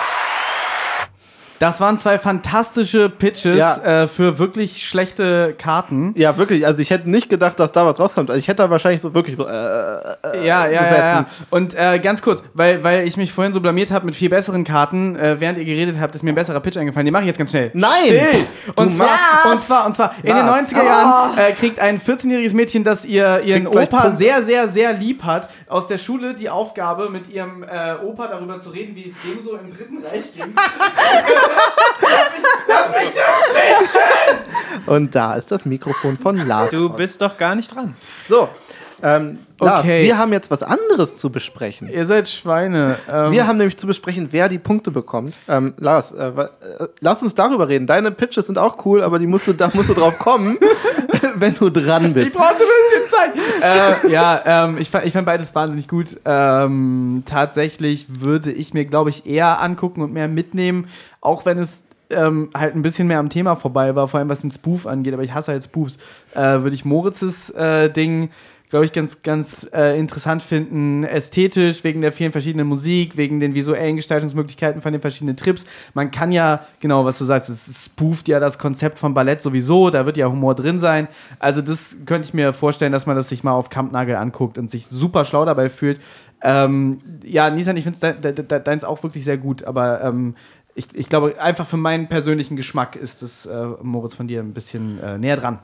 Das 1.62 1.80
waren 1.80 1.96
zwei 1.96 2.18
fantastische 2.18 3.08
Pitches 3.08 3.56
Ja. 3.56 3.76
äh, 4.02 4.08
für 4.08 4.40
wirklich 4.40 4.84
schlechte 4.88 5.54
Karten. 5.56 6.12
Ja, 6.16 6.36
wirklich. 6.36 6.66
Also 6.66 6.80
ich 6.82 6.90
hätte 6.90 7.08
nicht 7.08 7.28
gedacht, 7.28 7.60
dass 7.60 7.70
da 7.70 7.86
was 7.86 8.00
rauskommt. 8.00 8.30
Also 8.30 8.40
ich 8.40 8.48
hätte 8.48 8.64
da 8.64 8.70
wahrscheinlich 8.70 9.00
so 9.00 9.14
wirklich 9.14 9.36
so. 9.36 9.46
Äh, 9.46 9.50
äh, 9.52 10.44
Ja, 10.44 10.66
ja, 10.66 10.70
ja, 10.72 10.82
gesessen. 10.82 10.96
ja. 11.00 11.26
Und 11.50 11.74
äh, 11.74 12.00
ganz 12.00 12.20
kurz, 12.20 12.42
weil, 12.54 12.82
weil 12.82 13.06
ich 13.06 13.16
mich 13.16 13.32
vorhin 13.32 13.52
so 13.52 13.60
blamiert 13.60 13.92
habe 13.92 14.06
mit 14.06 14.16
viel 14.16 14.28
besseren 14.28 14.64
Karten, 14.64 15.14
äh, 15.14 15.36
während 15.38 15.56
ihr 15.56 15.64
geredet 15.64 15.98
habt, 16.00 16.16
ist 16.16 16.24
mir 16.24 16.32
ein 16.32 16.34
besserer 16.34 16.58
Pitch 16.58 16.76
eingefallen. 16.78 17.04
Den 17.06 17.12
mache 17.12 17.22
ich 17.22 17.28
jetzt 17.28 17.38
ganz 17.38 17.50
schnell. 17.50 17.70
Nein! 17.74 17.90
Still! 18.06 18.46
Und 18.74 18.90
Du 18.90 18.96
zwar, 18.96 19.18
und 19.52 19.62
zwar, 19.62 19.86
und 19.86 19.94
zwar, 19.94 20.14
in 20.24 20.34
den 20.34 20.44
Was? 20.44 20.72
90er 20.72 20.84
Jahren 20.84 21.38
äh, 21.38 21.52
kriegt 21.52 21.78
ein 21.78 22.00
14-jähriges 22.00 22.56
Mädchen, 22.56 22.82
das 22.82 23.04
ihr, 23.04 23.40
ihren 23.44 23.66
Kriegst 23.70 23.92
Opa 23.92 24.10
sehr, 24.10 24.42
sehr, 24.42 24.66
sehr 24.66 24.94
lieb 24.94 25.22
hat, 25.22 25.48
aus 25.68 25.86
der 25.86 25.98
Schule 25.98 26.34
die 26.34 26.50
Aufgabe, 26.50 27.08
mit 27.08 27.28
ihrem 27.32 27.62
äh, 27.62 28.04
Opa 28.04 28.26
darüber 28.26 28.58
zu 28.58 28.70
reden, 28.70 28.96
wie 28.96 29.08
es 29.08 29.14
dem 29.22 29.40
so 29.44 29.56
im 29.56 29.72
Dritten 29.72 29.98
Reich 30.04 30.34
ging. 30.34 30.52
Lass 32.68 32.90
mich 32.90 33.12
das 33.14 33.98
Und 34.86 35.14
da 35.14 35.34
ist 35.34 35.50
das 35.50 35.64
Mikrofon 35.64 36.16
von 36.16 36.36
Lars. 36.46 36.70
Du 36.70 36.88
bist 36.88 37.20
doch 37.22 37.36
gar 37.36 37.54
nicht 37.54 37.74
dran. 37.74 37.94
So. 38.28 38.48
Ähm, 39.02 39.40
Lars, 39.64 39.80
Okay. 39.80 40.04
wir 40.04 40.18
haben 40.18 40.32
jetzt 40.32 40.50
was 40.50 40.62
anderes 40.62 41.16
zu 41.16 41.30
besprechen. 41.30 41.88
Ihr 41.88 42.06
seid 42.06 42.28
Schweine. 42.28 42.96
Ähm, 43.10 43.32
Wir 43.32 43.46
haben 43.46 43.58
nämlich 43.58 43.76
zu 43.76 43.86
besprechen, 43.86 44.28
wer 44.30 44.48
die 44.48 44.58
Punkte 44.58 44.90
bekommt. 44.90 45.34
Ähm, 45.48 45.74
Lars, 45.78 46.12
äh, 46.12 46.28
äh, 46.28 46.48
lass 47.00 47.22
uns 47.22 47.34
darüber 47.34 47.68
reden. 47.68 47.86
Deine 47.86 48.10
Pitches 48.10 48.46
sind 48.46 48.58
auch 48.58 48.84
cool, 48.84 49.02
aber 49.02 49.18
die 49.18 49.26
musst 49.26 49.46
du, 49.46 49.52
da 49.52 49.70
musst 49.72 49.88
du 49.88 49.94
drauf 49.94 50.18
kommen, 50.18 50.58
wenn 51.36 51.54
du 51.54 51.70
dran 51.70 52.06
Ich 52.06 52.14
bist. 52.14 52.34
brauchte 52.34 52.62
ein 52.62 53.06
bisschen 53.08 53.08
Zeit. 53.10 54.04
äh, 54.06 54.10
ja, 54.10 54.42
ähm, 54.64 54.78
ich, 54.78 54.90
fand, 54.90 55.04
ich 55.06 55.12
fand 55.12 55.26
beides 55.26 55.54
wahnsinnig 55.54 55.88
gut. 55.88 56.06
Ähm, 56.24 57.22
tatsächlich 57.26 58.06
würde 58.20 58.50
ich 58.52 58.74
mir, 58.74 58.84
glaube 58.84 59.10
ich, 59.10 59.26
eher 59.26 59.60
angucken 59.60 60.02
und 60.02 60.12
mehr 60.12 60.28
mitnehmen, 60.28 60.88
auch 61.20 61.44
wenn 61.46 61.58
es 61.58 61.84
ähm, 62.10 62.50
halt 62.54 62.74
ein 62.74 62.82
bisschen 62.82 63.08
mehr 63.08 63.18
am 63.18 63.30
Thema 63.30 63.56
vorbei 63.56 63.94
war, 63.94 64.06
vor 64.06 64.20
allem 64.20 64.28
was 64.28 64.40
den 64.42 64.50
Spoof 64.50 64.86
angeht, 64.86 65.14
aber 65.14 65.22
ich 65.22 65.32
hasse 65.32 65.52
halt 65.52 65.64
Spoofs, 65.64 65.96
äh, 66.34 66.40
würde 66.60 66.74
ich 66.74 66.84
Moritzes 66.84 67.48
äh, 67.50 67.88
Ding, 67.90 68.30
glaube 68.72 68.86
ich, 68.86 68.92
ganz, 68.92 69.20
ganz 69.20 69.68
äh, 69.74 69.98
interessant 70.00 70.42
finden. 70.42 71.04
Ästhetisch, 71.04 71.84
wegen 71.84 72.00
der 72.00 72.10
vielen 72.10 72.32
verschiedenen 72.32 72.66
Musik, 72.66 73.18
wegen 73.18 73.38
den 73.38 73.54
visuellen 73.54 73.96
Gestaltungsmöglichkeiten 73.96 74.80
von 74.80 74.92
den 74.92 75.02
verschiedenen 75.02 75.36
Trips. 75.36 75.66
Man 75.92 76.10
kann 76.10 76.32
ja, 76.32 76.64
genau, 76.80 77.04
was 77.04 77.18
du 77.18 77.26
sagst, 77.26 77.50
es 77.50 77.84
spooft 77.84 78.28
ja 78.28 78.40
das 78.40 78.58
Konzept 78.58 78.98
von 78.98 79.12
Ballett 79.12 79.42
sowieso, 79.42 79.90
da 79.90 80.06
wird 80.06 80.16
ja 80.16 80.26
Humor 80.26 80.54
drin 80.54 80.80
sein. 80.80 81.08
Also 81.38 81.60
das 81.60 81.98
könnte 82.06 82.28
ich 82.28 82.32
mir 82.32 82.54
vorstellen, 82.54 82.92
dass 82.92 83.04
man 83.04 83.14
das 83.14 83.28
sich 83.28 83.44
mal 83.44 83.52
auf 83.52 83.68
Kampnagel 83.68 84.16
anguckt 84.16 84.56
und 84.56 84.70
sich 84.70 84.86
super 84.86 85.26
schlau 85.26 85.44
dabei 85.44 85.68
fühlt. 85.68 86.00
Ähm, 86.42 87.02
ja, 87.24 87.50
Nissan, 87.50 87.76
ich 87.76 87.84
finde 87.84 87.98
dein, 88.00 88.22
de, 88.22 88.32
de, 88.32 88.58
deins 88.58 88.84
auch 88.84 89.02
wirklich 89.02 89.26
sehr 89.26 89.36
gut, 89.36 89.64
aber 89.64 90.02
ähm, 90.02 90.34
ich, 90.74 90.86
ich 90.94 91.10
glaube, 91.10 91.34
einfach 91.38 91.66
für 91.66 91.76
meinen 91.76 92.08
persönlichen 92.08 92.56
Geschmack 92.56 92.96
ist 92.96 93.20
das 93.20 93.44
äh, 93.44 93.66
Moritz 93.82 94.14
von 94.14 94.28
dir 94.28 94.40
ein 94.40 94.54
bisschen 94.54 94.98
äh, 94.98 95.18
näher 95.18 95.36
dran. 95.36 95.58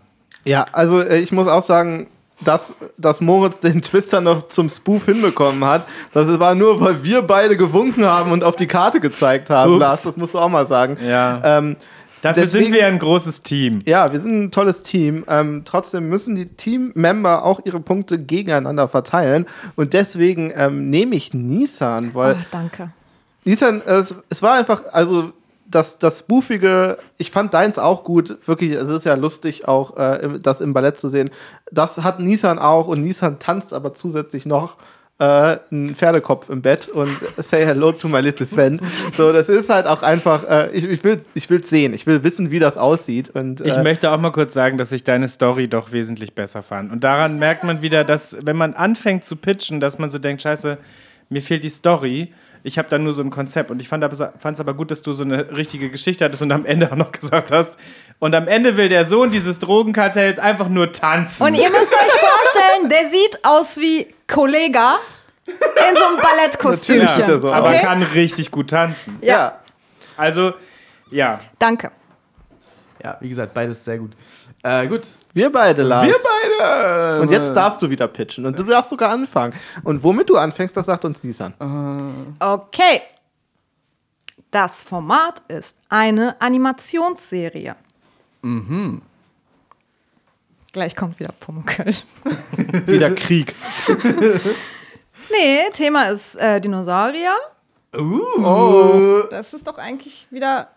Ja, 0.45 0.67
also 0.73 1.01
äh, 1.01 1.21
ich 1.21 1.33
muss 1.33 1.49
auch 1.49 1.63
sagen, 1.63 2.09
dass, 2.41 2.75
dass 2.97 3.21
Moritz 3.21 3.61
den 3.61 3.83
Twister 3.83 4.21
noch 4.21 4.49
zum 4.49 4.69
Spoof 4.69 5.07
hinbekommen 5.07 5.65
hat, 5.65 5.87
das 6.15 6.39
war 6.39 6.55
nur, 6.55 6.81
weil 6.81 7.03
wir 7.03 7.23
beide 7.23 7.57
gewunken 7.57 8.05
haben 8.05 8.31
und 8.33 8.45
auf 8.45 8.57
die 8.57 8.67
Karte 8.67 9.01
gezeigt 9.01 9.51
haben, 9.51 9.73
Ups. 9.75 9.81
Lars, 9.81 10.03
das 10.05 10.17
musst 10.17 10.35
du 10.35 10.39
auch 10.39 10.49
mal 10.49 10.67
sagen. 10.67 10.97
Ja. 11.05 11.59
Ähm, 11.59 11.77
Dafür 12.23 12.43
deswegen- 12.43 12.65
sind 12.67 12.75
wir 12.75 12.87
ein 12.87 12.99
großes 12.99 13.43
Team. 13.43 13.79
Ja, 13.87 14.13
wir 14.13 14.19
sind 14.21 14.43
ein 14.43 14.51
tolles 14.51 14.83
Team. 14.83 15.25
Ähm, 15.29 15.63
trotzdem 15.65 16.09
müssen 16.09 16.35
die 16.35 16.47
Teammember 16.47 17.45
auch 17.45 17.61
ihre 17.65 17.79
Punkte 17.79 18.19
gegeneinander 18.19 18.89
verteilen. 18.89 19.47
Und 19.77 19.93
deswegen 19.93 20.53
ähm, 20.57 20.91
nehme 20.91 21.15
ich 21.15 21.33
Nissan, 21.33 22.15
weil 22.15 22.37
Ach, 22.41 22.45
danke. 22.51 22.91
Nissan, 23.45 23.83
es, 23.87 24.15
es 24.29 24.43
war 24.43 24.55
einfach, 24.55 24.83
also 24.93 25.33
das, 25.71 25.99
das 25.99 26.21
Spoofige, 26.21 26.99
ich 27.19 27.31
fand 27.31 27.53
deins 27.55 27.79
auch 27.79 28.05
gut. 28.05 28.39
Wirklich, 28.47 28.73
es 28.73 28.89
ist 28.89 29.05
ja 29.05 29.15
lustig, 29.15 29.69
auch 29.69 29.97
äh, 29.97 30.41
das 30.41 30.61
im 30.61 30.73
Ballett 30.73 30.99
zu 30.99 31.09
sehen. 31.09 31.31
Das 31.71 31.99
hat 31.99 32.21
Nissan 32.21 32.59
auch 32.59 32.89
und 32.89 33.03
Nissan 33.03 33.39
tanzt 33.39 33.73
aber 33.73 33.93
zusätzlich 33.95 34.47
noch. 34.47 34.77
äh, 35.19 35.59
einen 35.71 35.97
Pferdekopf 35.97 36.49
im 36.49 36.63
Bett 36.63 36.89
und 36.89 37.11
say 37.39 37.65
hello 37.65 37.93
to 37.93 38.09
my 38.09 38.21
little 38.21 38.47
friend. 38.47 38.81
So, 39.17 39.33
das 39.33 39.49
ist 39.49 39.69
halt 39.69 39.87
auch 39.87 40.03
einfach, 40.03 40.45
äh, 40.49 40.71
ich, 40.71 40.85
ich 40.85 41.03
will 41.03 41.25
es 41.35 41.45
ich 41.51 41.67
sehen, 41.69 41.93
ich 41.93 42.07
will 42.07 42.23
wissen, 42.23 42.51
wie 42.51 42.61
das 42.61 42.77
aussieht. 42.77 43.31
Und, 43.31 43.61
Ich 43.61 43.77
äh, 43.77 43.83
möchte 43.83 44.11
auch 44.11 44.19
mal 44.19 44.31
kurz 44.31 44.55
sagen, 44.55 44.79
dass 44.79 44.93
ich 44.93 45.03
deine 45.05 45.29
Story 45.29 45.69
doch 45.69 45.91
wesentlich 45.93 46.35
besser 46.35 46.63
fand. 46.63 46.93
Und 46.93 47.03
daran 47.03 47.39
merkt 47.39 47.65
man 47.65 47.83
wieder, 47.83 48.05
dass, 48.05 48.39
wenn 48.43 48.57
man 48.57 48.75
anfängt 48.75 49.25
zu 49.25 49.37
pitchen, 49.37 49.81
dass 49.81 49.99
man 49.99 50.09
so 50.09 50.19
denkt, 50.19 50.43
scheiße, 50.43 50.79
mir 51.31 51.43
fehlt 51.43 51.65
die 51.65 51.69
Story. 51.69 52.33
Ich 52.63 52.79
habe 52.79 52.89
da 52.89 52.99
nur 52.99 53.13
so 53.13 53.23
ein 53.23 53.31
Konzept. 53.31 53.71
Und 53.71 53.81
ich 53.81 53.89
fand 53.89 54.05
es 54.05 54.61
aber 54.61 54.75
gut, 54.75 54.91
dass 54.91 55.03
du 55.03 55.13
so 55.13 55.25
eine 55.25 55.57
richtige 55.57 55.91
Geschichte 55.91 56.25
hattest 56.25 56.43
und 56.43 56.53
am 56.53 56.67
Ende 56.67 56.91
auch 56.91 56.97
noch 56.97 57.13
gesagt 57.21 57.51
hast. 57.51 57.77
Und 58.19 58.35
am 58.35 58.49
Ende 58.49 58.77
will 58.77 58.89
der 58.89 59.05
Sohn 59.05 59.31
dieses 59.31 59.59
Drogenkartells 59.59 60.39
einfach 60.39 60.69
nur 60.69 60.93
tanzen. 60.93 61.43
Und 61.43 61.55
ihr 61.55 61.71
müsst 61.71 61.93
euch 61.93 62.21
vorstellen, 62.21 62.91
der 62.91 63.11
sieht 63.11 63.41
aus 63.45 63.77
wie 63.77 64.07
Kollega 64.27 64.97
in 65.47 65.97
so 65.97 66.05
einem 66.05 66.17
Ballettkostümchen. 66.23 67.41
so 67.41 67.49
aber 67.51 67.71
okay? 67.71 67.81
kann 67.81 68.03
richtig 68.03 68.51
gut 68.51 68.71
tanzen. 68.71 69.19
ja. 69.23 69.61
Also, 70.17 70.53
ja. 71.13 71.41
Danke. 71.61 71.93
Ja, 73.03 73.17
wie 73.21 73.29
gesagt, 73.29 73.55
beides 73.55 73.85
sehr 73.85 73.99
gut. 73.99 74.13
Äh, 74.63 74.87
gut. 74.89 75.03
Wir 75.33 75.51
beide, 75.53 75.83
Lars. 75.83 76.07
Wir 76.07 76.17
beide! 76.23 77.21
Und 77.21 77.31
jetzt 77.31 77.55
darfst 77.55 77.81
du 77.81 77.91
wieder 77.91 78.09
pitchen. 78.09 78.45
Und 78.45 78.59
du 78.59 78.65
darfst 78.65 78.91
sogar 78.91 79.11
anfangen. 79.11 79.55
Und 79.85 80.03
womit 80.03 80.29
du 80.29 80.37
anfängst, 80.37 80.77
das 80.77 80.87
sagt 80.87 81.05
uns 81.05 81.23
Nisan. 81.23 81.55
Okay. 82.41 83.03
Das 84.51 84.83
Format 84.83 85.43
ist 85.49 85.79
eine 85.89 86.41
Animationsserie. 86.41 87.77
Mhm. 88.43 89.03
Gleich 90.73 90.97
kommt 90.97 91.19
wieder 91.19 91.33
Pumuckl. 91.39 91.95
Wieder 92.87 93.15
Krieg. 93.15 93.55
Nee, 95.31 95.71
Thema 95.73 96.05
ist 96.05 96.37
äh, 96.37 96.61
Dinosaurier. 96.61 97.35
Uh. 97.95 99.25
Das 99.31 99.53
ist 99.53 99.67
doch 99.67 99.79
eigentlich 99.79 100.27
wieder 100.31 100.69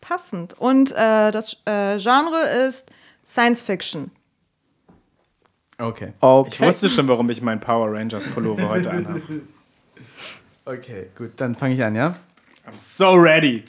passend. 0.00 0.58
Und 0.58 0.92
äh, 0.92 1.30
das 1.30 1.62
äh, 1.66 1.98
Genre 1.98 2.40
ist 2.66 2.90
Science 3.26 3.60
Fiction. 3.60 4.12
Okay. 5.78 6.12
Okay. 6.20 6.50
Ich 6.52 6.60
wusste 6.60 6.88
schon, 6.88 7.08
warum 7.08 7.28
ich 7.28 7.42
meinen 7.42 7.60
Power 7.60 7.92
Rangers 7.92 8.24
Pullover 8.24 8.68
heute 8.68 8.90
anhabe. 8.90 9.22
Okay, 10.68 11.10
gut, 11.16 11.30
dann 11.36 11.54
fange 11.54 11.74
ich 11.74 11.84
an, 11.84 11.94
ja? 11.94 12.16
I'm 12.66 12.76
so 12.76 13.14
ready. 13.14 13.62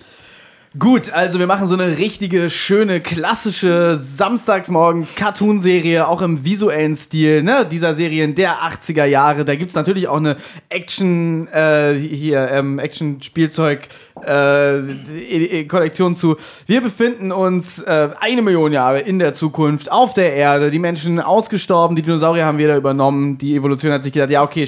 Gut, 0.77 1.11
also 1.11 1.39
wir 1.39 1.47
machen 1.47 1.69
so 1.69 1.75
eine 1.75 1.97
richtige, 1.97 2.49
schöne, 2.49 2.99
klassische 2.99 3.95
Samstagsmorgens 3.95 5.15
Cartoonserie, 5.15 6.05
auch 6.05 6.21
im 6.21 6.43
visuellen 6.43 6.93
Stil, 6.93 7.41
ne, 7.41 7.65
dieser 7.65 7.95
Serien 7.95 8.35
der 8.35 8.55
80er 8.55 9.05
Jahre. 9.05 9.45
Da 9.45 9.55
gibt's 9.55 9.75
natürlich 9.75 10.09
auch 10.09 10.17
eine 10.17 10.35
Action, 10.67 11.47
äh, 11.47 11.93
hier, 11.93 12.49
ähm, 12.51 12.79
Action-Spielzeug, 12.79 13.87
äh, 14.25 14.79
e- 14.79 15.63
Kollektion 15.65 16.15
zu. 16.15 16.35
Wir 16.65 16.81
befinden 16.81 17.31
uns 17.31 17.79
äh, 17.79 18.09
eine 18.19 18.41
Million 18.41 18.73
Jahre 18.73 18.99
in 18.99 19.19
der 19.19 19.31
Zukunft 19.31 19.89
auf 19.89 20.13
der 20.13 20.33
Erde. 20.33 20.69
Die 20.69 20.79
Menschen 20.79 21.21
ausgestorben, 21.21 21.95
die 21.95 22.01
Dinosaurier 22.01 22.45
haben 22.45 22.57
wieder 22.57 22.75
übernommen. 22.75 23.37
Die 23.37 23.55
Evolution 23.55 23.93
hat 23.93 24.03
sich 24.03 24.11
gedacht, 24.11 24.31
ja, 24.31 24.43
okay, 24.43 24.67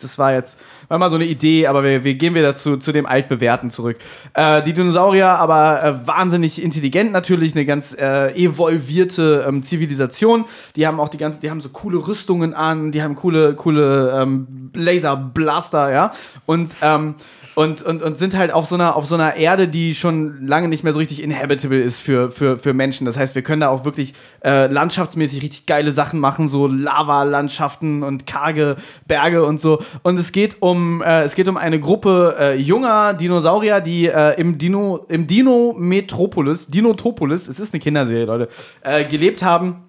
das 0.00 0.18
war 0.18 0.32
jetzt 0.32 0.58
war 0.88 0.98
mal 0.98 1.10
so 1.10 1.16
eine 1.16 1.26
Idee, 1.26 1.66
aber 1.66 1.82
wir, 1.82 2.04
wir 2.04 2.14
gehen 2.14 2.34
wieder 2.34 2.54
zu, 2.54 2.76
zu 2.76 2.92
dem 2.92 3.06
Altbewährten 3.06 3.70
zurück. 3.70 3.98
Äh, 4.34 4.62
die 4.62 4.72
Dinosaurier 4.72 5.28
aber 5.28 5.82
äh, 5.82 6.06
wahnsinnig 6.06 6.62
intelligent 6.62 7.12
natürlich, 7.12 7.54
eine 7.54 7.64
ganz 7.64 7.94
äh, 7.94 8.32
evolvierte 8.32 9.44
ähm, 9.48 9.62
Zivilisation. 9.62 10.44
Die 10.76 10.86
haben 10.86 11.00
auch 11.00 11.08
die 11.08 11.18
ganzen, 11.18 11.40
die 11.40 11.50
haben 11.50 11.60
so 11.60 11.68
coole 11.70 11.98
Rüstungen 12.06 12.54
an, 12.54 12.92
die 12.92 13.02
haben 13.02 13.14
coole, 13.14 13.54
coole 13.54 14.20
ähm, 14.20 14.70
Laserblaster, 14.74 15.92
ja. 15.92 16.12
Und 16.46 16.76
ähm, 16.82 17.16
und, 17.56 17.82
und, 17.82 18.02
und 18.02 18.18
sind 18.18 18.36
halt 18.36 18.52
auf 18.52 18.66
so, 18.66 18.74
einer, 18.74 18.96
auf 18.96 19.06
so 19.06 19.14
einer 19.14 19.36
Erde, 19.36 19.66
die 19.66 19.94
schon 19.94 20.46
lange 20.46 20.68
nicht 20.68 20.84
mehr 20.84 20.92
so 20.92 20.98
richtig 20.98 21.22
inhabitable 21.22 21.80
ist 21.80 22.00
für, 22.00 22.30
für, 22.30 22.58
für 22.58 22.74
Menschen. 22.74 23.06
Das 23.06 23.16
heißt, 23.16 23.34
wir 23.34 23.40
können 23.40 23.62
da 23.62 23.68
auch 23.68 23.86
wirklich 23.86 24.12
äh, 24.44 24.66
landschaftsmäßig 24.66 25.42
richtig 25.42 25.64
geile 25.64 25.90
Sachen 25.92 26.20
machen, 26.20 26.50
so 26.50 26.66
Lavalandschaften 26.66 28.02
und 28.02 28.26
karge 28.26 28.76
Berge 29.08 29.46
und 29.46 29.62
so. 29.62 29.82
Und 30.02 30.18
es 30.18 30.32
geht 30.32 30.60
um, 30.60 30.75
äh, 31.02 31.22
es 31.22 31.34
geht 31.34 31.48
um 31.48 31.56
eine 31.56 31.80
Gruppe 31.80 32.36
äh, 32.38 32.54
junger 32.56 33.14
Dinosaurier, 33.14 33.80
die 33.80 34.06
äh, 34.06 34.40
im 34.40 34.58
Dino, 34.58 35.06
im 35.08 35.26
Dino 35.26 35.74
Metropolis, 35.78 36.66
Dinotopolis, 36.68 37.48
es 37.48 37.60
ist 37.60 37.74
eine 37.74 37.80
Kinderserie, 37.80 38.24
Leute, 38.24 38.48
äh, 38.82 39.04
gelebt 39.04 39.42
haben. 39.42 39.82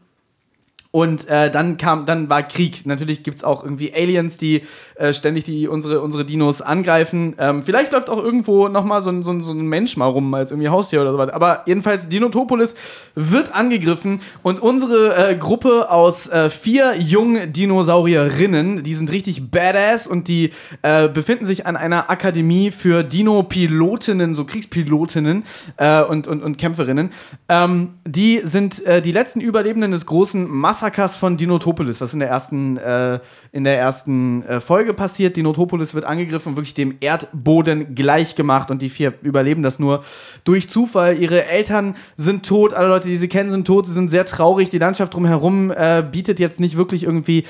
Und 0.98 1.28
äh, 1.28 1.52
dann 1.52 1.78
kam, 1.78 2.08
dann 2.08 2.28
war 2.28 2.42
Krieg. 2.42 2.88
Natürlich 2.88 3.22
gibt 3.22 3.38
es 3.38 3.44
auch 3.44 3.64
irgendwie 3.64 3.94
Aliens, 3.94 4.40
die 4.40 4.64
äh, 4.96 5.14
ständig 5.14 5.44
die 5.44 5.68
unsere, 5.68 6.02
unsere 6.02 6.26
Dinos 6.26 6.64
angreifen. 6.64 7.36
Ähm, 7.38 7.62
vielleicht 7.62 7.92
läuft 7.92 8.10
auch 8.10 8.18
irgendwo 8.18 8.68
nochmal 8.68 9.04
so, 9.04 9.12
so, 9.22 9.40
so 9.42 9.54
ein 9.54 9.68
Mensch 9.68 9.96
mal 9.96 10.08
rum 10.08 10.34
als 10.34 10.50
irgendwie 10.50 10.70
Haustier 10.70 11.02
oder 11.02 11.12
so 11.12 11.20
was. 11.20 11.30
Aber 11.30 11.62
jedenfalls, 11.68 12.10
Dinotopolis 12.10 12.74
wird 13.14 13.54
angegriffen 13.54 14.22
und 14.42 14.60
unsere 14.60 15.34
äh, 15.34 15.36
Gruppe 15.36 15.92
aus 15.92 16.30
äh, 16.30 16.50
vier 16.50 16.96
jungen 16.98 17.54
Dinosaurierinnen, 17.54 18.82
die 18.82 18.96
sind 18.96 19.12
richtig 19.12 19.52
badass 19.52 20.08
und 20.08 20.28
die 20.28 20.50
äh, 20.82 21.08
befinden 21.10 21.46
sich 21.46 21.68
an 21.68 21.78
einer 21.78 22.10
Akademie 22.10 22.72
für 22.72 23.04
Dino-Pilotinnen, 23.04 24.34
so 24.34 24.46
Kriegspilotinnen 24.46 25.44
äh, 25.78 26.02
und, 26.02 26.28
und, 26.28 26.42
und 26.42 26.58
Kämpferinnen. 26.58 27.12
Ähm, 27.50 28.00
die 28.04 28.42
sind 28.44 28.82
die 28.88 29.12
letzten 29.12 29.42
Überlebenden 29.42 29.92
des 29.92 30.06
großen 30.06 30.50
Massakers 30.50 30.87
von 30.96 31.38
Dinotopolis, 31.38 32.02
was 32.02 32.14
in 32.14 32.20
der 32.20 32.30
ersten, 32.30 32.78
äh, 32.78 33.20
in 33.52 33.64
der 33.64 33.78
ersten 33.78 34.44
äh, 34.44 34.60
Folge 34.60 34.94
passiert. 34.94 35.38
Dinotopolis 35.38 35.94
wird 35.94 36.06
angegriffen 36.06 36.50
und 36.50 36.56
wirklich 36.58 36.74
dem 36.74 36.96
Erdboden 37.00 37.96
gleich 37.96 38.36
gemacht 38.36 38.72
und 38.72 38.82
die 38.82 38.90
vier 38.90 39.14
überleben 39.22 39.64
das 39.64 39.80
nur 39.80 40.04
durch 40.44 40.70
Zufall. 40.70 41.18
Ihre 41.18 41.46
Eltern 41.46 41.96
sind 42.18 42.46
tot, 42.46 42.74
alle 42.74 42.88
Leute, 42.88 43.08
die 43.08 43.18
sie 43.18 43.28
kennen, 43.28 43.52
sind 43.52 43.66
tot, 43.66 43.86
sie 43.86 43.94
sind 43.94 44.10
sehr 44.10 44.26
traurig. 44.26 44.70
Die 44.70 44.80
Landschaft 44.80 45.14
drumherum 45.14 45.72
äh, 45.72 46.04
bietet 46.10 46.40
jetzt 46.40 46.60
nicht 46.60 46.78
wirklich 46.78 47.04
irgendwie 47.04 47.44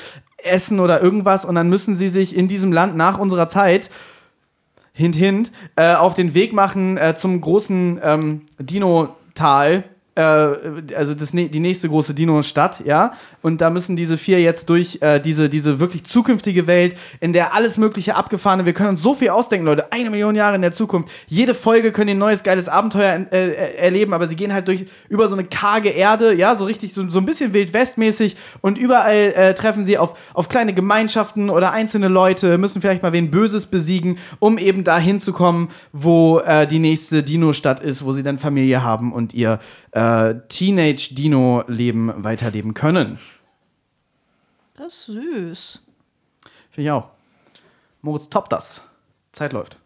Essen 0.43 0.79
oder 0.79 1.01
irgendwas 1.01 1.45
und 1.45 1.55
dann 1.55 1.69
müssen 1.69 1.95
sie 1.95 2.09
sich 2.09 2.35
in 2.35 2.47
diesem 2.47 2.71
Land 2.71 2.95
nach 2.95 3.17
unserer 3.17 3.47
Zeit 3.47 3.89
hint, 4.97 5.15
hint, 5.15 5.51
äh, 5.75 5.93
auf 5.93 6.15
den 6.15 6.33
Weg 6.33 6.53
machen 6.53 6.97
äh, 6.97 7.15
zum 7.15 7.39
großen 7.39 7.99
ähm, 8.03 8.41
Dino-Tal. 8.59 9.83
Äh, 10.17 10.95
also 10.95 11.13
das, 11.13 11.31
die 11.31 11.59
nächste 11.59 11.89
große 11.89 12.15
Dino-Stadt, 12.15 12.81
ja. 12.85 13.13
Und 13.43 13.61
da 13.61 13.69
müssen 13.69 13.95
diese 13.95 14.17
vier 14.17 14.41
jetzt 14.41 14.67
durch 14.69 14.97
äh, 15.01 15.19
diese, 15.19 15.47
diese 15.47 15.79
wirklich 15.79 16.05
zukünftige 16.05 16.65
Welt, 16.65 16.97
in 17.19 17.33
der 17.33 17.53
alles 17.53 17.77
Mögliche 17.77 18.15
abgefahren 18.15 18.59
ist. 18.61 18.65
Wir 18.65 18.73
können 18.73 18.89
uns 18.89 19.01
so 19.01 19.13
viel 19.13 19.29
ausdenken, 19.29 19.65
Leute. 19.65 19.91
Eine 19.91 20.09
Million 20.09 20.35
Jahre 20.35 20.55
in 20.55 20.63
der 20.63 20.71
Zukunft. 20.71 21.11
Jede 21.27 21.53
Folge 21.53 21.91
können 21.91 22.07
die 22.07 22.13
ein 22.15 22.17
neues, 22.17 22.41
geiles 22.41 22.67
Abenteuer 22.67 23.27
äh, 23.31 23.47
äh, 23.47 23.75
erleben, 23.75 24.13
aber 24.13 24.27
sie 24.27 24.35
gehen 24.35 24.53
halt 24.53 24.67
durch 24.67 24.85
über 25.07 25.27
so 25.27 25.35
eine 25.35 25.43
karge 25.43 25.89
Erde, 25.89 26.33
ja, 26.33 26.55
so 26.55 26.65
richtig, 26.65 26.93
so, 26.93 27.07
so 27.09 27.19
ein 27.19 27.25
bisschen 27.27 27.53
Wildwestmäßig. 27.53 28.35
Und 28.61 28.79
überall 28.79 29.33
äh, 29.35 29.53
treffen 29.53 29.85
sie 29.85 29.99
auf, 29.99 30.17
auf 30.33 30.49
kleine 30.49 30.73
Gemeinschaften 30.73 31.51
oder 31.51 31.73
einzelne 31.73 32.07
Leute, 32.07 32.57
müssen 32.57 32.81
vielleicht 32.81 33.03
mal 33.03 33.13
wen 33.13 33.29
Böses 33.29 33.67
besiegen, 33.67 34.17
um 34.39 34.57
eben 34.57 34.83
da 34.83 34.97
hinzukommen, 34.97 35.69
wo 35.93 36.39
äh, 36.39 36.65
die 36.65 36.79
nächste 36.79 37.21
Dino-Stadt 37.21 37.83
ist, 37.83 38.03
wo 38.03 38.13
sie 38.13 38.23
dann 38.23 38.39
Familie 38.39 38.81
haben 38.81 39.13
und 39.13 39.35
ihr 39.35 39.59
äh, 39.91 39.99
Teenage-Dino-Leben 40.49 42.23
weiterleben 42.23 42.73
können. 42.73 43.19
Das 44.75 44.93
ist 44.93 45.05
süß. 45.07 45.79
Finde 46.69 46.87
ich 46.87 46.91
auch. 46.91 47.09
Moritz, 48.01 48.29
top 48.29 48.49
das. 48.49 48.81
Zeit 49.31 49.53
läuft. 49.53 49.77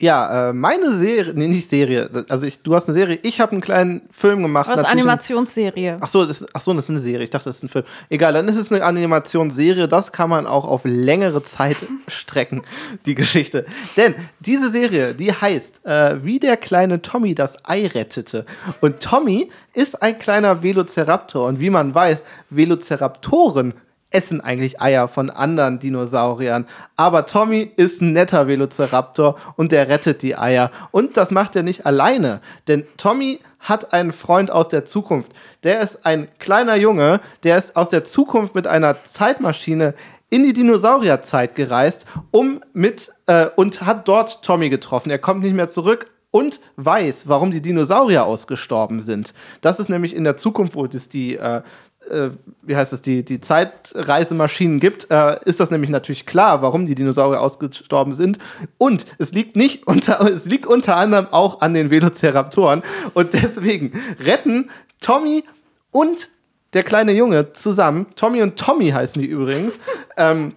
Ja, 0.00 0.50
äh, 0.50 0.52
meine 0.52 0.96
Serie, 0.96 1.32
nee, 1.34 1.48
nicht 1.48 1.68
Serie, 1.68 2.08
also 2.28 2.46
ich, 2.46 2.62
du 2.62 2.74
hast 2.74 2.86
eine 2.86 2.94
Serie, 2.94 3.18
ich 3.22 3.40
habe 3.40 3.52
einen 3.52 3.60
kleinen 3.60 4.02
Film 4.12 4.42
gemacht. 4.42 4.68
Was 4.68 4.84
Animationsserie. 4.84 5.98
Ach 6.00 6.06
so, 6.06 6.24
das, 6.24 6.46
ach 6.52 6.60
so, 6.60 6.72
das 6.72 6.84
ist 6.84 6.90
eine 6.90 7.00
Serie. 7.00 7.24
Ich 7.24 7.30
dachte, 7.30 7.46
das 7.46 7.56
ist 7.56 7.64
ein 7.64 7.68
Film. 7.68 7.84
Egal, 8.08 8.32
dann 8.32 8.46
ist 8.46 8.56
es 8.56 8.70
eine 8.70 8.84
Animationsserie. 8.84 9.88
Das 9.88 10.12
kann 10.12 10.30
man 10.30 10.46
auch 10.46 10.66
auf 10.66 10.82
längere 10.84 11.42
Zeit 11.42 11.78
strecken, 12.08 12.62
die 13.06 13.16
Geschichte. 13.16 13.66
Denn 13.96 14.14
diese 14.38 14.70
Serie, 14.70 15.14
die 15.14 15.32
heißt, 15.32 15.84
äh, 15.84 16.22
wie 16.22 16.38
der 16.38 16.56
kleine 16.56 17.02
Tommy 17.02 17.34
das 17.34 17.56
Ei 17.64 17.88
rettete. 17.88 18.46
Und 18.80 19.00
Tommy 19.00 19.50
ist 19.74 20.00
ein 20.00 20.18
kleiner 20.18 20.62
Velociraptor. 20.62 21.48
Und 21.48 21.60
wie 21.60 21.70
man 21.70 21.92
weiß, 21.92 22.22
Velociraptoren 22.50 23.74
essen 24.10 24.40
eigentlich 24.40 24.80
Eier 24.80 25.08
von 25.08 25.30
anderen 25.30 25.78
Dinosauriern. 25.78 26.66
Aber 26.96 27.26
Tommy 27.26 27.70
ist 27.76 28.00
ein 28.00 28.12
netter 28.12 28.46
Velociraptor 28.46 29.38
und 29.56 29.72
der 29.72 29.88
rettet 29.88 30.22
die 30.22 30.36
Eier. 30.36 30.70
Und 30.90 31.16
das 31.16 31.30
macht 31.30 31.56
er 31.56 31.62
nicht 31.62 31.86
alleine, 31.86 32.40
denn 32.68 32.86
Tommy 32.96 33.40
hat 33.60 33.92
einen 33.92 34.12
Freund 34.12 34.50
aus 34.50 34.68
der 34.68 34.84
Zukunft. 34.84 35.32
Der 35.62 35.80
ist 35.80 36.06
ein 36.06 36.28
kleiner 36.38 36.76
Junge, 36.76 37.20
der 37.42 37.58
ist 37.58 37.76
aus 37.76 37.88
der 37.88 38.04
Zukunft 38.04 38.54
mit 38.54 38.66
einer 38.66 39.02
Zeitmaschine 39.04 39.94
in 40.30 40.44
die 40.44 40.52
Dinosaurierzeit 40.52 41.54
gereist, 41.54 42.06
um 42.30 42.60
mit 42.72 43.12
äh, 43.26 43.46
und 43.56 43.82
hat 43.82 44.06
dort 44.06 44.42
Tommy 44.42 44.68
getroffen. 44.68 45.10
Er 45.10 45.18
kommt 45.18 45.42
nicht 45.42 45.54
mehr 45.54 45.68
zurück, 45.68 46.06
und 46.30 46.60
weiß, 46.76 47.28
warum 47.28 47.50
die 47.50 47.62
Dinosaurier 47.62 48.24
ausgestorben 48.24 49.00
sind. 49.00 49.32
Das 49.60 49.80
ist 49.80 49.88
nämlich 49.88 50.14
in 50.14 50.24
der 50.24 50.36
Zukunft, 50.36 50.74
wo 50.74 50.84
es 50.84 51.08
die, 51.08 51.36
äh, 51.36 51.62
äh, 52.08 52.30
wie 52.62 52.76
heißt 52.76 52.92
es, 52.92 53.02
die, 53.02 53.24
die 53.24 53.40
Zeitreisemaschinen 53.40 54.80
gibt, 54.80 55.10
äh, 55.10 55.38
ist 55.44 55.60
das 55.60 55.70
nämlich 55.70 55.90
natürlich 55.90 56.26
klar, 56.26 56.62
warum 56.62 56.86
die 56.86 56.94
Dinosaurier 56.94 57.40
ausgestorben 57.40 58.14
sind. 58.14 58.38
Und 58.76 59.06
es 59.18 59.32
liegt 59.32 59.56
nicht 59.56 59.86
unter, 59.86 60.20
es 60.30 60.44
liegt 60.44 60.66
unter 60.66 60.96
anderem 60.96 61.28
auch 61.30 61.60
an 61.60 61.74
den 61.74 61.90
Velociraptoren. 61.90 62.82
Und 63.14 63.32
deswegen 63.32 63.92
retten 64.20 64.70
Tommy 65.00 65.44
und 65.90 66.28
der 66.74 66.82
kleine 66.82 67.12
Junge 67.12 67.52
zusammen, 67.54 68.06
Tommy 68.14 68.42
und 68.42 68.58
Tommy 68.58 68.90
heißen 68.90 69.20
die 69.20 69.28
übrigens, 69.28 69.78
ähm, 70.16 70.52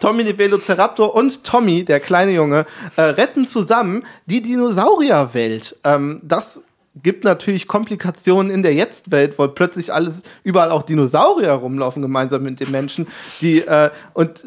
Tommy 0.00 0.24
der 0.24 0.38
Velociraptor 0.38 1.14
und 1.14 1.44
Tommy, 1.44 1.84
der 1.84 2.00
kleine 2.00 2.32
Junge, 2.32 2.66
äh, 2.96 3.02
retten 3.02 3.46
zusammen 3.46 4.04
die 4.26 4.42
Dinosaurierwelt. 4.42 5.76
Ähm, 5.84 6.20
das 6.22 6.60
gibt 7.02 7.24
natürlich 7.24 7.66
Komplikationen 7.66 8.52
in 8.52 8.62
der 8.62 8.74
Jetztwelt, 8.74 9.38
wo 9.38 9.48
plötzlich 9.48 9.92
alles 9.92 10.22
überall 10.42 10.70
auch 10.70 10.82
Dinosaurier 10.82 11.52
rumlaufen 11.52 12.02
gemeinsam 12.02 12.42
mit 12.42 12.60
den 12.60 12.70
Menschen. 12.70 13.08
Die 13.40 13.60
äh, 13.60 13.90
und 14.12 14.44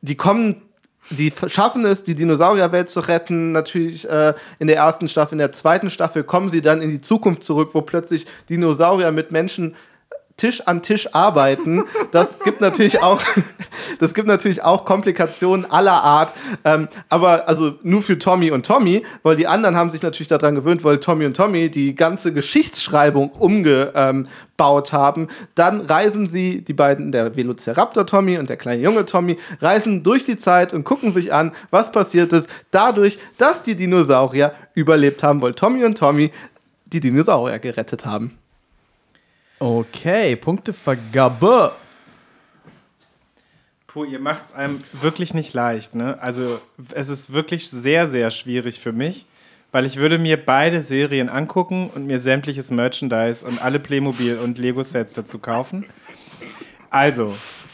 die 0.00 0.16
kommen 0.16 0.62
die 1.10 1.32
schaffen 1.48 1.84
es, 1.84 2.04
die 2.04 2.14
Dinosaurierwelt 2.14 2.88
zu 2.88 3.00
retten. 3.00 3.52
Natürlich 3.52 4.08
äh, 4.08 4.34
in 4.58 4.66
der 4.66 4.76
ersten 4.76 5.08
Staffel, 5.08 5.34
in 5.34 5.38
der 5.38 5.52
zweiten 5.52 5.90
Staffel 5.90 6.24
kommen 6.24 6.48
sie 6.48 6.62
dann 6.62 6.80
in 6.80 6.90
die 6.90 7.00
Zukunft 7.00 7.44
zurück, 7.44 7.70
wo 7.72 7.82
plötzlich 7.82 8.26
Dinosaurier 8.48 9.12
mit 9.12 9.32
Menschen 9.32 9.74
Tisch 10.36 10.60
an 10.66 10.82
Tisch 10.82 11.14
arbeiten. 11.14 11.84
Das 12.10 12.38
gibt 12.40 12.60
natürlich 12.60 13.02
auch, 13.02 13.22
das 13.98 14.14
gibt 14.14 14.28
natürlich 14.28 14.62
auch 14.62 14.84
Komplikationen 14.84 15.70
aller 15.70 16.02
Art. 16.02 16.32
Ähm, 16.64 16.88
aber 17.08 17.48
also 17.48 17.74
nur 17.82 18.02
für 18.02 18.18
Tommy 18.18 18.50
und 18.50 18.66
Tommy, 18.66 19.02
weil 19.22 19.36
die 19.36 19.46
anderen 19.46 19.76
haben 19.76 19.90
sich 19.90 20.02
natürlich 20.02 20.28
daran 20.28 20.54
gewöhnt, 20.54 20.84
weil 20.84 20.98
Tommy 20.98 21.26
und 21.26 21.36
Tommy 21.36 21.70
die 21.70 21.94
ganze 21.94 22.32
Geschichtsschreibung 22.32 23.30
umgebaut 23.30 24.92
haben. 24.92 25.28
Dann 25.54 25.80
reisen 25.82 26.28
sie, 26.28 26.62
die 26.62 26.72
beiden, 26.72 27.12
der 27.12 27.36
Velociraptor 27.36 28.06
Tommy 28.06 28.38
und 28.38 28.50
der 28.50 28.56
kleine 28.56 28.82
Junge 28.82 29.06
Tommy, 29.06 29.38
reisen 29.60 30.02
durch 30.02 30.24
die 30.24 30.36
Zeit 30.36 30.72
und 30.72 30.84
gucken 30.84 31.12
sich 31.12 31.32
an, 31.32 31.52
was 31.70 31.92
passiert 31.92 32.32
ist, 32.32 32.48
dadurch, 32.70 33.18
dass 33.38 33.62
die 33.62 33.74
Dinosaurier 33.74 34.52
überlebt 34.74 35.22
haben, 35.22 35.42
weil 35.42 35.54
Tommy 35.54 35.84
und 35.84 35.98
Tommy 35.98 36.32
die 36.86 37.00
Dinosaurier 37.00 37.58
gerettet 37.58 38.04
haben. 38.04 38.38
Okay, 39.62 40.34
Punktevergabe. 40.34 41.70
Puh, 43.86 44.02
ihr 44.02 44.18
macht 44.18 44.46
es 44.46 44.52
einem 44.52 44.82
wirklich 44.90 45.34
nicht 45.34 45.54
leicht, 45.54 45.94
ne? 45.94 46.20
Also 46.20 46.58
es 46.92 47.08
ist 47.08 47.32
wirklich 47.32 47.70
sehr, 47.70 48.08
sehr 48.08 48.32
schwierig 48.32 48.80
für 48.80 48.90
mich, 48.90 49.24
weil 49.70 49.86
ich 49.86 49.98
würde 49.98 50.18
mir 50.18 50.36
beide 50.44 50.82
Serien 50.82 51.28
angucken 51.28 51.90
und 51.94 52.08
mir 52.08 52.18
sämtliches 52.18 52.72
Merchandise 52.72 53.46
und 53.46 53.62
alle 53.62 53.78
Playmobil 53.78 54.36
und 54.38 54.58
Lego-Sets 54.58 55.12
dazu 55.12 55.38
kaufen. 55.38 55.84
Also, 56.90 57.32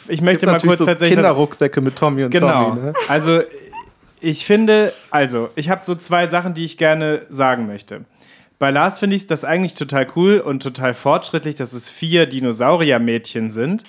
ich 0.08 0.20
möchte 0.20 0.44
Gibt 0.44 0.52
mal 0.52 0.60
kurz 0.60 0.80
so 0.80 0.84
tatsächlich... 0.84 1.16
Kinderrucksäcke 1.16 1.80
mit 1.80 1.96
Tommy 1.96 2.24
und 2.24 2.32
Genau. 2.32 2.68
Tommy. 2.68 2.82
Ne? 2.82 2.94
Also 3.08 3.40
ich 4.20 4.44
finde, 4.44 4.92
also 5.10 5.48
ich 5.54 5.70
habe 5.70 5.86
so 5.86 5.94
zwei 5.94 6.28
Sachen, 6.28 6.52
die 6.52 6.66
ich 6.66 6.76
gerne 6.76 7.22
sagen 7.30 7.66
möchte. 7.66 8.04
Bei 8.58 8.70
Lars 8.70 8.98
finde 8.98 9.16
ich 9.16 9.26
das 9.26 9.44
eigentlich 9.44 9.76
total 9.76 10.06
cool 10.16 10.38
und 10.40 10.62
total 10.62 10.94
fortschrittlich, 10.94 11.54
dass 11.54 11.72
es 11.72 11.88
vier 11.88 12.26
Dinosaurier-Mädchen 12.26 13.50
sind. 13.50 13.84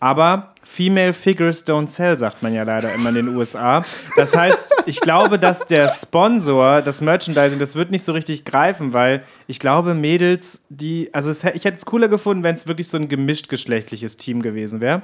Aber 0.00 0.54
Female 0.62 1.12
Figures 1.12 1.66
don't 1.66 1.88
sell, 1.88 2.16
sagt 2.18 2.42
man 2.42 2.54
ja 2.54 2.62
leider 2.62 2.92
immer 2.94 3.08
in 3.08 3.16
den 3.16 3.36
USA. 3.36 3.84
Das 4.16 4.36
heißt, 4.36 4.66
ich 4.86 5.00
glaube, 5.00 5.40
dass 5.40 5.66
der 5.66 5.88
Sponsor, 5.88 6.82
das 6.82 7.00
Merchandising, 7.00 7.58
das 7.58 7.74
wird 7.74 7.90
nicht 7.90 8.04
so 8.04 8.12
richtig 8.12 8.44
greifen, 8.44 8.92
weil 8.92 9.24
ich 9.48 9.58
glaube, 9.58 9.94
Mädels, 9.94 10.64
die, 10.68 11.10
also 11.12 11.32
es, 11.32 11.42
ich 11.42 11.64
hätte 11.64 11.78
es 11.78 11.86
cooler 11.86 12.06
gefunden, 12.06 12.44
wenn 12.44 12.54
es 12.54 12.68
wirklich 12.68 12.86
so 12.86 12.96
ein 12.96 13.08
gemischt 13.08 13.48
geschlechtliches 13.48 14.16
Team 14.16 14.40
gewesen 14.40 14.80
wäre. 14.80 15.02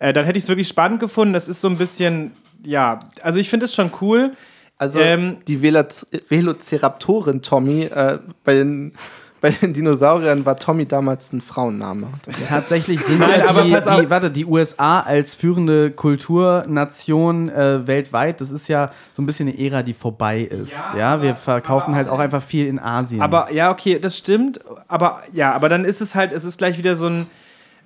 Äh, 0.00 0.12
dann 0.12 0.26
hätte 0.26 0.36
ich 0.36 0.44
es 0.44 0.48
wirklich 0.48 0.68
spannend 0.68 1.00
gefunden. 1.00 1.32
Das 1.32 1.48
ist 1.48 1.62
so 1.62 1.68
ein 1.68 1.78
bisschen, 1.78 2.32
ja, 2.62 3.00
also 3.22 3.40
ich 3.40 3.48
finde 3.48 3.64
es 3.64 3.74
schon 3.74 3.90
cool. 4.02 4.32
Also 4.78 5.00
Ähm, 5.00 5.38
die 5.46 5.62
Veloz 5.62 6.06
Velociraptorin 6.28 7.40
Tommy, 7.40 7.84
äh, 7.84 8.18
bei, 8.44 8.54
den, 8.54 8.92
bei 9.40 9.50
den 9.50 9.72
Dinosauriern 9.72 10.44
war 10.44 10.56
Tommy 10.56 10.86
damals 10.86 11.32
ein 11.32 11.40
Frauenname. 11.40 12.08
Tatsächlich 12.46 13.00
sind 13.00 13.20
Nein, 13.20 13.40
ja 13.40 13.48
aber 13.48 13.62
die, 13.62 13.70
die, 13.70 14.10
warte, 14.10 14.30
die 14.30 14.44
USA 14.44 15.00
als 15.00 15.34
führende 15.34 15.92
Kulturnation 15.92 17.48
äh, 17.48 17.86
weltweit, 17.86 18.42
das 18.42 18.50
ist 18.50 18.68
ja 18.68 18.92
so 19.14 19.22
ein 19.22 19.26
bisschen 19.26 19.48
eine 19.48 19.58
Ära, 19.58 19.82
die 19.82 19.94
vorbei 19.94 20.40
ist. 20.42 20.76
Ja, 20.96 21.22
wir 21.22 21.36
verkaufen 21.36 21.94
halt 21.94 22.08
auch 22.08 22.18
einfach 22.18 22.42
viel 22.42 22.66
in 22.66 22.78
Asien. 22.78 23.22
Aber 23.22 23.50
ja, 23.52 23.70
okay, 23.70 23.98
das 23.98 24.18
stimmt. 24.18 24.60
Aber 24.88 25.22
ja, 25.32 25.52
aber 25.52 25.70
dann 25.70 25.86
ist 25.86 26.02
es 26.02 26.14
halt, 26.14 26.32
es 26.32 26.44
ist 26.44 26.58
gleich 26.58 26.76
wieder 26.76 26.96
so 26.96 27.06
ein. 27.06 27.26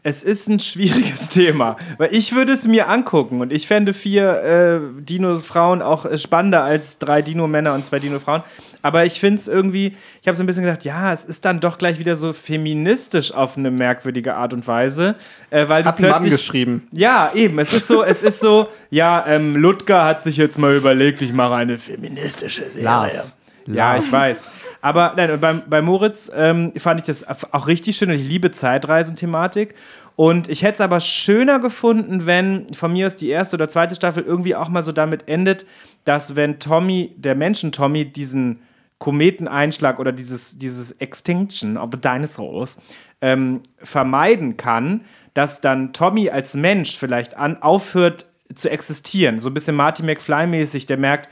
Es 0.03 0.24
ist 0.24 0.48
ein 0.48 0.61
schwieriges 0.61 1.28
Thema, 1.30 1.76
weil 1.98 2.14
ich 2.14 2.34
würde 2.34 2.53
es 2.53 2.66
mir 2.66 2.88
angucken 2.88 3.40
und 3.42 3.53
ich 3.53 3.66
fände 3.66 3.92
vier 3.92 4.42
äh, 4.42 5.03
Dino-Frauen 5.03 5.82
auch 5.82 6.07
äh, 6.07 6.16
spannender 6.16 6.64
als 6.64 6.98
drei 6.98 7.20
Dino-Männer 7.20 7.74
und 7.74 7.84
zwei 7.84 7.98
Dino-Frauen. 7.98 8.42
Aber 8.80 9.05
ich 9.05 9.20
finde 9.20 9.40
es 9.40 9.48
irgendwie, 9.48 9.94
ich 10.22 10.28
habe 10.28 10.36
so 10.36 10.42
ein 10.42 10.46
bisschen 10.46 10.64
gedacht, 10.64 10.84
ja, 10.84 11.12
es 11.12 11.24
ist 11.24 11.44
dann 11.44 11.61
doch 11.61 11.76
gleich 11.76 11.98
wieder 11.98 12.16
so 12.16 12.32
feministisch 12.32 13.32
auf 13.32 13.59
eine 13.59 13.70
merkwürdige 13.70 14.36
Art 14.36 14.55
und 14.55 14.66
Weise, 14.66 15.16
äh, 15.51 15.68
weil 15.68 15.84
Hat 15.84 15.98
du 15.98 16.05
ein 16.05 16.11
Mann 16.11 16.22
plötzlich 16.22 16.40
geschrieben. 16.40 16.88
ja, 16.92 17.30
eben. 17.34 17.59
Es 17.59 17.72
ist 17.74 17.86
so, 17.86 18.03
es 18.03 18.22
ist 18.22 18.40
so, 18.40 18.68
ja, 18.88 19.26
ähm, 19.26 19.55
Ludger 19.55 20.07
hat 20.07 20.22
sich 20.22 20.38
jetzt 20.38 20.59
mal 20.59 20.74
überlegt, 20.74 21.20
ich 21.20 21.34
mache 21.34 21.55
eine 21.57 21.76
feministische 21.76 22.64
Serie. 22.64 22.84
Lars. 22.84 23.36
Ja, 23.74 23.96
ich 23.96 24.10
weiß. 24.10 24.48
Aber 24.80 25.14
nein, 25.16 25.38
beim, 25.40 25.62
bei 25.68 25.82
Moritz 25.82 26.30
ähm, 26.34 26.72
fand 26.76 27.00
ich 27.00 27.06
das 27.06 27.24
auch 27.52 27.66
richtig 27.66 27.96
schön 27.96 28.10
und 28.10 28.16
ich 28.16 28.26
liebe 28.26 28.50
Zeitreisenthematik. 28.50 29.74
Und 30.16 30.48
ich 30.48 30.62
hätte 30.62 30.74
es 30.74 30.80
aber 30.80 31.00
schöner 31.00 31.60
gefunden, 31.60 32.26
wenn 32.26 32.74
von 32.74 32.92
mir 32.92 33.06
aus 33.06 33.16
die 33.16 33.28
erste 33.28 33.56
oder 33.56 33.68
zweite 33.68 33.94
Staffel 33.94 34.22
irgendwie 34.22 34.54
auch 34.54 34.68
mal 34.68 34.82
so 34.82 34.92
damit 34.92 35.28
endet, 35.28 35.66
dass 36.04 36.36
wenn 36.36 36.58
Tommy, 36.58 37.12
der 37.16 37.34
Menschen-Tommy, 37.34 38.06
diesen 38.06 38.60
Kometeneinschlag 38.98 39.98
oder 39.98 40.12
dieses, 40.12 40.58
dieses 40.58 40.92
Extinction 40.92 41.78
of 41.78 41.88
the 41.92 42.00
Dinosaurs 42.00 42.80
ähm, 43.22 43.62
vermeiden 43.78 44.56
kann, 44.58 45.02
dass 45.34 45.60
dann 45.60 45.92
Tommy 45.92 46.28
als 46.28 46.54
Mensch 46.54 46.96
vielleicht 46.98 47.36
an, 47.36 47.62
aufhört 47.62 48.26
zu 48.54 48.68
existieren. 48.68 49.40
So 49.40 49.48
ein 49.48 49.54
bisschen 49.54 49.76
Marty 49.76 50.02
McFly-mäßig, 50.02 50.86
der 50.86 50.98
merkt, 50.98 51.28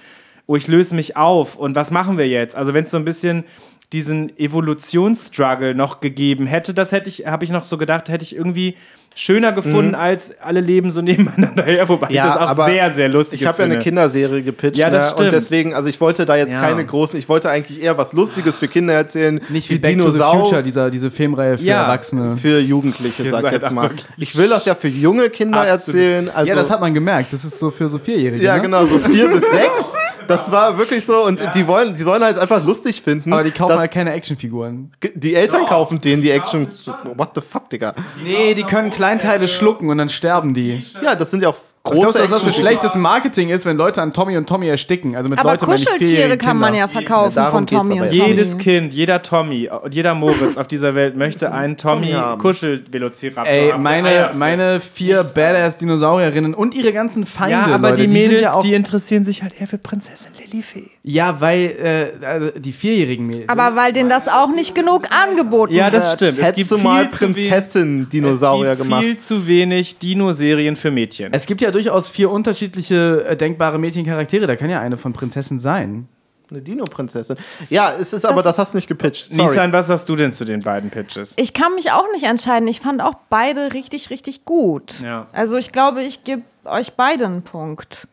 oh, 0.49 0.57
ich 0.57 0.67
löse 0.67 0.95
mich 0.95 1.17
auf 1.17 1.55
und 1.57 1.77
was 1.77 1.91
machen 1.93 2.19
wir 2.19 2.27
jetzt? 2.27 2.57
Also 2.57 2.75
wenn 2.75 2.85
es 2.85 2.91
so 2.91 2.97
ein 2.97 3.05
bisschen 3.05 3.45
diesen 3.93 4.37
Evolutionsstruggle 4.39 5.75
noch 5.75 6.01
gegeben 6.01 6.47
hätte, 6.47 6.75
das 6.75 6.93
hätte 6.93 7.09
ich, 7.09 7.27
habe 7.27 7.45
ich 7.45 7.51
noch 7.51 7.65
so 7.65 7.79
gedacht, 7.79 8.09
hätte 8.09 8.23
ich 8.23 8.35
irgendwie 8.37 8.77
schöner 9.15 9.53
gefunden, 9.53 9.95
als 9.95 10.41
alle 10.41 10.61
leben 10.61 10.91
so 10.91 11.01
nebeneinander 11.03 11.65
her, 11.65 11.89
wobei 11.89 12.09
ich 12.11 12.17
das 12.17 12.37
auch 12.37 12.49
aber 12.49 12.67
sehr, 12.67 12.93
sehr 12.93 13.09
lustig 13.09 13.41
Ich 13.41 13.47
habe 13.47 13.59
ja 13.59 13.65
eine. 13.65 13.79
Kinderserie 13.79 14.43
gepitcht. 14.43 14.77
Ja, 14.77 14.91
das 14.91 15.05
ne? 15.05 15.11
stimmt. 15.11 15.29
Und 15.29 15.35
deswegen, 15.35 15.75
also 15.75 15.89
ich 15.89 16.01
wollte 16.01 16.25
da 16.27 16.37
jetzt 16.37 16.53
Ja. 16.53 16.61
keine 16.61 16.85
großen, 16.85 17.19
ich 17.19 17.29
wollte 17.29 17.51
eigentlich 17.51 17.83
eher 17.83 17.97
was 17.99 18.13
Lustiges 18.13 18.57
für 18.57 18.69
Kinder 18.69 18.95
erzählen. 18.95 19.41
nicht 19.49 19.69
wie 19.71 19.79
Back 19.79 19.99
to 19.99 20.11
the 20.11 20.21
Future, 20.21 20.63
dieser, 20.63 20.91
diese 20.91 21.11
Filmreihe 21.11 21.59
für 21.59 21.65
Ja. 21.65 21.83
Erwachsene. 21.85 22.37
Für 22.37 22.61
Jugendliche, 22.61 23.23
Ihr 23.25 23.31
sag 23.31 23.43
seid 23.43 23.53
jetzt 23.55 23.71
mal. 23.73 23.91
Ich 24.19 24.37
will 24.37 24.49
das 24.49 24.65
ja 24.67 24.75
für 24.75 24.89
junge 24.89 25.31
Kinder 25.31 25.61
Absolut. 25.63 26.01
erzählen. 26.01 26.31
Also, 26.33 26.49
ja, 26.49 26.55
das 26.55 26.71
hat 26.71 26.81
man 26.81 26.95
gemerkt. 26.95 27.33
Das 27.33 27.45
ist 27.45 27.59
so 27.59 27.71
für 27.71 27.89
so 27.89 27.99
Vierjährige. 27.99 28.45
Ja, 28.45 28.57
ne? 28.57 28.63
genau, 28.63 28.87
so 28.87 28.99
vier 28.99 29.29
bis 29.29 29.41
sechs. 29.51 29.95
Das 30.29 30.51
war 30.53 30.79
wirklich 30.79 31.05
so. 31.05 31.25
Und 31.25 31.41
die 31.55 31.67
wollen, 31.67 31.97
die 31.97 32.03
sollen 32.03 32.23
halt 32.23 32.39
einfach 32.39 32.65
lustig 32.65 33.03
finden. 33.03 33.33
Aber 33.33 33.45
die 33.45 33.51
kaufen 33.51 33.71
dass 33.71 33.79
halt 33.81 33.91
keine 33.91 34.13
Actionfiguren. 34.13 34.93
die 35.15 35.35
Eltern 35.35 35.67
kaufen 35.67 36.01
denen 36.01 36.23
die 36.23 36.31
Action. 36.31 36.69
What 37.17 37.31
the 37.35 37.41
fuck, 37.41 37.69
Digga? 37.71 37.95
Nee, 38.23 38.55
die 38.55 38.63
können 38.63 38.91
Kleinteile 38.91 39.49
schlucken 39.49 39.91
und 39.91 39.99
dann 39.99 40.09
sterben 40.09 40.55
die. 40.55 40.83
Ja, 41.03 41.15
das 41.15 41.31
sind 41.31 41.43
ja 41.43 41.51
auch 41.51 41.57
große 41.83 42.19
du, 42.19 42.25
was 42.25 42.31
das 42.31 42.45
für 42.45 42.53
schlechtes 42.53 42.95
Marketing 42.95 43.51
ist, 43.51 43.65
wenn 43.65 43.77
Leute 43.77 44.03
an 44.03 44.13
Tommy 44.13 44.37
und 44.37 44.49
Tommy 44.49 44.69
ersticken? 44.69 45.17
Also 45.17 45.29
mit 45.29 45.39
Aber 45.39 45.53
Leute 45.53 45.65
ich 45.65 45.71
Kuscheltiere 45.71 46.37
kann 46.37 46.59
man 46.59 46.75
ja 46.75 46.89
verkaufen 46.89 47.47
von 47.51 47.67
Tommy 47.67 48.01
und 48.01 48.13
ja. 48.13 48.21
Tommy. 48.21 48.31
Jedes 48.31 48.59
Kind, 48.59 48.93
jeder 48.95 49.23
Tommy 49.23 49.69
und 49.69 49.95
jeder 49.95 50.15
Moritz 50.15 50.57
auf 50.57 50.69
dieser 50.69 50.95
Welt 50.95 51.17
möchte 51.17 51.53
einen 51.53 51.77
Tommy 51.77 52.11
haben. 52.11 52.41
Tommy-Kuschel-Velociraptor 52.41 53.47
Ey, 53.53 53.75
meine, 53.79 54.31
meine 54.35 54.81
vier 54.81 55.25
Badass-Dinosaurierinnen 55.25 56.55
und 56.55 56.75
ihre 56.75 56.93
ganzen 56.93 57.27
Feinde, 57.27 57.53
Ja, 57.53 57.75
aber 57.75 57.91
Leute, 57.91 58.03
die 58.03 58.09
die 58.09 58.13
sind 58.15 58.23
Mädels, 58.23 58.41
ja 58.43 58.53
auch. 58.55 58.63
die 58.63 58.75
interessieren 58.75 59.25
sich 59.25 59.43
halt 59.43 59.61
eher 59.61 59.67
für 59.67 59.79
Prinzessin 60.27 60.51
Lilifee. 60.51 60.91
ja, 61.03 61.41
weil 61.41 62.13
äh, 62.21 62.25
also 62.27 62.51
die 62.53 62.73
vierjährigen 62.73 63.27
Mädels. 63.27 63.49
Aber 63.49 63.77
weil 63.77 63.93
denen 63.93 64.09
das 64.11 64.29
auch 64.29 64.49
nicht 64.55 64.75
genug 64.75 65.09
angeboten 65.15 65.73
Ja, 65.75 65.91
das 65.91 66.05
wird. 66.07 66.15
stimmt. 66.17 66.33
Es 66.39 66.45
Hättest 66.45 66.57
gibt 66.57 66.71
du 66.71 66.79
mal 66.79 67.05
viel 67.05 67.11
zu 67.11 67.21
wenig- 67.37 67.49
Prinzessin-Dinosaurier 67.51 68.73
es 68.73 68.79
gibt 68.79 68.89
gemacht. 68.91 69.05
viel 69.05 69.17
zu 69.17 69.47
wenig 69.47 69.99
Dino-Serien 69.99 70.77
für 70.77 70.91
Mädchen. 70.91 71.33
es 71.33 71.47
gibt 71.47 71.61
ja 71.61 71.71
durchaus 71.71 72.09
vier 72.09 72.31
unterschiedliche 72.31 73.25
äh, 73.29 73.37
denkbare 73.37 73.79
Mädchencharaktere. 73.79 74.47
Da 74.47 74.57
kann 74.57 74.71
ja 74.71 74.81
eine 74.81 74.97
von 74.97 75.13
Prinzessin 75.13 75.61
sein. 75.61 76.09
Eine 76.51 76.63
Dino-Prinzessin. 76.63 77.37
Ja, 77.69 77.93
es 78.01 78.15
ist 78.15 78.25
aber, 78.25 78.37
Das- 78.37 78.45
das 78.57 78.59
hast 78.59 78.73
du 78.73 78.79
nicht 78.79 78.89
gepitcht. 78.89 79.27
Sorry. 79.33 79.49
Nissan, 79.49 79.73
was 79.73 79.89
sagst 79.89 80.09
du 80.09 80.17
denn 80.17 80.33
zu 80.33 80.47
den 80.47 80.63
beiden 80.63 80.89
Pitches? 80.89 81.35
Ich 81.37 81.53
kann 81.53 81.75
mich 81.75 81.93
auch 81.93 82.07
nicht 82.15 82.25
entscheiden. 82.25 82.67
Ich 82.69 82.81
fand 82.81 83.03
auch 83.03 83.15
beide 83.29 83.75
richtig, 83.75 84.09
richtig 84.09 84.47
gut. 84.47 85.01
Ja. 85.03 85.27
Also 85.33 85.59
ich 85.59 85.73
glaube, 85.73 86.03
ich 86.03 86.25
gebe 86.25 86.43
euch 86.65 86.95
beide 86.95 87.27
einen 87.27 87.43
Punkt. 87.43 88.09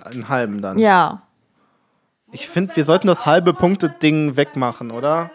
Einen 0.00 0.28
halben 0.28 0.62
dann. 0.62 0.78
Ja. 0.78 1.22
Ich 2.32 2.48
finde, 2.48 2.74
wir 2.76 2.84
sollten 2.84 3.06
das 3.06 3.26
halbe 3.26 3.52
Punkte-Ding 3.52 4.36
wegmachen, 4.36 4.90
oder? 4.90 5.30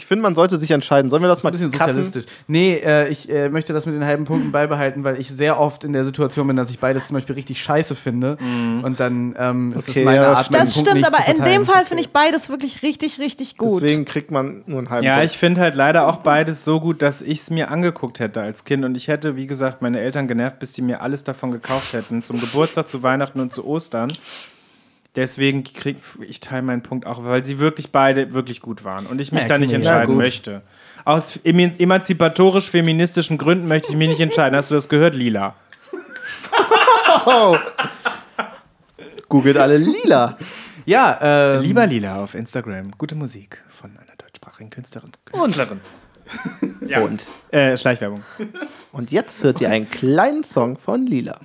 Ich 0.00 0.06
finde, 0.06 0.22
man 0.22 0.34
sollte 0.34 0.58
sich 0.58 0.70
entscheiden. 0.70 1.10
Sollen 1.10 1.22
wir 1.22 1.28
das, 1.28 1.42
mal 1.42 1.50
Ein 1.50 1.52
bisschen 1.52 1.70
cutten? 1.70 1.88
sozialistisch. 2.02 2.24
Nee, 2.46 2.76
äh, 2.82 3.08
ich 3.08 3.28
äh, 3.28 3.50
möchte 3.50 3.74
das 3.74 3.84
mit 3.84 3.94
den 3.94 4.04
halben 4.06 4.24
Punkten 4.24 4.50
beibehalten, 4.50 5.04
weil 5.04 5.20
ich 5.20 5.28
sehr 5.28 5.60
oft 5.60 5.84
in 5.84 5.92
der 5.92 6.06
Situation 6.06 6.46
bin, 6.46 6.56
dass 6.56 6.70
ich 6.70 6.78
beides 6.78 7.08
zum 7.08 7.14
Beispiel 7.16 7.34
richtig 7.34 7.62
scheiße 7.62 7.94
finde. 7.94 8.38
Und 8.82 8.98
dann 8.98 9.34
ähm, 9.38 9.74
ist 9.76 9.90
Okay, 9.90 10.00
es 10.00 10.04
meine 10.06 10.16
ja, 10.22 10.32
Art, 10.32 10.46
Das 10.54 10.72
Punkt 10.72 10.88
stimmt, 10.88 11.02
nicht 11.02 11.06
aber 11.06 11.28
in 11.30 11.44
dem 11.44 11.66
Fall 11.66 11.84
finde 11.84 12.02
ich 12.02 12.10
beides 12.10 12.48
wirklich 12.48 12.82
richtig, 12.82 13.18
richtig 13.18 13.58
gut. 13.58 13.82
Deswegen 13.82 14.06
kriegt 14.06 14.30
man 14.30 14.62
nur 14.64 14.78
einen 14.78 14.88
halben 14.88 15.04
Ja, 15.04 15.16
Punkt. 15.18 15.30
ich 15.32 15.38
finde 15.38 15.60
halt 15.60 15.74
leider 15.74 16.08
auch 16.08 16.16
beides 16.16 16.64
so 16.64 16.80
gut, 16.80 17.02
dass 17.02 17.20
ich 17.20 17.40
es 17.40 17.50
mir 17.50 17.70
angeguckt 17.70 18.20
hätte 18.20 18.40
als 18.40 18.64
Kind. 18.64 18.84
Und 18.86 18.96
ich 18.96 19.08
hätte, 19.08 19.36
wie 19.36 19.46
gesagt, 19.46 19.82
meine 19.82 20.00
Eltern 20.00 20.26
genervt, 20.28 20.58
bis 20.60 20.72
die 20.72 20.80
mir 20.80 21.02
alles 21.02 21.24
davon 21.24 21.50
gekauft 21.50 21.92
hätten. 21.92 22.22
Zum 22.22 22.40
Geburtstag, 22.40 22.88
zu 22.88 23.02
Weihnachten 23.02 23.38
und 23.40 23.52
zu 23.52 23.66
Ostern. 23.66 24.10
Deswegen 25.16 25.64
krieg 25.64 25.96
ich 26.20 26.38
teile 26.40 26.62
meinen 26.62 26.82
Punkt 26.82 27.04
auch, 27.06 27.24
weil 27.24 27.44
sie 27.44 27.58
wirklich 27.58 27.90
beide 27.90 28.32
wirklich 28.32 28.60
gut 28.60 28.84
waren. 28.84 29.06
Und 29.06 29.20
ich 29.20 29.32
mich 29.32 29.42
Ja, 29.42 29.48
da 29.48 29.58
nicht 29.58 29.72
entscheiden 29.72 30.12
Ja, 30.12 30.16
möchte. 30.16 30.62
Aus 31.04 31.40
eman- 31.44 31.78
emanzipatorisch-feministischen 31.80 33.36
Gründen 33.36 33.66
möchte 33.66 33.90
ich 33.90 33.96
mich 33.96 34.08
nicht 34.08 34.20
entscheiden. 34.20 34.54
Hast 34.56 34.70
du 34.70 34.76
das 34.76 34.88
gehört, 34.88 35.14
Lila? 35.16 35.54
Oh. 37.26 37.56
Googelt 39.28 39.56
alle 39.58 39.76
lila. 39.76 40.36
Ja, 40.86 41.18
ähm, 41.56 41.62
Lieber 41.62 41.86
Lila 41.86 42.22
auf 42.22 42.34
Instagram. 42.34 42.92
Gute 42.98 43.14
Musik 43.14 43.62
von 43.68 43.90
einer 43.96 44.16
deutschsprachigen 44.16 44.70
Künstlerin. 44.70 45.12
Künstlerin. 45.24 45.80
Ja. 46.86 47.00
Und, 47.00 47.24
Äh, 47.52 47.76
Schleichwerbung. 47.76 48.22
und 48.92 49.10
jetzt 49.12 49.42
hört 49.44 49.60
ihr 49.60 49.68
einen 49.70 49.90
kleinen 49.90 50.42
Song 50.44 50.76
von 50.78 51.06
Lila. 51.06 51.38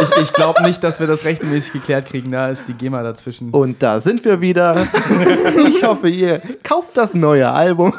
ich, 0.00 0.22
ich 0.22 0.32
glaube 0.32 0.62
nicht, 0.62 0.82
dass 0.82 1.00
wir 1.00 1.06
das 1.06 1.24
rechtmäßig 1.24 1.72
geklärt 1.72 2.06
kriegen. 2.06 2.30
Da 2.32 2.48
ist 2.50 2.66
die 2.68 2.74
GEMA 2.74 3.02
dazwischen. 3.02 3.50
Und 3.50 3.82
da 3.82 4.00
sind 4.00 4.24
wir 4.24 4.40
wieder. 4.40 4.86
Ich 5.66 5.82
hoffe, 5.84 6.08
ihr 6.08 6.40
kauft 6.62 6.96
das 6.96 7.14
neue 7.14 7.50
Album. 7.50 7.92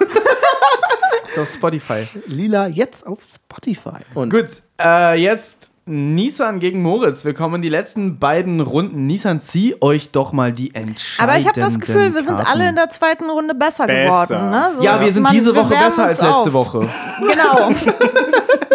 Ist 1.28 1.40
auf 1.40 1.50
Spotify. 1.50 2.06
Lila 2.28 2.68
jetzt 2.68 3.06
auf 3.08 3.20
Spotify. 3.24 4.00
Und 4.14 4.30
Gut, 4.32 4.48
äh, 4.82 5.16
jetzt 5.22 5.71
Nissan 5.88 6.60
gegen 6.60 6.82
Moritz. 6.84 7.26
Wir 7.26 7.34
kommen 7.34 7.56
in 7.56 7.62
die 7.64 7.70
letzten 7.70 8.20
beiden 8.20 8.60
Runden. 8.62 9.08
Nissan, 9.08 9.40
zieh 9.40 9.76
euch 9.82 10.12
doch 10.12 10.32
mal 10.32 10.52
die 10.54 10.76
entscheidenden 10.76 11.22
aber 11.30 11.40
ich 11.40 11.48
habe 11.48 11.60
das 11.60 11.80
Gefühl, 11.80 12.14
wir 12.14 12.22
sind 12.24 12.36
Karten. 12.38 12.52
alle 12.52 12.70
in 12.70 12.76
der 12.76 12.90
zweiten 12.90 13.30
Runde 13.30 13.56
besser, 13.56 13.88
Besser. 13.88 14.36
geworden. 14.36 14.50
Ne? 14.52 14.72
So, 14.78 14.84
Ja, 14.84 15.02
wir 15.02 15.12
sind 15.12 15.24
man- 15.24 15.32
diese 15.32 15.56
Woche 15.56 15.70
besser 15.70 16.04
als 16.06 16.22
letzte 16.22 16.34
auf. 16.36 16.54
Woche. 16.54 16.88
Genau. 17.20 17.72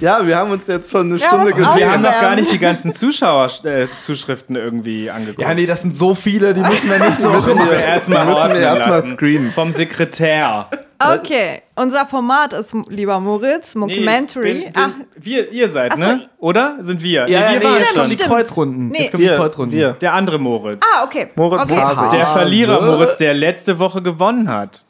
ja, 0.00 0.26
wir 0.26 0.36
haben 0.36 0.50
uns 0.50 0.66
jetzt 0.66 0.90
schon 0.90 1.10
eine 1.12 1.20
Ja, 1.20 1.26
Stunde 1.28 1.52
gesehen. 1.52 1.76
Wir 1.76 1.92
haben 1.92 2.02
noch 2.02 2.20
gar 2.20 2.34
nicht 2.36 2.50
die 2.52 2.58
ganzen 2.58 2.92
Zuschauerzuschriften 2.92 4.56
irgendwie 4.56 5.10
angeguckt. 5.10 5.40
Ja, 5.46 5.54
nee, 5.54 5.66
das 5.66 5.82
sind 5.82 5.94
so 5.96 6.14
viele, 6.14 6.54
die 6.54 6.60
müssen 6.60 6.90
wir 6.90 6.98
nicht 6.98 7.18
so 7.18 7.30
müssen 7.30 7.54
müssen 7.54 7.70
wir 7.70 7.78
erstmal 7.78 8.28
ordnen 8.28 8.62
erstmal 8.62 8.90
lassen. 8.90 9.16
screenen. 9.16 9.50
Vom 9.50 9.72
Sekretär. 9.72 10.68
Okay, 10.98 11.62
unser 11.74 12.06
Format 12.06 12.54
ist, 12.54 12.74
lieber 12.88 13.20
Moritz, 13.20 13.74
Mockumentary. 13.74 14.54
Nee, 14.54 14.60
bin, 14.64 14.72
ah, 14.76 14.86
bin, 14.86 15.06
wir, 15.24 15.52
ihr 15.52 15.68
seid, 15.68 15.92
Ach 15.92 15.98
so, 15.98 16.02
ne? 16.02 16.20
Oder? 16.38 16.76
Sind 16.80 17.02
wir? 17.02 17.28
Ja, 17.28 17.52
wir 17.52 17.58
nee, 17.58 17.64
waren 17.64 17.84
schon. 17.94 18.08
die. 18.08 18.16
Kreuzrunden. 18.16 18.88
Nee. 18.88 19.02
Jetzt 19.02 19.10
kommen 19.10 19.22
die 19.22 19.28
Wir, 19.28 19.36
Kreuzrunden. 19.36 19.76
wir. 19.78 19.92
Der 19.92 20.14
andere 20.14 20.38
Moritz. 20.38 20.82
ah, 20.82 21.04
okay. 21.04 21.28
Moritz 21.36 21.64
okay. 21.64 21.76
Hase. 21.76 22.16
Der 22.16 22.26
Verlierer 22.26 22.76
so. 22.80 22.92
Moritz, 22.92 23.18
der 23.18 23.34
letzte 23.34 23.78
Woche 23.78 24.00
gewonnen 24.00 24.48
hat. 24.48 24.86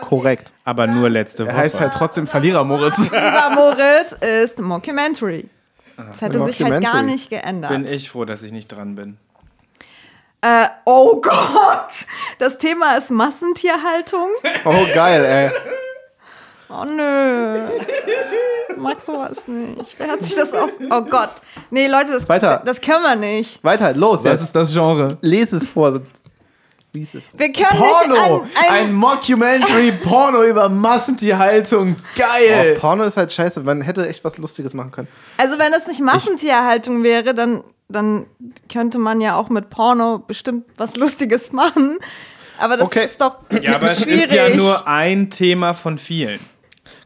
Korrekt. 0.00 0.52
Aber 0.64 0.86
nur 0.86 1.08
letzte 1.08 1.44
Woche. 1.44 1.52
Er 1.52 1.58
heißt 1.58 1.80
halt 1.80 1.92
trotzdem 1.94 2.26
Verlierer 2.26 2.64
Moritz. 2.64 2.98
Lieber 3.10 3.50
Moritz 3.54 4.12
ist 4.42 4.60
Mockumentary. 4.60 5.48
Das 5.96 6.20
hätte 6.20 6.44
sich 6.44 6.62
halt 6.62 6.82
gar 6.82 7.02
nicht 7.02 7.30
geändert. 7.30 7.70
bin 7.70 7.84
ich 7.86 8.08
froh, 8.10 8.24
dass 8.24 8.42
ich 8.42 8.52
nicht 8.52 8.68
dran 8.68 8.94
bin. 8.94 9.18
Äh, 10.42 10.66
oh 10.86 11.20
Gott! 11.20 11.90
Das 12.38 12.56
Thema 12.56 12.96
ist 12.96 13.10
Massentierhaltung. 13.10 14.28
Oh, 14.64 14.86
geil, 14.94 15.24
ey. 15.24 15.50
Oh 16.70 16.84
nö. 16.84 17.68
Mag 18.76 19.00
sowas 19.00 19.46
nicht. 19.48 19.96
Wer 19.98 20.08
hat 20.08 20.22
sich 20.24 20.36
das 20.36 20.54
aus. 20.54 20.70
Oh 20.90 21.02
Gott. 21.02 21.30
Nee, 21.70 21.88
Leute, 21.88 22.12
das, 22.12 22.28
Weiter. 22.28 22.62
das 22.64 22.80
können 22.80 23.02
wir 23.02 23.16
nicht. 23.16 23.62
Weiter, 23.62 23.92
los. 23.92 24.18
Was 24.18 24.24
Jetzt. 24.24 24.42
ist 24.42 24.56
das 24.56 24.72
Genre? 24.72 25.18
Lese 25.20 25.56
es 25.56 25.66
vor. 25.66 26.00
Lies 26.92 27.14
es 27.14 27.28
vor. 27.28 27.38
Wir 27.38 27.52
können 27.52 27.66
Porno! 27.70 28.42
nicht 28.44 28.56
ein, 28.58 28.68
Ein 28.72 28.84
ein, 28.88 28.94
Mockumentary-Porno 28.94 30.42
über 30.44 30.68
Massentierhaltung. 30.68 31.96
Geil! 32.16 32.74
Oh, 32.76 32.80
Porno 32.80 33.04
ist 33.04 33.16
halt 33.16 33.32
scheiße. 33.32 33.60
Man 33.60 33.80
hätte 33.82 34.08
echt 34.08 34.24
was 34.24 34.38
Lustiges 34.38 34.74
machen 34.74 34.90
können. 34.90 35.08
Also 35.36 35.58
wenn 35.58 35.72
es 35.72 35.86
nicht 35.86 36.00
Massentierhaltung 36.00 37.02
wäre, 37.02 37.34
dann, 37.34 37.62
dann 37.88 38.26
könnte 38.72 38.98
man 38.98 39.20
ja 39.20 39.36
auch 39.36 39.50
mit 39.50 39.70
Porno 39.70 40.18
bestimmt 40.18 40.64
was 40.76 40.96
Lustiges 40.96 41.52
machen. 41.52 41.98
Aber 42.58 42.76
das 42.76 42.86
Okay. 42.86 43.04
ist 43.04 43.20
doch 43.20 43.36
Ja, 43.62 43.76
aber 43.76 43.92
es 43.92 44.02
schwierig. 44.02 44.24
ist 44.24 44.32
ja 44.32 44.48
nur 44.50 44.86
ein 44.86 45.30
Thema 45.30 45.74
von 45.74 45.96
vielen. 45.98 46.40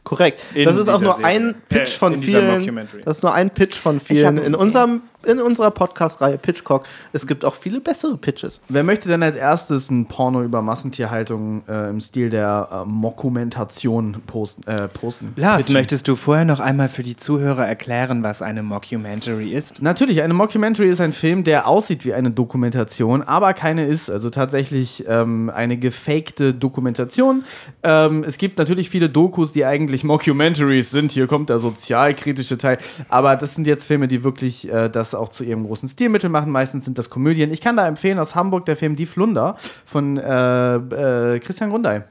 Korrekt. 0.02 0.42
In 0.54 0.64
das 0.64 0.76
ist 0.76 0.88
auch 0.88 1.00
nur 1.00 1.14
Serie. 1.14 1.26
ein 1.26 1.54
Pitch 1.68 1.94
Äh, 1.94 1.98
von 1.98 2.14
in 2.14 2.20
dieser 2.20 2.40
vielen. 2.40 2.58
Mockumentary. 2.60 3.02
Das 3.04 3.18
ist 3.18 3.22
nur 3.22 3.32
ein 3.34 3.50
Pitch 3.50 3.76
von 3.76 4.00
vielen 4.00 4.38
in, 4.38 4.54
unserem, 4.54 5.02
in 5.24 5.40
unserer 5.40 5.70
Podcast-Reihe 5.70 6.38
Pitchcock. 6.38 6.84
Es 7.12 7.26
gibt 7.26 7.44
auch 7.44 7.54
viele 7.54 7.80
bessere 7.80 8.16
Pitches. 8.16 8.60
Wer 8.68 8.82
möchte 8.82 9.08
denn 9.08 9.22
als 9.22 9.36
erstes 9.36 9.90
ein 9.90 10.06
Porno 10.06 10.42
über 10.42 10.62
Massentierhaltung 10.62 11.62
äh, 11.68 11.90
im 11.90 12.00
Stil 12.00 12.30
der 12.30 12.68
äh, 12.70 12.88
Mockumentation 12.88 14.22
posten? 14.26 14.62
Äh, 14.66 14.88
posten 14.88 15.32
Lars, 15.36 15.64
Pitchen? 15.64 15.74
möchtest 15.74 16.08
du 16.08 16.16
vorher 16.16 16.44
noch 16.44 16.60
einmal 16.60 16.88
für 16.88 17.02
die 17.02 17.16
Zuhörer 17.16 17.66
erklären, 17.66 18.22
was 18.22 18.42
eine 18.42 18.62
Mockumentary 18.62 19.52
ist? 19.52 19.82
Natürlich, 19.82 20.22
eine 20.22 20.34
Mockumentary 20.34 20.88
ist 20.88 21.00
ein 21.00 21.12
Film, 21.12 21.44
der 21.44 21.66
aussieht 21.66 22.04
wie 22.04 22.14
eine 22.14 22.30
Dokumentation, 22.30 23.22
aber 23.22 23.54
keine 23.54 23.86
ist. 23.86 24.10
Also 24.10 24.30
tatsächlich 24.30 25.04
ähm, 25.08 25.50
eine 25.50 25.76
gefakte 25.76 26.54
Dokumentation. 26.54 27.44
Ähm, 27.82 28.24
es 28.24 28.38
gibt 28.38 28.58
natürlich 28.58 28.90
viele 28.90 29.08
Dokus, 29.08 29.52
die 29.52 29.64
eigentlich 29.64 30.04
Mockumentaries 30.04 30.90
sind. 30.90 31.12
Hier 31.12 31.26
kommt 31.26 31.50
der 31.50 31.60
sozialkritische 31.60 32.58
Teil. 32.58 32.78
Aber 33.08 33.36
das 33.36 33.54
sind 33.54 33.66
jetzt 33.66 33.84
Filme, 33.84 34.08
die 34.08 34.24
wirklich 34.24 34.70
äh, 34.72 34.88
das 35.14 35.20
auch 35.20 35.28
zu 35.28 35.44
ihrem 35.44 35.66
großen 35.66 35.88
Stilmittel 35.88 36.28
machen. 36.28 36.50
Meistens 36.50 36.84
sind 36.84 36.98
das 36.98 37.10
Komödien. 37.10 37.50
Ich 37.50 37.60
kann 37.60 37.76
da 37.76 37.86
empfehlen 37.86 38.18
aus 38.18 38.34
Hamburg 38.34 38.66
der 38.66 38.76
Film 38.76 38.96
Die 38.96 39.06
Flunder 39.06 39.56
von 39.86 40.16
äh, 40.16 40.76
äh, 40.76 41.38
Christian 41.40 41.70
Grundei. 41.70 42.04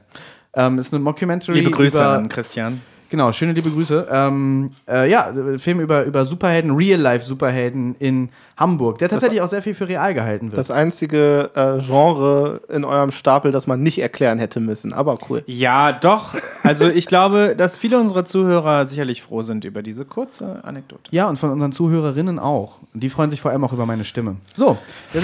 Ähm, 0.54 0.78
ist 0.78 0.92
eine 0.92 1.02
Mockumentary 1.02 1.58
Liebe 1.58 1.70
Grüße 1.70 1.98
über 1.98 2.08
an 2.10 2.28
Christian. 2.28 2.80
Genau, 3.10 3.32
schöne 3.32 3.52
liebe 3.52 3.70
Grüße. 3.70 4.08
Ähm, 4.10 4.70
äh, 4.88 5.08
ja, 5.08 5.32
Film 5.58 5.80
über, 5.80 6.04
über 6.04 6.24
Superhelden, 6.24 6.72
Real-Life-Superhelden 6.72 7.94
in 7.98 8.30
Hamburg, 8.56 8.98
der 8.98 9.08
tatsächlich 9.08 9.40
auch 9.40 9.48
sehr 9.48 9.62
viel 9.62 9.74
für 9.74 9.88
real 9.88 10.14
gehalten 10.14 10.52
wird. 10.52 10.58
Das 10.58 10.70
einzige 10.70 11.50
äh, 11.54 11.80
Genre 11.84 12.60
in 12.68 12.84
eurem 12.84 13.10
Stapel, 13.10 13.50
das 13.50 13.66
man 13.66 13.82
nicht 13.82 13.98
erklären 14.00 14.38
hätte 14.38 14.60
müssen. 14.60 14.92
Aber 14.92 15.18
cool. 15.28 15.42
Ja, 15.46 15.90
doch. 15.92 16.34
Also 16.62 16.88
ich 16.88 17.06
glaube, 17.06 17.54
dass 17.56 17.76
viele 17.76 17.98
unserer 17.98 18.24
Zuhörer 18.24 18.86
sicherlich 18.86 19.22
froh 19.22 19.42
sind 19.42 19.64
über 19.64 19.82
diese 19.82 20.04
kurze 20.04 20.60
Anekdote. 20.64 21.10
ja, 21.10 21.28
und 21.28 21.38
von 21.38 21.50
unseren 21.50 21.72
Zuhörerinnen 21.72 22.38
auch. 22.38 22.78
Die 22.92 23.08
freuen 23.08 23.30
sich 23.30 23.40
vor 23.40 23.50
allem 23.50 23.64
auch 23.64 23.72
über 23.72 23.86
meine 23.86 24.04
Stimme. 24.04 24.36
So, 24.54 24.78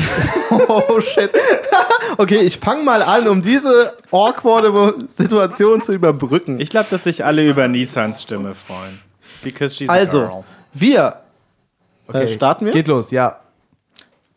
Oh 0.69 1.01
shit. 1.01 1.31
Okay, 2.19 2.39
ich 2.41 2.59
fange 2.59 2.83
mal 2.83 3.03
an, 3.03 3.29
um 3.29 3.43
diese 3.43 3.95
awkwarde 4.11 4.95
Situation 5.17 5.83
zu 5.83 5.93
überbrücken. 5.93 6.59
Ich 6.61 6.69
glaube, 6.71 6.89
dass 6.91 7.05
sich 7.05 7.25
alle 7.25 7.49
über 7.49 7.69
Nissans 7.69 8.23
Stimme 8.23 8.55
freuen. 8.55 8.99
Because 9.43 9.75
she's 9.77 9.89
a 9.89 9.93
Also, 9.93 10.45
wir 10.73 11.21
okay. 12.11 12.25
Äh, 12.25 12.29
starten 12.29 12.67
wir? 12.67 12.73
Geht 12.73 12.89
los, 12.89 13.11
ja. 13.11 13.41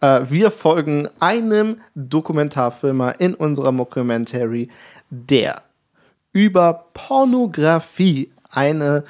Äh, 0.01 0.21
wir 0.29 0.51
folgen 0.51 1.07
einem 1.19 1.81
Dokumentarfilmer 1.95 3.19
in 3.19 3.33
unserer 3.33 3.71
Mockumentary, 3.71 4.69
der 5.09 5.61
über 6.31 6.85
Pornografie 6.93 8.31
eine 8.49 9.03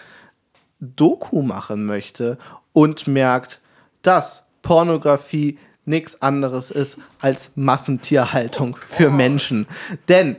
Doku 0.79 1.41
machen 1.41 1.85
möchte 1.85 2.37
und 2.73 3.07
merkt, 3.07 3.59
dass 4.01 4.43
Pornografie 4.61 5.57
nichts 5.85 6.21
anderes 6.21 6.71
ist 6.71 6.97
als 7.19 7.51
Massentierhaltung 7.55 8.75
für 8.75 9.09
Menschen. 9.09 9.67
Denn 10.07 10.37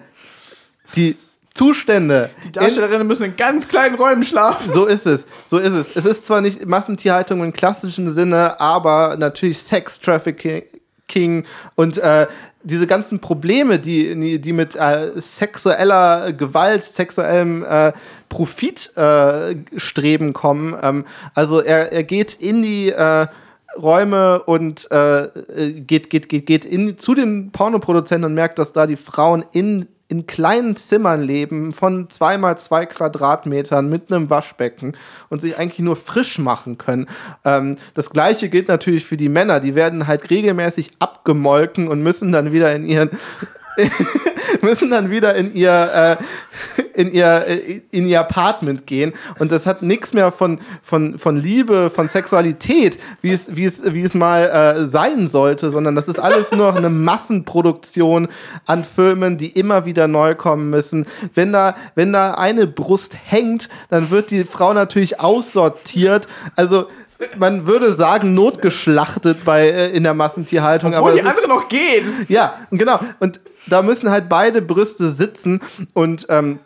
die 0.97 1.17
Zustände 1.55 2.31
Die 2.45 2.53
Darstellerinnen 2.53 3.07
müssen 3.07 3.27
in 3.27 3.37
ganz 3.37 3.69
kleinen 3.69 3.95
Räumen 3.95 4.25
schlafen. 4.25 4.73
so 4.73 4.87
ist 4.87 5.07
es. 5.07 5.25
So 5.47 5.59
ist 5.59 5.73
es. 5.73 5.95
Es 5.95 6.05
ist 6.05 6.27
zwar 6.27 6.41
nicht 6.41 6.67
Massentierhaltung 6.67 7.45
im 7.45 7.53
klassischen 7.53 8.11
Sinne, 8.11 8.61
aber 8.61 9.17
natürlich 9.17 9.59
Sex 9.59 10.01
Trafficking 10.01 11.45
und 11.77 11.99
äh, 11.99 12.27
diese 12.65 12.87
ganzen 12.87 13.21
Probleme, 13.21 13.79
die, 13.79 14.41
die 14.41 14.53
mit 14.53 14.75
äh, 14.75 15.13
sexueller 15.21 16.33
Gewalt, 16.33 16.83
sexuellem 16.83 17.65
äh, 17.65 17.93
Profitstreben 18.29 20.29
äh, 20.29 20.33
kommen. 20.33 20.77
Ähm, 20.83 21.05
also 21.35 21.61
er, 21.61 21.93
er 21.93 22.05
geht 22.05 22.35
in 22.35 22.63
die 22.63 22.91
äh, 22.91 23.27
Räume 23.77 24.43
und 24.45 24.91
äh, 24.91 25.29
geht, 25.73 26.11
geht, 26.11 26.29
geht, 26.29 26.47
geht 26.47 26.65
in, 26.65 26.99
zu 26.99 27.15
den 27.15 27.53
Pornoproduzenten 27.53 28.31
und 28.31 28.35
merkt, 28.35 28.59
dass 28.59 28.73
da 28.73 28.87
die 28.87 28.97
Frauen 28.97 29.45
in, 29.53 29.87
in 30.09 30.27
kleinen 30.27 30.77
Zimmern 30.77 31.23
leben 31.23 31.73
von 31.73 32.11
zweimal 32.11 32.59
zwei 32.59 32.87
Quadratmetern 32.87 33.89
mit 33.89 34.13
einem 34.13 34.29
Waschbecken 34.29 34.97
und 35.31 35.41
sich 35.41 35.59
eigentlich 35.59 35.79
nur 35.79 35.97
frisch 35.97 36.39
machen 36.39 36.77
können. 36.79 37.09
Ähm, 37.45 37.79
das 37.95 38.11
gleiche 38.11 38.49
gilt 38.51 38.69
natürlich 38.69 39.07
für 39.07 39.17
die 39.17 39.31
Männer. 39.31 39.61
Die 39.61 39.75
werden 39.75 40.07
halt 40.07 40.31
regelmäßig 40.31 40.93
abgemolken 40.99 41.89
und 41.89 42.03
müssen 42.03 42.33
dann 42.33 42.53
wieder 42.53 42.75
in 42.75 42.87
ihren 42.87 43.11
müssen 44.63 44.91
dann 44.91 45.11
wieder 45.11 45.35
in 45.35 45.55
ihr, 45.55 46.19
äh, 46.75 47.01
in 47.01 47.13
ihr, 47.13 47.45
äh, 47.47 47.81
in 47.91 48.07
ihr 48.07 48.21
Apartment 48.21 48.87
gehen. 48.87 49.13
Und 49.39 49.53
das 49.53 49.67
hat 49.67 49.83
nichts 49.83 50.13
mehr 50.13 50.33
von, 50.33 50.61
von, 50.83 51.19
von 51.19 51.37
Liebe, 51.37 51.91
von 51.91 52.09
Sexualität, 52.09 52.99
wie 53.21 53.33
es, 53.33 53.57
wie 53.57 53.65
es, 53.65 53.83
wie 53.93 54.03
es 54.03 54.15
mal 54.15 54.45
äh, 54.45 54.89
sein 54.89 55.29
sollte, 55.29 55.71
sondern 55.71 55.95
das 55.95 56.09
ist 56.09 56.19
alles 56.19 56.51
nur 56.53 56.69
noch 56.69 56.77
eine 56.77 56.91
Massenproduktion 56.91 58.29
an 58.67 58.85
Filmen, 58.85 59.39
die 59.39 59.51
immer 59.51 59.85
wieder 59.85 60.09
neu 60.09 60.35
kommen 60.35 60.71
müssen. 60.71 61.07
Wenn 61.35 61.53
da, 61.53 61.77
wenn 61.95 62.13
da 62.13 62.35
eine 62.35 62.67
Brust 62.67 63.17
hängt, 63.25 63.69
dann 63.91 64.11
wird 64.11 64.31
die 64.31 64.45
Frau 64.45 64.73
natürlich 64.73 65.21
aussortiert. 65.21 66.29
Also 66.57 66.87
man 67.39 67.67
würde 67.67 67.95
sagen, 67.95 68.35
notgeschlachtet 68.35 69.45
bei, 69.45 69.69
äh, 69.69 69.91
in 69.91 70.03
der 70.03 70.15
Massentierhaltung. 70.15 70.95
Obwohl 70.95 71.13
aber 71.13 71.21
die 71.21 71.27
andere 71.27 71.49
noch 71.49 71.69
geht. 71.69 72.05
ja, 72.29 72.55
genau. 72.71 72.99
Und 73.21 73.41
da 73.67 73.83
müssen 73.83 74.11
halt 74.11 74.29
beide 74.29 74.63
Brüste 74.63 75.13
sitzen 75.13 75.61
und 75.93 76.27
ähm, 76.29 76.59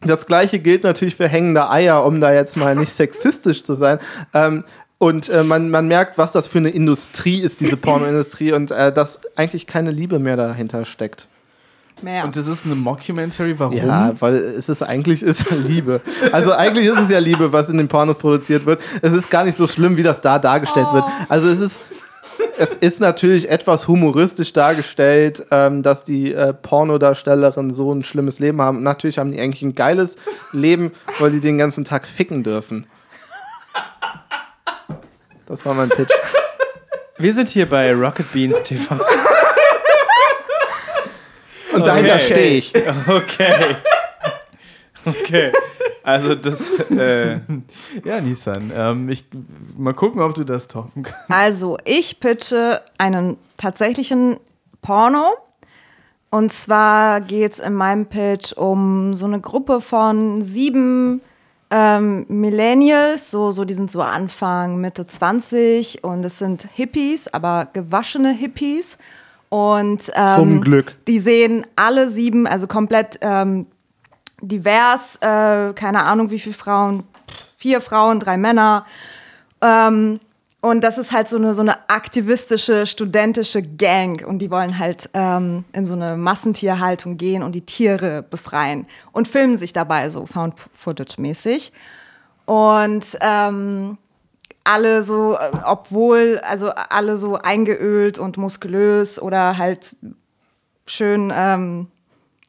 das 0.00 0.26
gleiche 0.26 0.60
gilt 0.60 0.84
natürlich 0.84 1.16
für 1.16 1.28
hängende 1.28 1.70
Eier, 1.70 2.04
um 2.04 2.20
da 2.20 2.32
jetzt 2.32 2.56
mal 2.56 2.76
nicht 2.76 2.92
sexistisch 2.92 3.64
zu 3.64 3.74
sein. 3.74 3.98
Ähm, 4.32 4.64
und 4.98 5.28
äh, 5.28 5.42
man, 5.44 5.70
man 5.70 5.88
merkt, 5.88 6.18
was 6.18 6.32
das 6.32 6.48
für 6.48 6.58
eine 6.58 6.70
Industrie 6.70 7.40
ist, 7.40 7.60
diese 7.60 7.76
Pornoindustrie, 7.76 8.52
und 8.52 8.70
äh, 8.70 8.92
dass 8.92 9.20
eigentlich 9.36 9.66
keine 9.66 9.90
Liebe 9.90 10.18
mehr 10.18 10.36
dahinter 10.36 10.84
steckt. 10.84 11.28
Mehr. 12.02 12.24
Und 12.24 12.36
das 12.36 12.46
ist 12.46 12.64
eine 12.64 12.76
Mockumentary, 12.76 13.58
warum? 13.58 13.76
Ja, 13.76 14.12
weil 14.20 14.34
es 14.36 14.68
ist 14.68 14.82
eigentlich 14.82 15.22
ist 15.22 15.50
ja 15.50 15.56
Liebe. 15.56 16.00
Also 16.30 16.52
eigentlich 16.52 16.86
ist 16.86 16.98
es 16.98 17.10
ja 17.10 17.18
Liebe, 17.18 17.52
was 17.52 17.68
in 17.68 17.76
den 17.76 17.88
Pornos 17.88 18.18
produziert 18.18 18.66
wird. 18.66 18.80
Es 19.02 19.12
ist 19.12 19.30
gar 19.30 19.42
nicht 19.42 19.58
so 19.58 19.66
schlimm, 19.66 19.96
wie 19.96 20.04
das 20.04 20.20
da 20.20 20.38
dargestellt 20.38 20.86
wird. 20.92 21.04
Also 21.28 21.48
es 21.48 21.58
ist 21.58 21.78
es 22.58 22.74
ist 22.74 23.00
natürlich 23.00 23.48
etwas 23.48 23.88
humoristisch 23.88 24.52
dargestellt, 24.52 25.44
ähm, 25.50 25.82
dass 25.82 26.04
die 26.04 26.32
äh, 26.32 26.52
Pornodarstellerinnen 26.54 27.72
so 27.72 27.92
ein 27.92 28.04
schlimmes 28.04 28.38
Leben 28.38 28.60
haben. 28.60 28.82
Natürlich 28.82 29.18
haben 29.18 29.32
die 29.32 29.40
eigentlich 29.40 29.62
ein 29.62 29.74
geiles 29.74 30.16
Leben, 30.52 30.92
weil 31.18 31.30
die 31.32 31.40
den 31.40 31.58
ganzen 31.58 31.84
Tag 31.84 32.06
ficken 32.06 32.42
dürfen. 32.42 32.86
Das 35.46 35.64
war 35.64 35.74
mein 35.74 35.88
Pitch. 35.88 36.12
Wir 37.16 37.32
sind 37.32 37.48
hier 37.48 37.66
bei 37.66 37.92
Rocket 37.94 38.30
Beans 38.32 38.62
TV. 38.62 38.94
Und 41.72 41.86
dahinter 41.86 42.14
Okay. 42.14 42.24
stehe 42.24 42.56
ich. 42.58 42.72
Okay. 43.08 43.76
Okay. 45.04 45.52
Also 46.08 46.34
das, 46.34 46.62
äh, 46.90 47.40
Ja, 48.04 48.18
Nissan. 48.22 48.72
Ähm, 48.74 49.10
ich, 49.10 49.26
mal 49.76 49.92
gucken, 49.92 50.22
ob 50.22 50.34
du 50.34 50.44
das 50.44 50.66
toppen 50.66 51.02
kannst. 51.02 51.30
Also, 51.30 51.76
ich 51.84 52.18
pitche 52.18 52.80
einen 52.96 53.36
tatsächlichen 53.58 54.38
Porno. 54.80 55.34
Und 56.30 56.50
zwar 56.50 57.20
geht 57.20 57.54
es 57.54 57.58
in 57.58 57.74
meinem 57.74 58.06
Pitch 58.06 58.54
um 58.54 59.12
so 59.12 59.26
eine 59.26 59.40
Gruppe 59.40 59.82
von 59.82 60.40
sieben 60.40 61.20
ähm, 61.70 62.24
Millennials, 62.28 63.30
so, 63.30 63.50
so, 63.50 63.66
die 63.66 63.74
sind 63.74 63.90
so 63.90 64.00
Anfang, 64.00 64.80
Mitte 64.80 65.06
20 65.06 66.04
und 66.04 66.24
es 66.24 66.38
sind 66.38 66.68
Hippies, 66.72 67.28
aber 67.28 67.68
gewaschene 67.74 68.32
Hippies. 68.32 68.96
Und 69.50 70.10
ähm, 70.14 70.34
Zum 70.34 70.60
Glück. 70.62 70.94
die 71.06 71.18
sehen 71.18 71.66
alle 71.76 72.08
sieben, 72.08 72.46
also 72.46 72.66
komplett 72.66 73.18
ähm, 73.20 73.66
divers, 74.40 75.16
äh, 75.20 75.72
keine 75.74 76.04
Ahnung 76.04 76.30
wie 76.30 76.38
viele 76.38 76.54
Frauen, 76.54 77.04
vier 77.56 77.80
Frauen, 77.80 78.20
drei 78.20 78.36
Männer. 78.36 78.86
Ähm, 79.60 80.20
und 80.60 80.82
das 80.82 80.98
ist 80.98 81.12
halt 81.12 81.28
so 81.28 81.36
eine, 81.36 81.54
so 81.54 81.62
eine 81.62 81.88
aktivistische, 81.88 82.86
studentische 82.86 83.62
Gang. 83.62 84.26
Und 84.26 84.40
die 84.40 84.50
wollen 84.50 84.78
halt 84.78 85.08
ähm, 85.14 85.64
in 85.72 85.84
so 85.84 85.94
eine 85.94 86.16
Massentierhaltung 86.16 87.16
gehen 87.16 87.42
und 87.42 87.52
die 87.52 87.64
Tiere 87.64 88.24
befreien. 88.28 88.86
Und 89.12 89.28
filmen 89.28 89.56
sich 89.56 89.72
dabei 89.72 90.08
so 90.10 90.26
Found-Footage-mäßig. 90.26 91.72
Und 92.44 93.18
ähm, 93.20 93.98
alle 94.64 95.04
so, 95.04 95.34
äh, 95.34 95.50
obwohl, 95.64 96.40
also 96.46 96.70
alle 96.70 97.18
so 97.18 97.36
eingeölt 97.36 98.18
und 98.18 98.36
muskulös 98.36 99.20
oder 99.20 99.58
halt 99.58 99.94
schön 100.86 101.32
ähm, 101.34 101.86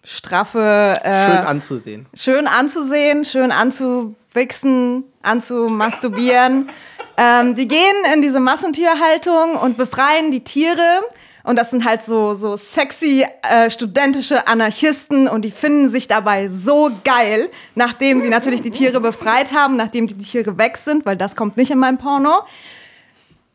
straffe. 0.04 0.94
Äh, 1.04 1.26
Schön 1.28 1.46
anzusehen. 1.46 2.06
schön 2.16 2.48
anzusehen, 2.48 3.26
schön 3.26 3.52
anzuwichsen, 3.52 5.04
anzumasturbieren. 5.22 6.70
ähm, 7.18 7.56
die 7.56 7.68
gehen 7.68 7.96
in 8.14 8.22
diese 8.22 8.40
Massentierhaltung 8.40 9.56
und 9.56 9.78
befreien 9.78 10.32
die 10.32 10.44
Tiere. 10.44 11.02
Und 11.44 11.56
das 11.56 11.72
sind 11.72 11.86
halt 11.86 12.04
so, 12.04 12.34
so 12.36 12.58
sexy 12.58 13.26
äh, 13.50 13.70
studentische 13.70 14.48
Anarchisten 14.48 15.28
und 15.28 15.44
die 15.44 15.52
finden 15.52 15.88
sich 15.90 16.08
dabei 16.08 16.48
so 16.50 16.92
geil, 17.04 17.50
nachdem 17.76 18.22
sie 18.22 18.30
natürlich 18.30 18.62
die 18.62 18.72
Tiere 18.72 19.00
befreit 19.00 19.54
haben, 19.54 19.76
nachdem 19.78 20.06
die 20.08 20.18
Tiere 20.18 20.58
weg 20.58 20.78
sind, 20.78 21.06
weil 21.06 21.16
das 21.16 21.36
kommt 21.36 21.56
nicht 21.58 21.72
in 21.72 21.80
meinem 21.80 21.98
Porno. 21.98 22.42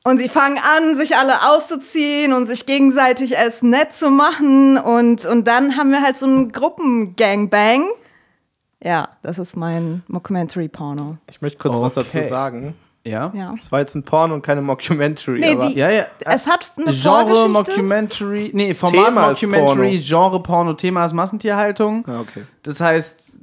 Und 0.07 0.19
sie 0.19 0.29
fangen 0.29 0.59
an, 0.59 0.95
sich 0.95 1.17
alle 1.17 1.33
auszuziehen 1.49 2.35
und 2.35 2.47
sich 2.47 2.67
gegenseitig 2.67 3.37
es 3.39 3.63
nett 3.63 3.95
zu 3.95 4.11
machen. 4.11 4.77
Und, 4.77 5.25
und 5.25 5.49
dann 5.49 5.77
haben 5.79 5.91
wir 5.93 6.03
halt 6.03 6.19
so 6.19 6.27
einen 6.27 6.53
Gruppengangbang. 6.53 7.87
Ja, 8.83 9.09
das 9.23 9.39
ist 9.39 9.57
mein 9.57 10.03
Mockumentary-Porno. 10.09 11.17
Ich 11.31 11.41
möchte 11.41 11.57
kurz 11.59 11.81
was 11.81 11.97
Okay. 11.97 12.09
dazu 12.19 12.29
sagen. 12.29 12.75
Ja? 13.07 13.33
Ja. 13.35 13.55
Es 13.59 13.73
war 13.73 13.81
jetzt 13.81 13.95
ein 13.95 14.03
Porno 14.03 14.35
und 14.35 14.43
keine 14.43 14.61
Mockumentary. 14.63 15.41
Nee, 15.41 15.53
aber 15.53 15.69
die- 15.69 15.79
Ja, 15.79 15.91
ja. 15.91 16.05
Es 16.25 16.47
hat 16.47 16.71
eine 16.77 16.93
Genre. 16.95 17.49
Mockumentary, 17.49 18.51
nee, 18.55 18.75
Format 18.75 19.05
Thema 19.07 19.29
Mockumentary, 19.31 19.99
Genre 20.03 20.43
Porno, 20.43 20.73
Thema 20.75 21.05
ist 21.07 21.13
Massentierhaltung. 21.15 22.05
Ah, 22.07 22.21
okay. 22.21 22.45
Das 22.63 22.81
heißt, 22.81 23.39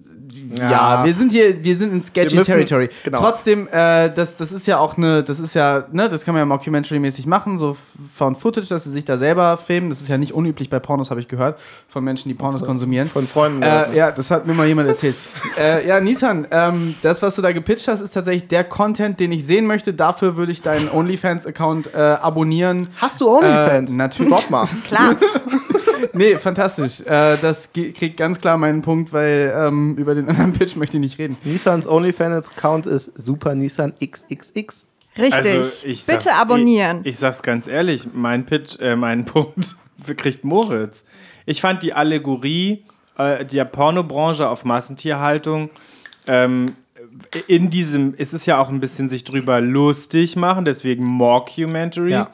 ja, 0.58 0.72
Ja. 0.72 1.06
wir 1.06 1.14
sind 1.14 1.32
hier, 1.32 1.64
wir 1.64 1.76
sind 1.76 1.94
in 1.94 2.02
sketchy 2.02 2.36
müssen- 2.36 2.52
Territory. 2.52 2.90
genau. 3.04 3.18
Trotzdem, 3.20 3.68
äh, 3.72 4.10
das, 4.12 4.38
das 4.38 4.52
ist 4.52 4.68
ja 4.68 4.78
auch 4.80 4.98
eine, 4.98 5.24
das 5.24 5.40
ist 5.40 5.54
ja, 5.54 5.86
ne, 5.92 6.10
das 6.10 6.24
kann 6.26 6.34
man 6.34 6.48
ja 6.48 6.56
Mockumentary-mäßig 6.56 7.26
machen, 7.28 7.60
so 7.60 7.78
Found 8.18 8.38
Footage, 8.38 8.68
dass 8.68 8.84
sie 8.86 8.92
sich 8.92 9.06
da 9.06 9.18
selber 9.18 9.58
filmen. 9.58 9.90
Das 9.90 10.02
ist 10.02 10.08
ja 10.08 10.18
nicht 10.18 10.34
unüblich 10.34 10.70
bei 10.70 10.80
Pornos, 10.80 11.10
habe 11.10 11.20
ich 11.20 11.28
gehört, 11.28 11.60
von 11.88 12.04
Menschen, 12.04 12.30
die 12.30 12.36
Pornos 12.36 12.64
konsumieren. 12.64 13.08
Von 13.08 13.28
Freunden. 13.28 13.62
Äh, 13.64 13.96
ja, 13.96 14.12
das 14.12 14.32
hat 14.32 14.46
mir 14.46 14.54
mal 14.54 14.68
jemand 14.68 14.88
erzählt. 14.90 15.16
äh, 15.60 15.88
ja, 15.88 16.00
Nissan, 16.00 16.48
ähm, 16.52 16.96
das, 17.02 17.22
was 17.22 17.36
du 17.36 17.42
da 17.42 17.52
gepitcht 17.52 17.88
hast, 17.88 18.02
ist 18.02 18.12
tatsächlich 18.12 18.48
der 18.48 18.64
Content, 18.64 19.20
den 19.20 19.32
ich 19.32 19.46
sehen 19.46 19.66
möchte. 19.66 19.94
Dafür 19.94 20.38
würde 20.38 20.52
ich 20.52 20.62
deinen 20.62 20.90
OnlyFans-Account 20.90 21.94
äh, 21.94 21.98
abonnieren. 21.98 22.88
Hast 22.98 23.22
du 23.22 23.30
OnlyFans? 23.30 23.92
Äh, 23.92 23.94
natürlich. 23.94 24.32
Bock 24.32 24.50
mal. 24.50 24.68
Klar. 24.88 25.16
Nee, 26.14 26.38
fantastisch. 26.38 27.02
Äh, 27.02 27.38
das 27.42 27.72
kriegt 27.74 28.18
ganz 28.18 28.40
klar 28.40 28.58
meinen 28.58 28.82
Punkt, 28.82 29.14
weil 29.14 29.54
ähm, 29.56 29.96
über 29.98 30.16
den 30.16 30.30
anderen 30.30 30.54
Pitch 30.54 30.76
möchte 30.76 30.98
ich 30.98 31.02
nicht 31.02 31.20
reden. 31.20 31.38
Nissans 31.44 31.88
OnlyFans-Account 31.88 32.86
ist 32.86 33.12
Super 33.16 33.56
Nissan 33.56 33.94
XXX. 34.04 34.86
Richtig. 35.18 35.34
also 35.34 35.72
ich 35.84 36.06
Bitte 36.06 36.34
abonnieren. 36.34 37.02
Ich, 37.04 37.12
ich 37.12 37.18
sag's 37.20 37.44
ganz 37.44 37.68
ehrlich, 37.68 38.08
mein 38.14 38.46
Pitch, 38.46 38.80
äh, 38.80 38.96
mein 38.96 39.26
Punkt 39.26 39.76
kriegt 40.18 40.44
Moritz. 40.44 41.06
Ich 41.46 41.62
fand 41.62 41.84
die 41.84 41.94
Allegorie 41.94 42.84
äh, 43.18 43.46
der 43.46 43.66
Pornobranche 43.66 44.48
auf 44.48 44.64
Massentierhaltung 44.64 45.70
ähm, 46.28 46.74
in 47.48 47.70
diesem, 47.70 48.14
es 48.18 48.34
ist 48.34 48.46
ja 48.46 48.60
auch 48.60 48.70
ein 48.70 48.80
bisschen 48.80 49.10
sich 49.10 49.24
drüber 49.24 49.60
lustig 49.60 50.36
machen, 50.36 50.66
deswegen 50.66 51.04
Mockumentary. 51.04 52.12
Ja. 52.12 52.32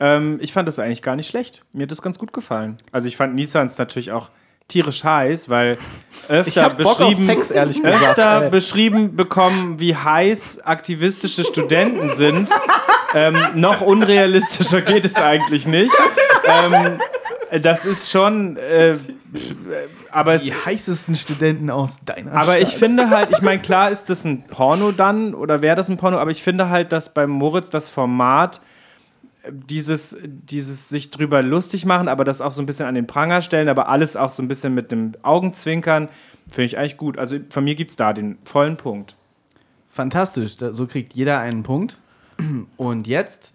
Ähm, 0.00 0.38
ich 0.40 0.52
fand 0.52 0.66
das 0.68 0.78
eigentlich 0.78 1.02
gar 1.02 1.16
nicht 1.16 1.28
schlecht. 1.28 1.62
Mir 1.72 1.84
hat 1.84 1.90
das 1.90 2.02
ganz 2.02 2.18
gut 2.18 2.32
gefallen. 2.32 2.76
Also 2.92 3.08
ich 3.08 3.16
fand 3.16 3.34
Nissans 3.34 3.78
natürlich 3.78 4.12
auch 4.12 4.30
tierisch 4.68 5.04
heiß, 5.04 5.48
weil 5.48 5.78
öfter 6.28 6.68
Ich 6.68 6.72
beschrieben, 6.76 7.26
Sex, 7.26 7.50
öfter 7.52 8.42
ey. 8.44 8.50
beschrieben 8.50 9.14
bekommen, 9.16 9.78
wie 9.78 9.94
heiß 9.94 10.60
aktivistische 10.64 11.44
Studenten 11.44 12.10
sind. 12.10 12.50
ähm, 13.14 13.36
noch 13.54 13.80
unrealistischer 13.82 14.80
geht 14.80 15.04
es 15.04 15.16
eigentlich 15.16 15.66
nicht. 15.66 15.94
Ähm, 16.46 16.98
das 17.62 17.84
ist 17.84 18.10
schon, 18.10 18.56
äh, 18.56 18.96
aber 20.10 20.34
es, 20.34 20.42
Die 20.42 20.54
heißesten 20.54 21.14
Studenten 21.14 21.70
aus 21.70 22.00
deiner 22.04 22.32
aber 22.32 22.58
ich 22.58 22.70
Stadt. 22.70 22.78
finde 22.80 23.10
halt, 23.10 23.30
ich 23.32 23.42
meine, 23.42 23.60
klar 23.60 23.90
ist 23.90 24.10
das 24.10 24.24
ein 24.24 24.44
Porno 24.46 24.92
dann 24.92 25.34
oder 25.34 25.62
wäre 25.62 25.76
das 25.76 25.88
ein 25.88 25.96
Porno, 25.96 26.18
aber 26.18 26.30
ich 26.30 26.42
finde 26.42 26.68
halt, 26.70 26.92
dass 26.92 27.12
bei 27.12 27.26
Moritz 27.26 27.70
das 27.70 27.90
Format 27.90 28.60
dieses, 29.50 30.16
dieses 30.24 30.88
sich 30.88 31.10
drüber 31.10 31.42
lustig 31.42 31.84
machen, 31.86 32.08
aber 32.08 32.24
das 32.24 32.40
auch 32.40 32.50
so 32.50 32.62
ein 32.62 32.66
bisschen 32.66 32.86
an 32.86 32.94
den 32.94 33.06
Pranger 33.06 33.40
stellen, 33.42 33.68
aber 33.68 33.88
alles 33.88 34.16
auch 34.16 34.30
so 34.30 34.42
ein 34.42 34.48
bisschen 34.48 34.74
mit 34.74 34.92
einem 34.92 35.12
Augenzwinkern, 35.22 36.08
finde 36.48 36.64
ich 36.66 36.78
eigentlich 36.78 36.96
gut. 36.96 37.18
Also 37.18 37.38
von 37.50 37.64
mir 37.64 37.74
gibt 37.74 37.90
es 37.90 37.96
da 37.96 38.12
den 38.12 38.38
vollen 38.44 38.76
Punkt. 38.76 39.16
Fantastisch. 39.90 40.56
So 40.58 40.86
kriegt 40.86 41.14
jeder 41.14 41.38
einen 41.40 41.62
Punkt. 41.62 41.98
Und 42.76 43.06
jetzt, 43.06 43.52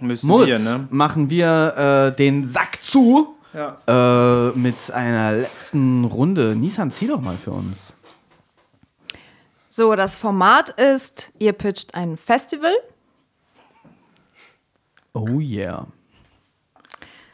Müssen 0.00 0.26
Moritz, 0.28 0.48
wir, 0.48 0.58
ne? 0.58 0.86
machen 0.90 1.28
wir 1.30 2.10
äh, 2.12 2.16
den 2.16 2.46
Sack 2.46 2.82
zu 2.82 3.34
Ja. 3.52 3.76
äh, 3.86 4.58
mit 4.58 4.90
einer 4.90 5.32
letzten 5.32 6.04
Runde. 6.04 6.56
Nissan, 6.56 6.90
zieh 6.90 7.06
doch 7.08 7.20
mal 7.20 7.36
für 7.36 7.50
uns. 7.50 7.92
So, 9.68 9.94
das 9.94 10.16
Format 10.16 10.70
ist, 10.70 11.32
ihr 11.38 11.52
pitcht 11.52 11.94
ein 11.94 12.16
Festival. 12.16 12.72
Oh 15.14 15.40
yeah. 15.40 15.86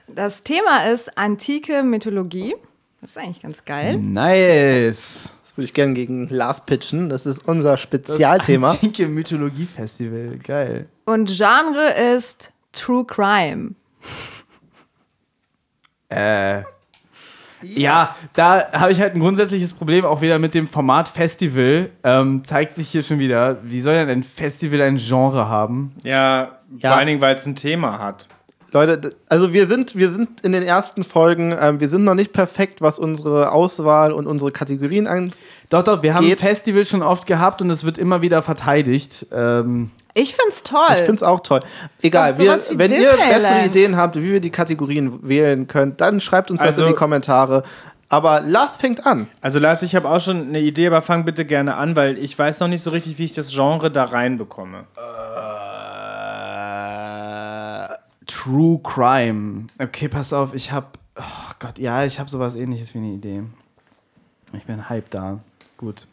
Das 0.09 0.43
Thema 0.43 0.87
ist 0.91 1.17
antike 1.17 1.83
Mythologie. 1.83 2.55
Das 3.01 3.11
ist 3.11 3.19
eigentlich 3.19 3.43
ganz 3.43 3.65
geil. 3.65 3.97
Nice. 3.99 5.39
Das 5.43 5.57
würde 5.57 5.67
ich 5.67 5.75
gerne 5.75 5.95
gegen 5.95 6.29
Lars 6.29 6.65
pitchen. 6.65 7.09
Das 7.09 7.27
ist 7.27 7.47
unser 7.47 7.77
Spezialthema. 7.77 8.69
Antike 8.69 9.07
Mythologie-Festival. 9.07 10.39
Geil. 10.39 10.89
Und 11.05 11.31
Genre 11.31 11.91
ist 12.17 12.53
True 12.73 13.05
Crime. 13.05 13.75
Äh. 16.09 16.63
Ja, 17.63 18.17
da 18.35 18.71
habe 18.73 18.93
ich 18.93 19.01
halt 19.01 19.15
ein 19.15 19.21
grundsätzliches 19.21 19.73
Problem 19.73 20.05
auch 20.05 20.21
wieder 20.21 20.39
mit 20.39 20.55
dem 20.55 20.69
Format 20.69 21.09
Festival. 21.09 21.91
Ähm, 22.05 22.45
zeigt 22.45 22.75
sich 22.75 22.89
hier 22.89 23.03
schon 23.03 23.19
wieder, 23.19 23.59
wie 23.65 23.81
soll 23.81 23.95
denn 23.95 24.09
ein 24.09 24.23
Festival 24.23 24.81
ein 24.83 24.97
Genre 24.97 25.49
haben? 25.49 25.93
Ja, 26.05 26.58
Ja. 26.77 26.91
vor 26.91 26.99
allen 26.99 27.07
Dingen, 27.07 27.21
weil 27.21 27.35
es 27.37 27.47
ein 27.47 27.57
Thema 27.57 27.99
hat. 27.99 28.29
Leute, 28.73 29.17
also 29.31 29.55
wir 29.55 29.67
sind, 29.67 29.97
wir 29.97 30.11
sind 30.11 30.43
in 30.43 30.53
den 30.53 30.63
ersten 30.63 31.03
Folgen, 31.03 31.57
ähm, 31.59 31.81
wir 31.81 31.89
sind 31.89 32.05
noch 32.05 32.15
nicht 32.15 32.35
perfekt, 32.35 32.83
was 32.83 32.99
unsere 32.99 33.51
Auswahl 33.51 34.13
und 34.13 34.27
unsere 34.27 34.53
Kategorien 34.53 35.07
angeht. 35.07 35.35
Doch, 35.71 35.83
doch, 35.83 36.03
wir 36.03 36.15
haben 36.15 36.27
Geht. 36.27 36.41
Festival 36.41 36.85
schon 36.85 37.03
oft 37.03 37.27
gehabt 37.27 37.63
und 37.63 37.71
es 37.71 37.85
wird 37.85 37.97
immer 37.97 38.21
wieder 38.21 38.43
verteidigt. 38.43 39.25
Ähm, 39.33 39.91
Ich 40.13 40.35
find's 40.35 40.63
toll. 40.65 40.81
Ich 40.91 40.97
finde 40.97 41.15
es 41.15 41.23
auch 41.23 41.41
toll. 41.41 41.61
Egal, 42.03 42.37
wir, 42.37 42.59
wenn 42.73 42.91
ihr 42.93 43.13
bessere. 43.13 43.65
Ideen 43.65 43.97
habt, 43.97 44.17
wie 44.17 44.33
wir 44.33 44.41
die 44.41 44.51
Kategorien 44.51 45.27
wählen 45.27 45.67
können, 45.67 45.97
dann 45.97 46.21
schreibt 46.21 46.51
uns 46.51 46.61
das 46.61 46.69
Also- 46.77 46.83
in 46.83 46.89
die 46.89 46.95
Kommentare. 46.95 47.63
Aber 48.11 48.41
Lars 48.43 48.77
fängt 48.79 49.07
an. 49.07 49.29
Also 49.41 49.59
Lars, 49.61 49.83
ich 49.83 49.95
habe 49.97 50.09
auch 50.09 50.21
schon 50.21 50.49
eine 50.49 50.61
Idee, 50.61 50.87
aber 50.89 51.01
fang 51.03 51.25
bitte 51.25 51.45
gerne 51.47 51.77
an, 51.77 51.95
weil 51.97 52.19
ich 52.19 52.39
weiß 52.39 52.61
noch 52.61 52.69
nicht 52.69 52.83
so 52.83 52.91
richtig, 52.91 53.19
wie 53.19 53.25
ich 53.27 53.33
das 53.35 53.51
Genre 53.51 53.91
da 53.91 54.05
reinbekomme. 54.05 54.85
äh, 54.97 55.68
True 58.29 58.79
Crime. 58.83 59.67
Okay, 59.79 60.07
pass 60.09 60.33
auf, 60.33 60.55
ich 60.55 60.71
habe. 60.71 60.87
Oh 61.17 61.53
Gott, 61.59 61.79
ja, 61.79 62.05
ich 62.05 62.21
habe 62.21 62.31
sowas 62.31 62.55
ähnliches 62.55 62.95
wie 62.95 62.99
eine 62.99 63.09
Idee. 63.09 63.43
Ich 64.53 64.65
bin 64.65 64.89
hype 64.89 65.11
da. 65.11 65.41
Gut. 65.77 66.07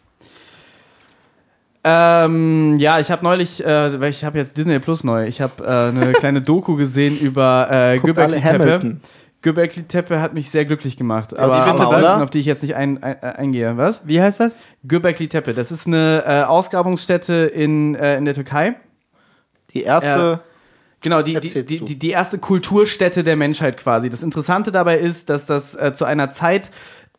Ähm, 1.84 2.80
ja, 2.80 3.00
ich 3.00 3.12
habe 3.12 3.24
neulich, 3.24 3.64
äh, 3.64 4.00
weil 4.00 4.10
ich 4.10 4.26
habe 4.26 4.40
jetzt 4.40 4.58
Disney 4.58 4.80
Plus 4.80 5.04
neu, 5.04 5.28
ich 5.28 5.40
habe 5.40 5.64
äh, 5.64 5.90
eine 5.90 6.14
kleine 6.20 6.42
Doku 6.42 6.76
gesehen 6.76 7.20
über 7.20 7.68
äh, 7.70 8.00
Göbekli 8.00 8.42
Tepe. 8.42 8.98
Göbekli 9.44 9.84
Tepe 9.84 10.20
hat 10.20 10.34
mich 10.34 10.50
sehr 10.50 10.66
glücklich 10.66 10.98
gemacht. 10.98 11.38
Aber 11.38 11.64
Hammer, 11.64 11.82
aber 11.82 11.98
oder? 12.00 12.24
auf 12.24 12.32
die 12.32 12.40
ich 12.40 12.48
jetzt 12.48 12.64
nicht 12.64 12.76
ein, 12.76 13.04
ein, 13.04 13.18
äh, 13.22 13.34
eingehe. 13.38 13.78
Was? 13.78 14.02
Wie 14.06 14.20
heißt 14.20 14.40
das? 14.40 14.58
Göbekli 14.88 15.28
Tepe, 15.28 15.54
das 15.54 15.72
ist 15.72 15.86
eine 15.86 16.24
äh, 16.26 16.44
Ausgrabungsstätte 16.44 17.34
in, 17.54 17.94
äh, 17.94 18.18
in 18.18 18.26
der 18.26 18.34
Türkei. 18.34 18.78
Die 19.76 19.84
erste. 19.84 20.40
Genau, 21.06 21.22
die, 21.22 21.40
die, 21.40 21.64
die, 21.64 22.00
die, 22.00 22.10
erste 22.10 22.40
Kulturstätte 22.40 23.24
der 23.24 23.36
Menschheit 23.36 23.78
quasi. 23.78 24.10
Das 24.10 24.24
Interessante 24.24 24.72
dabei 24.72 24.98
ist, 24.98 25.30
dass 25.30 25.46
das 25.46 25.76
äh, 25.76 25.94
zu 25.94 26.04
einer 26.04 26.32
Zeit 26.32 26.72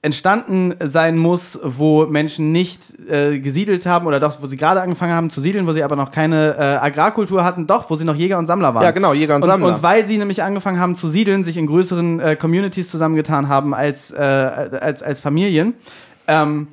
entstanden 0.02 0.74
sein 0.80 1.16
muss, 1.16 1.56
wo 1.62 2.04
Menschen 2.06 2.50
nicht 2.50 2.80
äh, 3.08 3.38
gesiedelt 3.38 3.86
haben 3.86 4.08
oder 4.08 4.18
doch, 4.18 4.42
wo 4.42 4.48
sie 4.48 4.56
gerade 4.56 4.80
angefangen 4.80 5.12
haben 5.12 5.30
zu 5.30 5.40
siedeln, 5.40 5.68
wo 5.68 5.72
sie 5.72 5.84
aber 5.84 5.94
noch 5.94 6.10
keine 6.10 6.56
äh, 6.58 6.62
Agrarkultur 6.84 7.44
hatten, 7.44 7.68
doch, 7.68 7.88
wo 7.88 7.94
sie 7.94 8.04
noch 8.04 8.16
Jäger 8.16 8.38
und 8.38 8.48
Sammler 8.48 8.74
waren. 8.74 8.82
Ja, 8.82 8.90
genau, 8.90 9.14
Jäger 9.14 9.36
und 9.36 9.44
Sammler. 9.44 9.76
Und 9.76 9.84
weil 9.84 10.04
sie 10.04 10.18
nämlich 10.18 10.42
angefangen 10.42 10.80
haben 10.80 10.96
zu 10.96 11.08
siedeln, 11.08 11.44
sich 11.44 11.56
in 11.56 11.68
größeren 11.68 12.18
äh, 12.18 12.34
Communities 12.34 12.90
zusammengetan 12.90 13.48
haben 13.48 13.72
als, 13.72 14.10
äh, 14.10 14.16
als, 14.16 15.04
als 15.04 15.20
Familien, 15.20 15.74
ähm, 16.26 16.66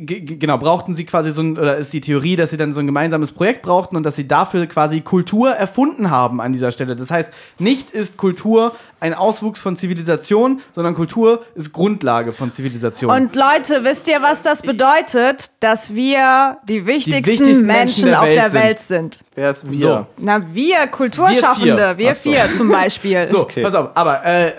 genau, 0.00 0.58
brauchten 0.58 0.94
sie 0.94 1.04
quasi 1.04 1.30
so 1.30 1.42
ein, 1.42 1.58
oder 1.58 1.76
ist 1.76 1.92
die 1.92 2.00
Theorie, 2.00 2.36
dass 2.36 2.50
sie 2.50 2.56
dann 2.56 2.72
so 2.72 2.80
ein 2.80 2.86
gemeinsames 2.86 3.32
Projekt 3.32 3.62
brauchten 3.62 3.96
und 3.96 4.04
dass 4.04 4.16
sie 4.16 4.28
dafür 4.28 4.66
quasi 4.66 5.00
Kultur 5.00 5.50
erfunden 5.50 6.10
haben 6.10 6.40
an 6.40 6.52
dieser 6.52 6.72
Stelle. 6.72 6.96
Das 6.96 7.10
heißt, 7.10 7.32
nicht 7.58 7.90
ist 7.90 8.16
Kultur 8.16 8.74
ein 9.02 9.14
Auswuchs 9.14 9.60
von 9.60 9.76
Zivilisation, 9.76 10.60
sondern 10.74 10.94
Kultur 10.94 11.42
ist 11.54 11.72
Grundlage 11.72 12.32
von 12.32 12.50
Zivilisation. 12.52 13.10
Und 13.10 13.34
Leute, 13.36 13.84
wisst 13.84 14.08
ihr, 14.08 14.22
was 14.22 14.42
das 14.42 14.62
bedeutet? 14.62 15.50
Dass 15.60 15.94
wir 15.94 16.58
die 16.68 16.86
wichtigsten, 16.86 17.26
wichtigsten 17.26 17.66
Menschen 17.66 18.04
Menschen, 18.04 18.06
der 18.08 18.20
auf 18.20 18.26
Welt 18.26 18.36
der 18.38 18.50
sind. 18.50 18.62
Welt 18.62 18.78
sind. 18.80 19.18
Wer 19.34 19.50
ist 19.50 19.70
wir? 19.70 19.78
So. 19.80 20.06
Na, 20.18 20.40
wir 20.54 20.86
Kulturschaffende, 20.88 21.94
wir 21.96 22.10
Ach 22.12 22.16
so. 22.16 22.30
vier, 22.30 22.48
zum 22.56 22.68
Beispiel. 22.70 23.26
so, 23.26 23.40
Okay. 23.42 23.62
pass 23.62 23.74
auf, 23.74 23.88
aber 23.94 24.24
äh, 24.24 24.48
äh, 24.48 24.52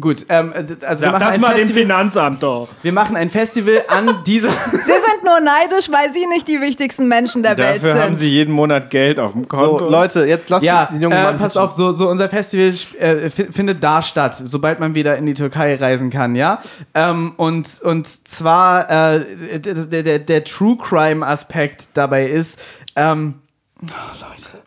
gut. 0.00 0.24
Ähm, 0.28 0.52
äh, 0.52 0.56
also 0.86 1.02
wir 1.06 1.10
Sag 1.10 1.12
machen, 1.12 1.20
das 1.20 1.34
ein 1.34 1.40
mal 1.40 1.48
dem 1.54 1.58
Festival, 1.58 1.82
Finanzamt 1.82 2.42
doch. 2.42 2.68
wir 2.82 2.92
machen 2.92 3.16
ein 3.16 3.30
Festival 3.30 3.82
an 3.88 4.18
dieser. 4.26 4.50
Sie 4.50 4.78
sind 4.84 5.24
nur 5.24 5.40
neidisch, 5.40 5.90
weil 5.90 6.12
sie 6.12 6.26
nicht 6.26 6.46
die 6.48 6.60
wichtigsten 6.60 7.08
Menschen 7.08 7.42
der 7.42 7.58
Welt 7.58 7.76
Dafür 7.76 7.94
sind. 7.94 8.02
haben 8.04 8.14
sie 8.14 8.28
jeden 8.30 8.52
Monat 8.54 8.90
Geld 8.90 9.18
auf 9.18 9.32
dem 9.32 9.42
So, 9.42 9.48
Konto. 9.48 9.88
Leute, 9.88 10.24
jetzt 10.24 10.48
lasst 10.50 10.62
Ja, 10.64 10.86
den 10.86 11.00
jungen 11.00 11.16
äh, 11.16 11.22
Mann 11.22 11.36
pass 11.38 11.54
pitchen. 11.54 11.68
auf, 11.68 11.72
so, 11.72 11.92
so 11.92 12.08
unser 12.08 12.28
Festival 12.28 12.72
äh, 13.00 13.30
findet 13.50 13.82
da 13.82 14.02
statt, 14.02 14.42
sobald 14.44 14.80
man 14.80 14.94
wieder 14.94 15.16
in 15.16 15.26
die 15.26 15.34
Türkei 15.34 15.76
reisen 15.76 16.10
kann, 16.10 16.34
ja. 16.34 16.60
Ähm, 16.94 17.32
und, 17.36 17.80
und 17.82 18.06
zwar 18.28 18.90
äh, 18.90 19.60
der, 19.60 20.02
der, 20.02 20.18
der 20.18 20.44
True 20.44 20.76
Crime 20.76 21.26
Aspekt 21.26 21.88
dabei 21.94 22.26
ist, 22.26 22.60
ähm, 22.96 23.34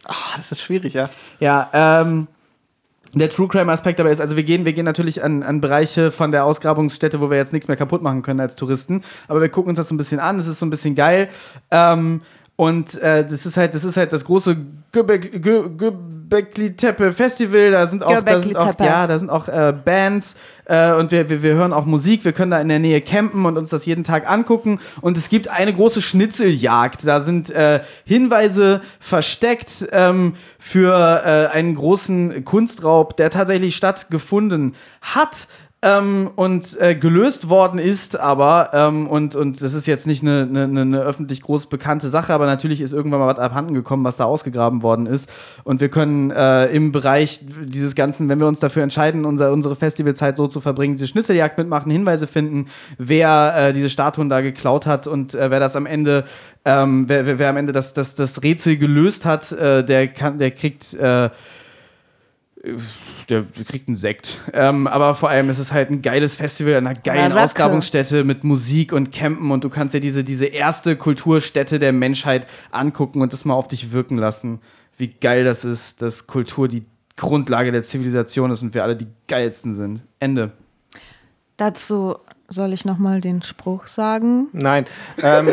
Ah, 0.06 0.36
das 0.36 0.52
ist 0.52 0.62
schwierig, 0.62 0.94
ja. 0.94 1.10
ja, 1.40 1.70
ähm, 1.74 2.28
der 3.14 3.30
True 3.30 3.48
Crime 3.48 3.72
Aspekt 3.72 4.00
dabei 4.00 4.12
ist, 4.12 4.20
also 4.20 4.36
wir 4.36 4.44
gehen, 4.44 4.66
wir 4.66 4.74
gehen 4.74 4.86
natürlich 4.86 5.24
an, 5.24 5.44
an 5.44 5.62
Bereiche 5.62 6.12
von 6.12 6.32
der 6.32 6.46
Ausgrabungsstätte, 6.46 7.22
wo 7.22 7.30
wir 7.30 7.38
jetzt 7.38 7.54
nichts 7.54 7.68
mehr 7.68 7.78
kaputt 7.78 8.02
machen 8.02 8.24
können 8.24 8.40
als 8.40 8.56
Touristen, 8.56 9.02
aber 9.28 9.40
wir 9.40 9.50
gucken 9.50 9.70
uns 9.70 9.78
das 9.78 9.88
so 9.88 9.96
ein 9.96 9.98
bisschen 9.98 10.20
an, 10.20 10.40
es 10.40 10.48
ist 10.48 10.60
so 10.60 10.66
ein 10.66 10.72
bisschen 10.72 10.96
geil. 10.96 11.30
Ähm, 11.70 12.22
und 12.56 12.96
äh, 13.02 13.26
das 13.26 13.46
ist 13.46 13.58
halt, 13.58 13.74
das 13.74 13.84
ist 13.84 13.98
halt 13.98 14.14
das 14.14 14.26
große 14.26 14.56
Göbek- 14.94 15.42
Gö- 15.42 15.76
Göbekli 15.76 16.76
Tepe 16.76 17.12
Festival. 17.12 17.72
Da 17.72 17.88
sind 17.88 18.04
auch, 18.04 18.10
da 18.22 18.40
sind 18.40 18.56
auch 18.58 18.68
ja, 18.86 19.08
da 19.08 19.18
sind 19.20 19.30
auch 19.32 19.48
äh, 19.48 19.74
Bands 19.84 20.36
äh, 20.66 20.94
und 20.94 21.12
wir, 21.12 21.30
wir, 21.30 21.42
wir 21.42 21.56
hören 21.56 21.74
auch 21.74 21.86
Musik. 21.86 22.24
Wir 22.26 22.32
können 22.32 22.52
da 22.52 22.62
in 22.62 22.70
der 22.70 22.78
Nähe 22.78 23.02
campen 23.02 23.46
und 23.46 23.58
uns 23.58 23.72
das 23.72 23.86
jeden 23.88 24.04
Tag 24.04 24.30
angucken. 24.30 24.80
Und 25.02 25.18
es 25.18 25.30
gibt 25.30 25.48
eine 25.48 25.74
große 25.74 26.02
Schnitzeljagd. 26.02 27.08
Da 27.08 27.22
sind 27.22 27.50
äh, 27.50 27.82
Hinweise 28.06 28.82
versteckt 29.00 29.88
ähm, 29.92 30.36
für 30.60 30.94
äh, 30.96 31.48
einen 31.56 31.74
großen 31.74 32.46
Kunstraub, 32.46 33.18
der 33.18 33.32
tatsächlich 33.32 33.76
stattgefunden 33.76 34.76
hat. 35.02 35.48
Ähm, 35.86 36.32
und 36.38 36.80
äh, 36.80 36.96
gelöst 36.96 37.50
worden 37.50 37.78
ist, 37.78 38.18
aber, 38.18 38.70
ähm, 38.72 39.06
und, 39.06 39.36
und 39.36 39.62
das 39.62 39.74
ist 39.74 39.86
jetzt 39.86 40.08
nicht 40.08 40.24
eine, 40.24 40.48
eine, 40.50 40.82
eine 40.82 41.02
öffentlich 41.02 41.42
groß 41.42 41.66
bekannte 41.66 42.08
Sache, 42.08 42.34
aber 42.34 42.46
natürlich 42.46 42.80
ist 42.80 42.94
irgendwann 42.94 43.20
mal 43.20 43.28
was 43.28 43.38
abhanden 43.38 43.74
gekommen, 43.74 44.06
was 44.06 44.16
da 44.16 44.24
ausgegraben 44.24 44.82
worden 44.82 45.08
ist. 45.08 45.30
Und 45.66 45.82
wir 45.82 45.90
können 45.90 46.32
äh, 46.32 46.68
im 46.68 46.94
Bereich 46.94 47.42
dieses 47.66 47.96
Ganzen, 47.96 48.30
wenn 48.30 48.40
wir 48.40 48.48
uns 48.48 48.62
dafür 48.62 48.82
entscheiden, 48.82 49.26
unser, 49.26 49.52
unsere 49.52 49.76
Festivalzeit 49.76 50.38
so 50.38 50.48
zu 50.48 50.62
verbringen, 50.62 50.94
diese 50.94 51.08
Schnitzeljagd 51.08 51.58
mitmachen, 51.58 51.92
Hinweise 51.92 52.28
finden, 52.28 52.68
wer 52.98 53.54
äh, 53.58 53.74
diese 53.74 53.90
Statuen 53.90 54.30
da 54.30 54.40
geklaut 54.40 54.86
hat 54.86 55.06
und 55.06 55.36
äh, 55.36 55.52
wer 55.52 55.60
das 55.60 55.76
am 55.76 55.86
Ende, 55.86 56.24
ähm, 56.64 57.10
wer, 57.10 57.26
wer, 57.26 57.40
wer 57.40 57.50
am 57.50 57.58
Ende 57.58 57.74
das, 57.74 57.94
das, 57.94 58.16
das 58.16 58.42
Rätsel 58.42 58.78
gelöst 58.78 59.26
hat, 59.26 59.52
äh, 59.52 59.84
der 59.84 60.08
kann, 60.08 60.38
der 60.38 60.52
kriegt, 60.52 60.94
äh, 60.94 61.30
der 63.30 63.46
kriegt 63.68 63.90
einen 63.90 63.96
Sekt. 63.96 64.40
Ähm, 64.54 64.88
aber 64.88 65.16
vor 65.16 65.30
allem 65.30 65.50
ist 65.50 65.60
es 65.60 65.74
halt 65.74 65.90
ein 65.90 66.02
geiles 66.02 66.36
Festival 66.36 66.76
an 66.76 66.88
einer 66.88 67.00
geilen 67.00 67.30
Baracke. 67.32 67.44
Ausgrabungsstätte 67.44 68.24
mit 68.24 68.44
Musik 68.44 68.94
und 68.94 69.12
Campen 69.12 69.52
und 69.52 69.64
du 69.64 69.70
kannst 69.70 69.94
dir 69.94 70.00
diese, 70.00 70.24
diese 70.24 70.46
erste 70.46 70.96
Kulturstätte 70.96 71.78
der 71.78 71.92
Menschheit 71.92 72.48
angucken 72.72 73.22
und 73.22 73.34
das 73.34 73.44
mal 73.44 73.54
auf 73.54 73.68
dich 73.68 73.92
wirken 73.92 74.18
lassen. 74.18 74.60
Wie 74.98 75.08
geil 75.08 75.44
das 75.44 75.66
ist, 75.66 76.02
dass 76.02 76.28
Kultur 76.28 76.68
die 76.68 76.86
Grundlage 77.18 77.72
der 77.72 77.84
Zivilisation 77.84 78.52
ist 78.52 78.64
und 78.64 78.74
wir 78.74 78.84
alle 78.84 78.96
die 78.96 79.08
geilsten 79.28 79.76
sind. 79.76 80.02
Ende. 80.20 80.52
Dazu 81.58 82.16
soll 82.48 82.74
ich 82.74 82.86
nochmal 82.86 83.20
den 83.20 83.42
Spruch 83.42 83.88
sagen. 83.88 84.48
Nein. 84.54 84.86
Ähm, 85.22 85.48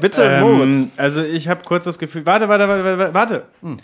bitte, 0.00 0.40
Moritz. 0.40 0.76
Ähm, 0.76 0.90
also 0.96 1.22
ich 1.22 1.48
habe 1.48 1.62
kurz 1.64 1.84
das 1.84 1.98
Gefühl, 1.98 2.26
warte, 2.26 2.48
warte, 2.48 2.68
warte, 2.68 2.98
warte, 2.98 3.14
warte. 3.14 3.76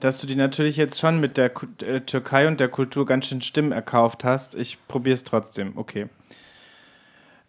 Dass 0.00 0.18
du 0.18 0.26
die 0.26 0.34
natürlich 0.36 0.76
jetzt 0.76 0.98
schon 0.98 1.20
mit 1.20 1.36
der 1.36 1.50
Ku- 1.50 1.66
äh, 1.84 2.00
Türkei 2.00 2.48
und 2.48 2.60
der 2.60 2.68
Kultur 2.68 3.06
ganz 3.06 3.26
schön 3.26 3.42
Stimmen 3.42 3.72
erkauft 3.72 4.24
hast. 4.24 4.54
Ich 4.54 4.78
probiere 4.88 5.14
es 5.14 5.24
trotzdem, 5.24 5.72
okay. 5.76 6.06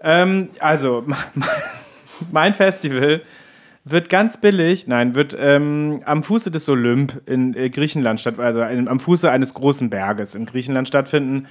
Ähm, 0.01 0.49
also, 0.59 1.05
mein 2.31 2.53
Festival 2.53 3.21
wird 3.83 4.09
ganz 4.09 4.37
billig, 4.37 4.87
nein, 4.87 5.15
wird 5.15 5.35
ähm, 5.39 6.01
am 6.05 6.23
Fuße 6.23 6.51
des 6.51 6.67
Olymp 6.67 7.21
in 7.27 7.55
äh, 7.55 7.69
Griechenland 7.69 8.19
statt, 8.19 8.39
also 8.39 8.61
in, 8.63 8.87
am 8.87 8.99
Fuße 8.99 9.29
eines 9.29 9.53
großen 9.53 9.89
Berges 9.89 10.35
in 10.35 10.45
Griechenland 10.45 10.87
stattfinden. 10.87 11.47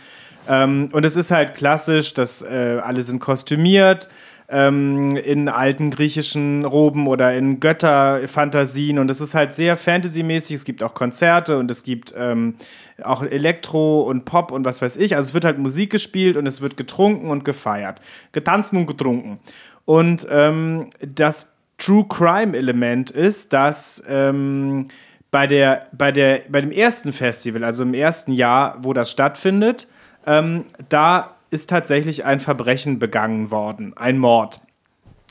Ähm, 0.49 0.91
und 0.93 1.05
es 1.05 1.17
ist 1.17 1.31
halt 1.31 1.55
klassisch, 1.55 2.13
dass 2.13 2.43
äh, 2.43 2.81
alle 2.83 3.03
sind 3.03 3.21
kostümiert 3.21 4.09
ähm, 4.55 5.17
in 5.17 5.49
alten 5.49 5.91
griechischen 5.91 6.65
Roben 6.65 7.09
oder 7.09 7.35
in 7.35 7.59
Götterfantasien 7.59 9.01
und 9.01 9.11
es 9.11 9.21
ist 9.21 9.35
halt 9.35 9.53
sehr 9.53 9.77
Fantasy-mäßig. 9.77 10.55
Es 10.55 10.65
gibt 10.65 10.83
auch 10.85 10.95
Konzerte 10.95 11.59
und 11.59 11.69
es 11.73 11.83
gibt 11.83 12.15
ähm, 12.17 12.55
auch 13.03 13.25
Elektro 13.25 14.03
und 14.03 14.25
Pop 14.25 14.53
und 14.53 14.65
was 14.65 14.81
weiß 14.81 14.97
ich. 14.99 15.17
Also 15.17 15.31
es 15.31 15.35
wird 15.35 15.45
halt 15.45 15.59
Musik 15.59 15.91
gespielt 15.91 16.37
und 16.37 16.47
es 16.47 16.61
wird 16.61 16.77
getrunken 16.77 17.31
und 17.31 17.45
gefeiert. 17.45 18.01
Getanzt 18.31 18.73
und 18.73 18.87
getrunken. 18.87 19.41
Und 19.87 20.27
ähm, 20.31 20.89
das 21.01 21.57
True 21.77 22.07
Crime 22.09 22.57
Element 22.57 23.11
ist, 23.11 23.53
dass 23.53 24.05
ähm, 24.09 24.87
bei, 25.33 25.49
der, 25.49 25.89
bei, 25.91 26.13
der, 26.13 26.43
bei 26.49 26.61
dem 26.61 26.71
ersten 26.71 27.13
Festival, 27.13 27.65
also 27.65 27.83
im 27.83 27.93
ersten 27.93 28.33
Jahr, 28.33 28.79
wo 28.83 28.93
das 28.93 29.11
stattfindet, 29.11 29.89
ähm, 30.27 30.65
da 30.89 31.34
ist 31.55 31.71
tatsächlich 31.71 32.25
ein 32.25 32.41
Verbrechen 32.41 32.99
begangen 32.99 33.53
worden, 33.53 33.97
ein 33.97 34.19
Mord. 34.19 34.61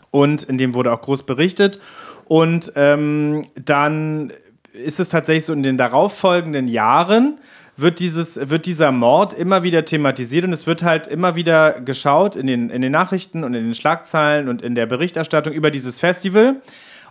Und 0.09 0.43
in 0.43 0.57
dem 0.57 0.73
wurde 0.73 0.93
auch 0.93 1.01
groß 1.01 1.23
berichtet. 1.23 1.81
Und 2.25 2.71
ähm, 2.77 3.43
dann 3.55 4.31
ist 4.71 5.01
es 5.01 5.09
tatsächlich 5.09 5.45
so 5.45 5.53
in 5.53 5.63
den 5.63 5.77
darauffolgenden 5.77 6.67
Jahren 6.69 7.39
wird, 7.75 7.99
dieses, 7.99 8.49
wird 8.49 8.65
dieser 8.65 8.91
Mord 8.91 9.33
immer 9.33 9.63
wieder 9.63 9.83
thematisiert 9.83 10.45
und 10.45 10.53
es 10.53 10.65
wird 10.65 10.83
halt 10.83 11.07
immer 11.07 11.35
wieder 11.35 11.81
geschaut 11.81 12.35
in 12.35 12.47
den, 12.47 12.69
in 12.69 12.81
den 12.81 12.91
Nachrichten 12.91 13.43
und 13.43 13.53
in 13.53 13.65
den 13.65 13.73
Schlagzeilen 13.73 14.47
und 14.47 14.61
in 14.61 14.75
der 14.75 14.85
Berichterstattung 14.85 15.53
über 15.53 15.71
dieses 15.71 15.99
Festival 15.99 16.61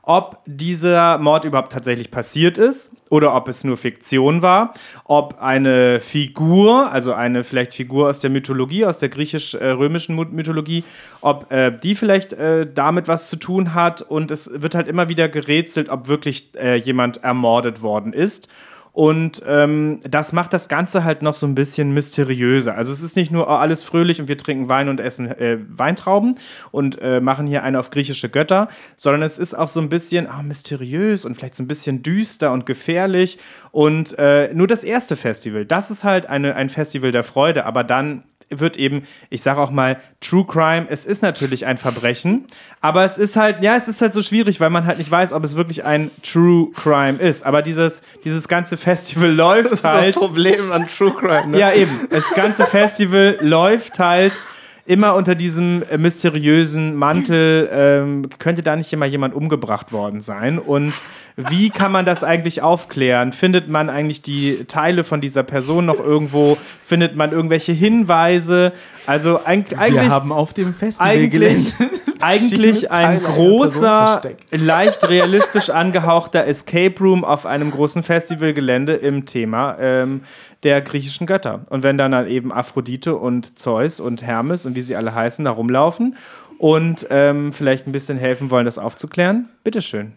ob 0.02 0.40
dieser 0.46 1.18
Mord 1.18 1.44
überhaupt 1.44 1.72
tatsächlich 1.72 2.10
passiert 2.10 2.58
ist 2.58 2.92
oder 3.08 3.34
ob 3.34 3.46
es 3.46 3.62
nur 3.62 3.76
Fiktion 3.76 4.42
war, 4.42 4.74
ob 5.04 5.40
eine 5.40 6.00
Figur, 6.00 6.90
also 6.90 7.12
eine 7.12 7.44
vielleicht 7.44 7.72
Figur 7.72 8.08
aus 8.08 8.18
der 8.18 8.30
Mythologie, 8.30 8.84
aus 8.84 8.98
der 8.98 9.10
griechisch-römischen 9.10 10.16
Mythologie, 10.16 10.82
ob 11.20 11.52
äh, 11.52 11.70
die 11.70 11.94
vielleicht 11.94 12.32
äh, 12.32 12.66
damit 12.72 13.06
was 13.06 13.28
zu 13.28 13.36
tun 13.36 13.74
hat 13.74 14.02
und 14.02 14.32
es 14.32 14.50
wird 14.52 14.74
halt 14.74 14.88
immer 14.88 15.08
wieder 15.08 15.28
gerätselt, 15.28 15.88
ob 15.88 16.08
wirklich 16.08 16.50
äh, 16.56 16.74
jemand 16.74 17.22
ermordet 17.22 17.82
worden 17.82 18.12
ist. 18.12 18.48
Und 18.92 19.42
ähm, 19.46 20.00
das 20.02 20.32
macht 20.32 20.52
das 20.52 20.68
Ganze 20.68 21.02
halt 21.02 21.22
noch 21.22 21.32
so 21.32 21.46
ein 21.46 21.54
bisschen 21.54 21.94
mysteriöser. 21.94 22.76
Also 22.76 22.92
es 22.92 23.02
ist 23.02 23.16
nicht 23.16 23.30
nur 23.30 23.46
oh, 23.46 23.52
alles 23.52 23.84
fröhlich 23.84 24.20
und 24.20 24.28
wir 24.28 24.36
trinken 24.36 24.68
Wein 24.68 24.90
und 24.90 25.00
essen 25.00 25.28
äh, 25.28 25.58
Weintrauben 25.66 26.34
und 26.72 27.00
äh, 27.00 27.20
machen 27.20 27.46
hier 27.46 27.62
eine 27.62 27.78
auf 27.78 27.88
griechische 27.88 28.28
Götter, 28.28 28.68
sondern 28.96 29.22
es 29.22 29.38
ist 29.38 29.54
auch 29.54 29.68
so 29.68 29.80
ein 29.80 29.88
bisschen 29.88 30.26
oh, 30.26 30.42
mysteriös 30.42 31.24
und 31.24 31.34
vielleicht 31.34 31.54
so 31.54 31.62
ein 31.62 31.68
bisschen 31.68 32.02
düster 32.02 32.52
und 32.52 32.66
gefährlich. 32.66 33.38
Und 33.70 34.14
äh, 34.18 34.52
nur 34.52 34.66
das 34.66 34.84
erste 34.84 35.16
Festival, 35.16 35.64
das 35.64 35.90
ist 35.90 36.04
halt 36.04 36.28
eine, 36.28 36.54
ein 36.54 36.68
Festival 36.68 37.12
der 37.12 37.24
Freude, 37.24 37.64
aber 37.64 37.84
dann 37.84 38.24
wird 38.60 38.76
eben, 38.76 39.02
ich 39.30 39.42
sage 39.42 39.60
auch 39.60 39.70
mal, 39.70 39.98
True 40.20 40.46
Crime, 40.46 40.86
es 40.88 41.06
ist 41.06 41.22
natürlich 41.22 41.66
ein 41.66 41.78
Verbrechen, 41.78 42.46
aber 42.80 43.04
es 43.04 43.18
ist 43.18 43.36
halt, 43.36 43.62
ja, 43.62 43.76
es 43.76 43.88
ist 43.88 44.02
halt 44.02 44.12
so 44.12 44.22
schwierig, 44.22 44.60
weil 44.60 44.70
man 44.70 44.86
halt 44.86 44.98
nicht 44.98 45.10
weiß, 45.10 45.32
ob 45.32 45.44
es 45.44 45.56
wirklich 45.56 45.84
ein 45.84 46.10
True 46.22 46.68
Crime 46.72 47.18
ist. 47.18 47.44
Aber 47.44 47.62
dieses, 47.62 48.02
dieses 48.24 48.48
ganze 48.48 48.76
Festival 48.76 49.30
läuft 49.34 49.72
Das 49.72 49.80
ist 49.80 49.84
halt. 49.84 50.14
das 50.14 50.20
Problem 50.20 50.72
an 50.72 50.86
True 50.88 51.12
Crime. 51.12 51.48
Ne? 51.48 51.58
Ja, 51.58 51.72
eben. 51.72 52.06
Das 52.10 52.32
ganze 52.34 52.66
Festival 52.66 53.38
läuft 53.40 53.98
halt 53.98 54.42
immer 54.84 55.14
unter 55.14 55.34
diesem 55.34 55.82
äh, 55.90 55.98
mysteriösen 55.98 56.94
Mantel. 56.96 57.68
Ähm, 57.72 58.28
könnte 58.38 58.62
da 58.62 58.76
nicht 58.76 58.92
immer 58.92 59.06
jemand 59.06 59.34
umgebracht 59.34 59.92
worden 59.92 60.20
sein? 60.20 60.58
Und 60.58 60.92
wie 61.36 61.70
kann 61.70 61.92
man 61.92 62.04
das 62.04 62.24
eigentlich 62.24 62.62
aufklären? 62.62 63.32
Findet 63.32 63.68
man 63.68 63.88
eigentlich 63.88 64.22
die 64.22 64.64
Teile 64.66 65.04
von 65.04 65.20
dieser 65.20 65.42
Person 65.42 65.86
noch 65.86 65.98
irgendwo? 65.98 66.58
Findet 66.84 67.16
man 67.16 67.32
irgendwelche 67.32 67.72
Hinweise? 67.72 68.72
Also 69.06 69.40
eig 69.44 69.70
Wir 69.70 69.78
eigentlich 69.78 70.08
haben 70.08 70.32
auf 70.32 70.52
dem 70.52 70.74
Festivalgelände 70.74 71.72
eigentlich, 72.20 72.90
eigentlich 72.90 72.90
ein 72.90 73.22
großer, 73.22 74.22
leicht 74.50 75.08
realistisch 75.08 75.70
angehauchter 75.70 76.46
Escape 76.46 76.94
Room 77.00 77.24
auf 77.24 77.46
einem 77.46 77.70
großen 77.70 78.02
Festivalgelände 78.02 78.94
im 78.94 79.26
Thema 79.26 79.76
ähm, 79.80 80.22
der 80.62 80.80
griechischen 80.80 81.26
Götter. 81.26 81.64
Und 81.70 81.82
wenn 81.82 81.98
dann, 81.98 82.12
dann 82.12 82.26
eben 82.26 82.52
Aphrodite 82.52 83.16
und 83.16 83.58
Zeus 83.58 83.98
und 84.00 84.22
Hermes 84.22 84.64
und 84.66 84.74
wie 84.76 84.80
sie 84.80 84.96
alle 84.96 85.14
heißen, 85.14 85.44
da 85.44 85.50
rumlaufen 85.50 86.16
und 86.58 87.06
ähm, 87.10 87.52
vielleicht 87.52 87.86
ein 87.86 87.92
bisschen 87.92 88.16
helfen 88.18 88.50
wollen, 88.50 88.64
das 88.64 88.78
aufzuklären, 88.78 89.48
bitteschön. 89.64 90.12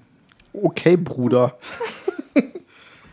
Okay, 0.53 0.95
Bruder. 0.97 1.55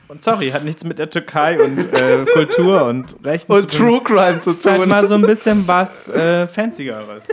Und 0.09 0.23
sorry, 0.23 0.51
hat 0.51 0.63
nichts 0.63 0.85
mit 0.85 0.99
der 0.99 1.09
Türkei 1.09 1.59
und 1.59 1.79
äh, 1.95 2.27
Kultur 2.35 2.85
und 2.85 3.17
Rechten 3.25 3.51
Und 3.51 3.71
zu 3.71 3.79
tun. 3.79 3.89
True 3.89 4.01
Crime 4.03 4.41
zu 4.43 4.51
Das 4.51 4.59
ist 4.59 4.67
halt 4.67 4.81
tun. 4.83 4.89
mal 4.91 5.07
so 5.07 5.15
ein 5.15 5.23
bisschen 5.23 5.67
was 5.67 6.11
äh, 6.11 6.47
Fancyeres. 6.49 7.29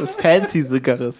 Das 0.00 0.16
Fantasy-Sickeres. 0.16 1.14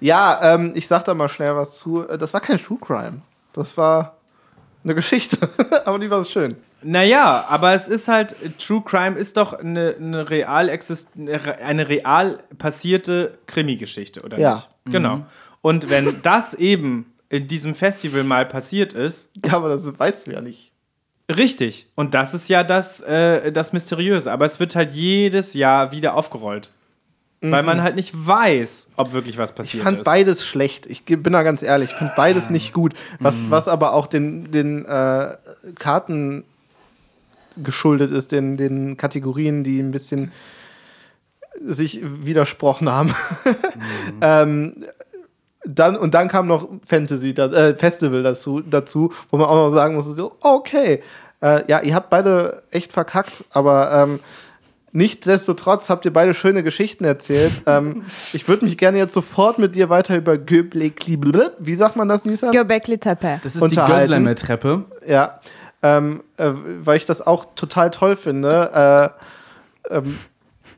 Ja, 0.00 0.54
ähm, 0.54 0.72
ich 0.74 0.88
sag 0.88 1.04
da 1.04 1.12
mal 1.12 1.28
schnell 1.28 1.54
was 1.56 1.76
zu. 1.78 2.08
Äh, 2.08 2.16
Das 2.16 2.32
war 2.32 2.40
kein 2.40 2.58
True 2.58 2.78
Crime. 2.80 3.20
Das 3.52 3.76
war 3.76 4.16
eine 4.82 4.94
Geschichte. 4.94 5.36
Aber 5.84 5.98
die 5.98 6.08
war 6.10 6.24
schön. 6.24 6.54
Naja, 6.88 7.44
aber 7.48 7.72
es 7.74 7.88
ist 7.88 8.06
halt, 8.06 8.36
True 8.58 8.80
Crime 8.84 9.18
ist 9.18 9.36
doch 9.36 9.52
eine, 9.54 9.96
eine, 9.98 10.30
real, 10.30 10.68
exist 10.68 11.12
eine 11.16 11.88
real 11.88 12.38
passierte 12.58 13.38
Krimi-Geschichte, 13.46 14.22
oder 14.22 14.38
Ja. 14.38 14.54
nicht? 14.54 14.68
Genau. 14.86 15.26
Und 15.62 15.90
wenn 15.90 16.22
das 16.22 16.54
eben 16.54 17.12
in 17.28 17.48
diesem 17.48 17.74
Festival 17.74 18.22
mal 18.22 18.46
passiert 18.46 18.92
ist, 18.92 19.32
Ja, 19.44 19.54
aber 19.54 19.68
das 19.70 19.98
weißt 19.98 20.28
du 20.28 20.30
ja 20.32 20.40
nicht. 20.40 20.70
richtig. 21.28 21.88
Und 21.96 22.14
das 22.14 22.34
ist 22.34 22.48
ja 22.48 22.62
das, 22.62 23.00
äh, 23.00 23.50
das 23.50 23.72
Mysteriöse. 23.72 24.30
Aber 24.30 24.44
es 24.44 24.60
wird 24.60 24.76
halt 24.76 24.92
jedes 24.92 25.54
Jahr 25.54 25.90
wieder 25.90 26.14
aufgerollt. 26.14 26.70
Weil 27.42 27.62
man 27.64 27.82
halt 27.82 27.96
nicht 27.96 28.12
weiß, 28.14 28.92
ob 28.96 29.12
wirklich 29.12 29.38
was 29.38 29.50
Ich 29.50 29.56
passiert 29.56 29.84
fand 29.84 29.98
ist. 30.00 30.04
beides 30.04 30.44
schlecht. 30.44 30.86
Ich 30.86 31.04
bin 31.04 31.32
da 31.32 31.42
ganz 31.42 31.62
ehrlich. 31.62 31.90
Ich 31.90 31.96
fand 31.96 32.14
beides 32.16 32.48
nicht 32.50 32.72
gut. 32.72 32.94
Was, 33.20 33.36
Mhm. 33.36 33.50
was 33.50 33.68
aber 33.68 33.92
auch 33.92 34.06
den, 34.06 34.50
den 34.50 34.84
äh, 34.86 35.36
Karten 35.78 36.44
geschuldet 37.62 38.10
ist, 38.10 38.32
den, 38.32 38.56
den 38.56 38.96
Kategorien, 38.96 39.64
die 39.64 39.80
ein 39.80 39.90
bisschen 39.90 40.32
sich 41.60 42.00
widersprochen 42.02 42.90
haben. 42.90 43.08
Mhm. 43.08 43.54
ähm, 44.20 44.84
dann, 45.64 45.96
und 45.96 46.14
dann 46.14 46.28
kam 46.28 46.46
noch 46.46 46.68
Fantasy, 46.86 47.34
da, 47.34 47.46
äh, 47.46 47.74
Festival 47.74 48.22
dazu, 48.22 48.60
dazu, 48.60 49.12
wo 49.30 49.36
man 49.36 49.46
auch 49.46 49.68
noch 49.68 49.70
sagen 49.70 49.94
muss, 49.94 50.06
so, 50.06 50.32
okay, 50.40 51.02
äh, 51.42 51.68
ja, 51.68 51.80
ihr 51.80 51.94
habt 51.94 52.10
beide 52.10 52.62
echt 52.70 52.92
verkackt, 52.92 53.44
aber 53.50 53.90
ähm, 53.92 54.20
nichtsdestotrotz 54.92 55.90
habt 55.90 56.04
ihr 56.04 56.12
beide 56.12 56.34
schöne 56.34 56.62
Geschichten 56.62 57.04
erzählt. 57.04 57.52
ähm, 57.66 58.04
ich 58.32 58.48
würde 58.48 58.64
mich 58.64 58.78
gerne 58.78 58.98
jetzt 58.98 59.14
sofort 59.14 59.58
mit 59.58 59.74
dir 59.74 59.88
weiter 59.88 60.16
über 60.16 60.38
Göbekli, 60.38 61.18
wie 61.58 61.74
sagt 61.74 61.96
man 61.96 62.08
das, 62.08 62.24
Nisa? 62.24 62.50
Göbekli 62.50 62.98
Tepe. 62.98 63.40
Das 63.42 63.56
ist 63.56 63.62
die. 63.62 63.76
Gösleimer 63.76 64.34
Treppe. 64.34 64.84
Ja, 65.06 65.40
ähm, 65.86 66.22
äh, 66.36 66.50
weil 66.82 66.96
ich 66.96 67.06
das 67.06 67.24
auch 67.24 67.46
total 67.54 67.90
toll 67.90 68.16
finde. 68.16 69.12
Äh, 69.90 69.94
ähm, 69.94 70.18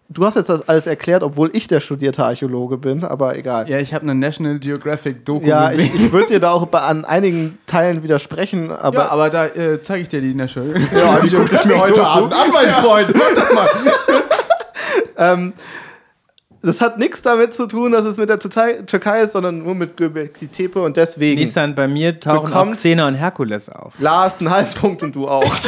du 0.09 0.25
hast 0.25 0.37
jetzt 0.37 0.49
das 0.49 0.69
alles 0.69 0.87
erklärt, 0.87 1.23
obwohl 1.23 1.51
ich 1.55 1.67
der 1.67 1.81
studierte 1.81 2.25
Archäologe 2.25 2.77
bin, 2.77 3.05
aber 3.05 3.37
egal. 3.37 3.69
Ja, 3.69 3.79
ich 3.79 3.95
habe 3.95 4.03
eine 4.03 4.15
National 4.15 4.59
Geographic 4.59 5.25
Doku 5.25 5.47
Ja, 5.47 5.71
ich, 5.71 5.79
gesehen. 5.79 6.07
ich 6.07 6.13
würde 6.13 6.27
dir 6.29 6.41
da 6.41 6.53
auch 6.53 6.67
bei, 6.67 6.81
an 6.81 7.05
einigen 7.05 7.59
Teilen 7.67 8.03
widersprechen, 8.03 8.71
aber. 8.71 8.99
ja, 8.99 9.09
aber 9.11 9.31
da 9.31 9.47
äh, 9.47 9.83
zeige 9.83 10.03
ich 10.03 10.09
dir 10.09 10.21
die 10.21 10.35
National. 10.35 10.75
Ja, 10.97 11.21
die 11.21 11.29
gucke 11.37 11.57
ich 11.57 11.65
mir 11.65 11.81
heute 11.81 12.07
Abend 12.07 12.35
an, 12.35 12.51
mein 12.53 12.69
Freund. 12.69 13.15
Warte 13.15 13.55
mal. 13.55 13.69
ähm, 15.33 15.53
das 16.63 16.81
hat 16.81 16.99
nichts 16.99 17.23
damit 17.23 17.55
zu 17.55 17.67
tun, 17.67 17.93
dass 17.93 18.05
es 18.05 18.17
mit 18.17 18.29
der 18.29 18.39
Türkei, 18.41 19.23
ist, 19.23 19.33
sondern 19.33 19.59
nur 19.63 19.75
mit 19.75 19.97
Göbekli 19.97 20.49
Tepe 20.49 20.83
und 20.83 20.97
deswegen. 20.97 21.41
Nissan, 21.41 21.75
bei 21.75 21.87
mir 21.87 22.19
tauchen 22.19 22.53
auch 22.53 22.71
Xena 22.73 23.07
und 23.07 23.15
Herkules 23.15 23.69
auf. 23.69 23.95
Lars, 24.01 24.41
einen 24.41 24.51
halben 24.51 24.75
Punkt 24.75 25.03
und 25.03 25.15
du 25.15 25.29
auch. 25.29 25.45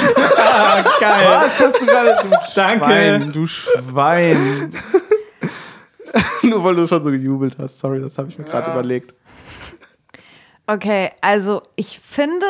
Geil. 1.01 1.27
Was 1.29 1.61
hast 1.61 1.81
du 1.81 1.87
gerade? 1.87 2.17
Du 2.23 2.37
Danke. 2.57 2.85
Schwein, 2.85 3.33
du 3.33 3.47
Schwein. 3.47 4.73
nur 6.43 6.65
weil 6.65 6.75
du 6.75 6.89
schon 6.89 7.03
so 7.03 7.11
gejubelt 7.11 7.57
hast. 7.59 7.79
Sorry, 7.79 8.01
das 8.01 8.19
habe 8.19 8.29
ich 8.29 8.39
mir 8.39 8.45
gerade 8.45 8.73
überlegt. 8.73 9.15
Okay, 10.67 11.11
also 11.21 11.63
ich 11.77 12.01
finde, 12.01 12.47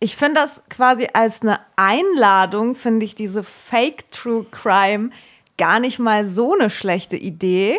ich 0.00 0.16
finde 0.16 0.34
das 0.34 0.62
quasi 0.68 1.08
als 1.12 1.42
eine 1.42 1.60
Einladung, 1.76 2.74
finde 2.74 3.04
ich 3.04 3.14
diese 3.14 3.42
Fake 3.42 4.10
True 4.10 4.46
Crime 4.50 5.10
gar 5.58 5.80
nicht 5.80 5.98
mal 5.98 6.24
so 6.24 6.54
eine 6.54 6.70
schlechte 6.70 7.16
Idee, 7.16 7.78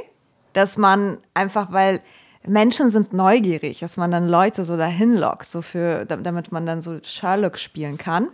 dass 0.54 0.78
man 0.78 1.18
einfach, 1.34 1.72
weil 1.72 2.02
Menschen 2.46 2.90
sind 2.90 3.14
neugierig, 3.14 3.80
dass 3.80 3.98
man 3.98 4.12
dann 4.12 4.28
Leute 4.28 4.66
so 4.66 4.78
dahin 4.78 5.16
lockt, 5.16 5.48
so 5.48 5.62
für, 5.62 6.06
damit 6.06 6.52
man 6.52 6.66
dann 6.66 6.82
so 6.82 7.00
Sherlock 7.04 7.58
spielen 7.58 7.98
kann. 7.98 8.30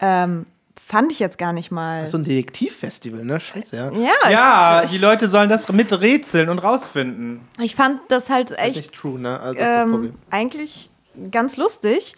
Ähm, 0.00 0.46
fand 0.90 1.12
ich 1.12 1.20
jetzt 1.20 1.38
gar 1.38 1.52
nicht 1.52 1.70
mal. 1.70 2.08
So 2.08 2.18
ein 2.18 2.24
Detektivfestival, 2.24 3.24
ne? 3.24 3.38
Scheiße, 3.38 3.76
ja. 3.76 3.92
ja, 3.92 4.30
Ja, 4.30 4.82
ich, 4.84 4.90
die 4.90 4.98
Leute 4.98 5.28
sollen 5.28 5.48
das 5.48 5.68
miträtseln 5.68 6.48
und 6.48 6.58
rausfinden. 6.58 7.42
ich 7.60 7.76
fand 7.76 8.00
das 8.08 8.30
halt 8.30 8.52
Echt 8.52 8.60
echt 8.60 8.76
nicht 8.76 8.94
true, 8.94 9.18
ne? 9.18 9.38
Also 9.38 9.54
das 9.54 9.62
ist 9.62 9.74
das 9.74 9.82
ähm, 9.82 9.90
Problem. 9.92 10.14
eigentlich 10.30 10.90
ganz 11.30 11.56
lustig. 11.56 12.16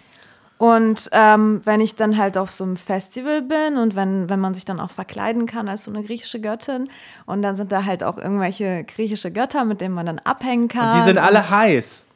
Und 0.63 1.09
ähm, 1.11 1.61
wenn 1.65 1.81
ich 1.81 1.97
dann 1.97 2.17
halt 2.17 2.39
auf 2.39 2.53
so 2.53 2.63
einem 2.63 2.77
Festival 2.77 3.43
bin 3.43 3.79
und 3.79 3.97
wenn, 3.97 4.31
wenn 4.31 4.39
man 4.39 4.55
sich 4.55 4.65
dann 4.65 4.79
auch 4.79 4.93
verkleiden 4.93 5.47
kann 5.47 5.69
als 5.69 5.83
so 5.83 5.91
eine 5.91 6.05
griechische 6.05 6.41
Göttin 6.41 6.89
und 7.27 7.43
dann 7.43 7.57
sind 7.57 7.73
da 7.73 7.85
halt 7.85 8.05
auch 8.05 8.17
irgendwelche 8.17 8.85
griechische 8.85 9.33
Götter, 9.33 9.65
mit 9.65 9.81
denen 9.81 9.93
man 9.93 10.07
dann 10.07 10.21
abhängen 10.21 10.69
kann. 10.69 10.95
Die 10.97 11.01
sind 11.05 11.19
alle 11.19 11.41
Und 11.41 11.51
heiß. 11.51 12.07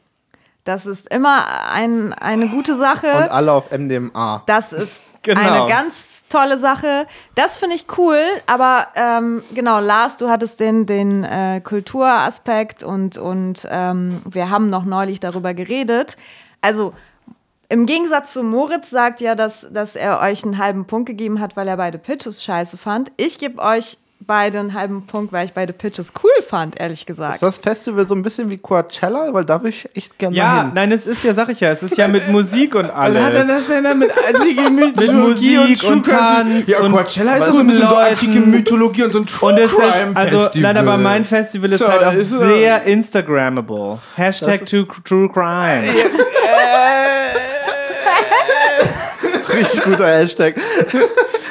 Das 0.62 0.86
ist 0.86 1.12
immer 1.12 1.44
ein, 1.72 2.12
eine 2.12 2.46
gute 2.46 2.74
Und 2.74 2.78
Sache. 2.78 3.32
alle 3.32 3.50
auf 3.50 3.72
MDMA. 3.72 4.44
Das 4.46 4.72
ist 4.72 5.00
Genau. 5.22 5.40
eine 5.64 5.68
ganz 5.68 6.22
tolle 6.28 6.56
Sache. 6.56 7.08
Das 7.34 7.56
finde 7.56 7.74
ich 7.74 7.86
cool, 7.98 8.20
aber 8.46 8.86
ähm, 8.94 9.42
genau, 9.56 9.80
Lars, 9.80 10.18
du 10.18 10.28
hattest 10.28 10.60
den, 10.60 10.86
den 10.86 11.24
äh, 11.24 11.60
Kulturaspekt 11.64 12.84
und, 12.84 13.18
und 13.18 13.66
ähm, 13.68 14.22
wir 14.24 14.50
haben 14.50 14.70
noch 14.70 14.84
neulich 14.84 15.18
darüber 15.18 15.52
geredet. 15.52 16.16
Also 16.60 16.94
Im 17.68 17.86
Gegensatz 17.86 18.32
zu 18.32 18.42
Moritz 18.42 18.90
sagt 18.90 19.20
ja, 19.20 19.34
dass, 19.34 19.66
dass 19.70 19.96
er 19.96 20.20
euch 20.20 20.44
einen 20.44 20.58
halben 20.58 20.86
Punkt 20.86 21.08
gegeben 21.08 21.40
hat, 21.40 21.56
weil 21.56 21.66
er 21.66 21.76
beide 21.76 21.98
Pitches 21.98 22.44
scheiße 22.44 22.76
fand. 22.76 23.10
Ich 23.16 23.38
gebe 23.38 23.60
euch 23.60 23.98
beide 24.20 24.58
einen 24.58 24.74
halben 24.74 25.06
Punkt, 25.06 25.32
weil 25.32 25.46
ich 25.46 25.52
beide 25.52 25.72
Pitches 25.72 26.12
cool 26.22 26.30
fand, 26.48 26.80
ehrlich 26.80 27.06
gesagt. 27.06 27.34
Ist 27.34 27.42
das 27.42 27.58
Festival 27.58 28.04
so 28.06 28.14
ein 28.14 28.22
bisschen 28.22 28.50
wie 28.50 28.58
Coachella? 28.58 29.32
Weil 29.32 29.44
da 29.44 29.62
will 29.62 29.68
ich 29.70 29.88
echt 29.94 30.18
gerne 30.18 30.36
Ja, 30.36 30.62
hin. 30.62 30.72
nein, 30.74 30.90
es 30.90 31.06
ist 31.06 31.22
ja, 31.22 31.32
sag 31.34 31.48
ich 31.50 31.60
ja, 31.60 31.70
es 31.70 31.82
ist 31.82 31.96
ja 31.96 32.08
mit 32.08 32.26
Musik 32.32 32.74
und 32.74 32.90
alles. 32.90 33.16
Was 33.22 33.24
hat 33.26 33.34
er 33.34 33.44
das 33.46 33.66
denn 33.68 33.84
dann 33.84 33.98
mit 33.98 34.10
antike 34.26 34.70
Mythologie 34.70 35.58
Musik 35.58 35.84
und 35.84 36.04
True 36.06 36.16
Crime? 36.16 36.50
Tanz 36.50 36.66
Ja, 36.66 36.80
und- 36.80 36.92
Coachella 36.92 37.36
ist 37.36 37.46
ja 37.46 37.52
so 37.52 37.60
ein 37.60 37.66
bisschen 37.68 37.88
so 37.88 37.94
Leuten- 37.94 38.10
antike 38.10 38.40
Mythologie 38.40 39.02
und 39.04 39.12
so 39.12 39.18
ein 39.20 39.26
True 39.26 39.52
Und 39.52 39.58
es 39.58 39.72
ist, 39.72 39.80
also, 40.14 40.38
Festival. 40.38 40.74
nein, 40.74 40.76
aber 40.88 40.96
mein 40.98 41.24
Festival 41.24 41.72
ist 41.72 41.78
So, 41.80 41.88
halt 41.88 42.02
auch 42.04 42.12
ist 42.14 42.32
er- 42.32 42.38
sehr 42.46 42.82
Instagrammable. 42.84 43.98
Hashtag 44.16 44.66
true, 44.66 44.86
true 45.04 45.28
Crime. 45.28 45.82
Richtig 49.52 49.82
guter 49.84 50.06
Hashtag. 50.08 50.56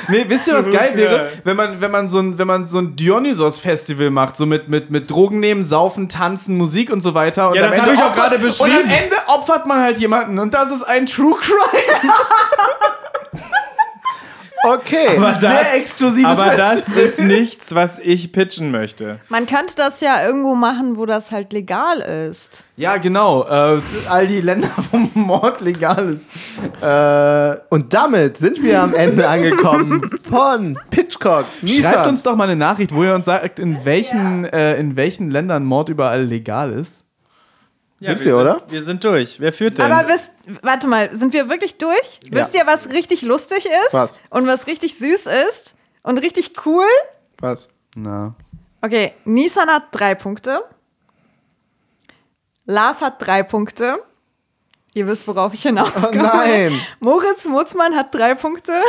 Nee, 0.08 0.26
wisst 0.28 0.48
ihr, 0.48 0.56
was 0.56 0.70
geil 0.70 0.92
wäre? 0.96 1.30
Wenn 1.44 1.56
man, 1.58 1.82
wenn 1.82 1.92
man 1.92 2.08
so 2.08 2.20
ein, 2.20 2.38
wenn 2.38 2.48
man 2.48 2.66
so 2.66 2.78
ein 2.80 2.96
Dionysos-Festival 2.96 4.10
macht, 4.12 4.36
so 4.38 4.46
mit, 4.46 4.70
mit, 4.70 4.92
mit 4.92 5.10
Drogen 5.10 5.40
nehmen, 5.40 5.64
Saufen, 5.64 6.10
Tanzen, 6.10 6.58
Musik 6.58 6.92
und 6.92 7.02
so 7.02 7.14
weiter. 7.14 7.50
Und 7.50 7.56
Ja, 7.56 7.64
das 7.64 7.72
Ende 7.74 7.86
hab 7.88 7.94
ich 7.94 8.04
auch 8.04 8.16
gerade 8.16 8.36
Und 8.36 8.42
beschrieben. 8.44 8.76
am 8.84 8.90
Ende 8.90 9.16
opfert 9.28 9.66
man 9.66 9.82
halt 9.82 9.98
jemanden 9.98 10.40
und 10.40 10.54
das 10.54 10.72
ist 10.72 10.84
ein 10.84 11.06
True 11.06 11.36
Crime. 11.40 12.14
Okay. 14.74 15.18
Aber 15.18 15.36
Sehr 15.40 15.76
exklusives 15.76 16.40
Aber 16.40 16.56
das 16.56 16.82
Festival. 16.82 17.04
ist 17.04 17.20
nichts, 17.22 17.76
was 17.76 18.00
ich 18.00 18.32
pitchen 18.32 18.72
möchte. 18.72 19.20
Man 19.30 19.46
könnte 19.46 19.76
das 19.76 20.02
ja 20.02 20.26
irgendwo 20.26 20.56
machen, 20.56 20.98
wo 20.98 21.06
das 21.06 21.32
halt 21.32 21.54
legal 21.54 22.00
ist. 22.00 22.64
Ja, 22.78 22.98
genau. 22.98 23.44
Äh, 23.48 23.82
all 24.10 24.28
die 24.28 24.42
Länder, 24.42 24.70
wo 24.92 24.98
Mord 25.14 25.62
legal 25.62 26.10
ist. 26.10 26.32
Äh, 26.82 27.56
Und 27.70 27.94
damit 27.94 28.38
sind 28.38 28.62
wir 28.62 28.82
am 28.82 28.94
Ende 28.94 29.28
angekommen 29.30 30.02
von 30.30 30.78
Pitchcock. 30.90 31.46
Nissan. 31.62 31.84
schreibt 31.94 32.08
uns 32.08 32.24
doch 32.24 32.36
mal 32.36 32.46
eine 32.46 32.56
Nachricht, 32.56 32.94
wo 32.94 33.04
ihr 33.04 33.16
uns 33.16 33.26
sagt, 33.26 33.60
in 33.60 33.86
welchen, 33.86 34.46
äh, 34.46 34.76
in 34.78 34.96
welchen 34.96 35.32
Ländern 35.32 35.64
Mord 35.64 35.90
überall 35.90 36.24
legal 36.24 36.74
ist. 36.74 37.05
Sind 38.06 38.24
wir, 38.24 38.38
oder? 38.38 38.62
Wir 38.68 38.82
sind 38.82 39.04
durch. 39.04 39.40
Wer 39.40 39.54
führt 39.54 39.78
denn? 39.78 39.92
Aber 39.92 40.08
wisst, 40.08 40.32
warte 40.62 40.88
mal, 40.88 41.12
sind 41.14 41.34
wir 41.34 41.50
wirklich 41.50 41.78
durch? 41.78 42.20
Wisst 42.30 42.56
ihr, 42.56 42.66
was 42.66 42.90
richtig 42.90 43.22
lustig 43.22 43.66
ist? 43.66 43.94
Was? 43.94 44.20
Und 44.30 44.48
was 44.48 44.68
richtig 44.68 44.98
süß 44.98 45.28
ist? 45.50 45.76
Und 46.04 46.20
richtig 46.20 46.66
cool? 46.66 46.86
Was? 47.40 47.70
Na. 47.96 48.36
Okay, 48.82 49.14
Nissan 49.26 49.70
hat 49.70 49.86
drei 49.92 50.16
Punkte. 50.16 50.64
Lars 52.66 53.02
hat 53.02 53.26
drei 53.26 53.44
Punkte. 53.44 54.00
Ihr 54.94 55.08
wisst, 55.08 55.28
worauf 55.28 55.54
ich 55.54 55.64
hinauskomme. 55.64 56.20
Oh 56.20 56.38
nein. 56.38 56.80
Moritz 57.00 57.46
Mutzmann 57.46 57.96
hat 57.96 58.14
drei 58.14 58.34
Punkte. 58.36 58.82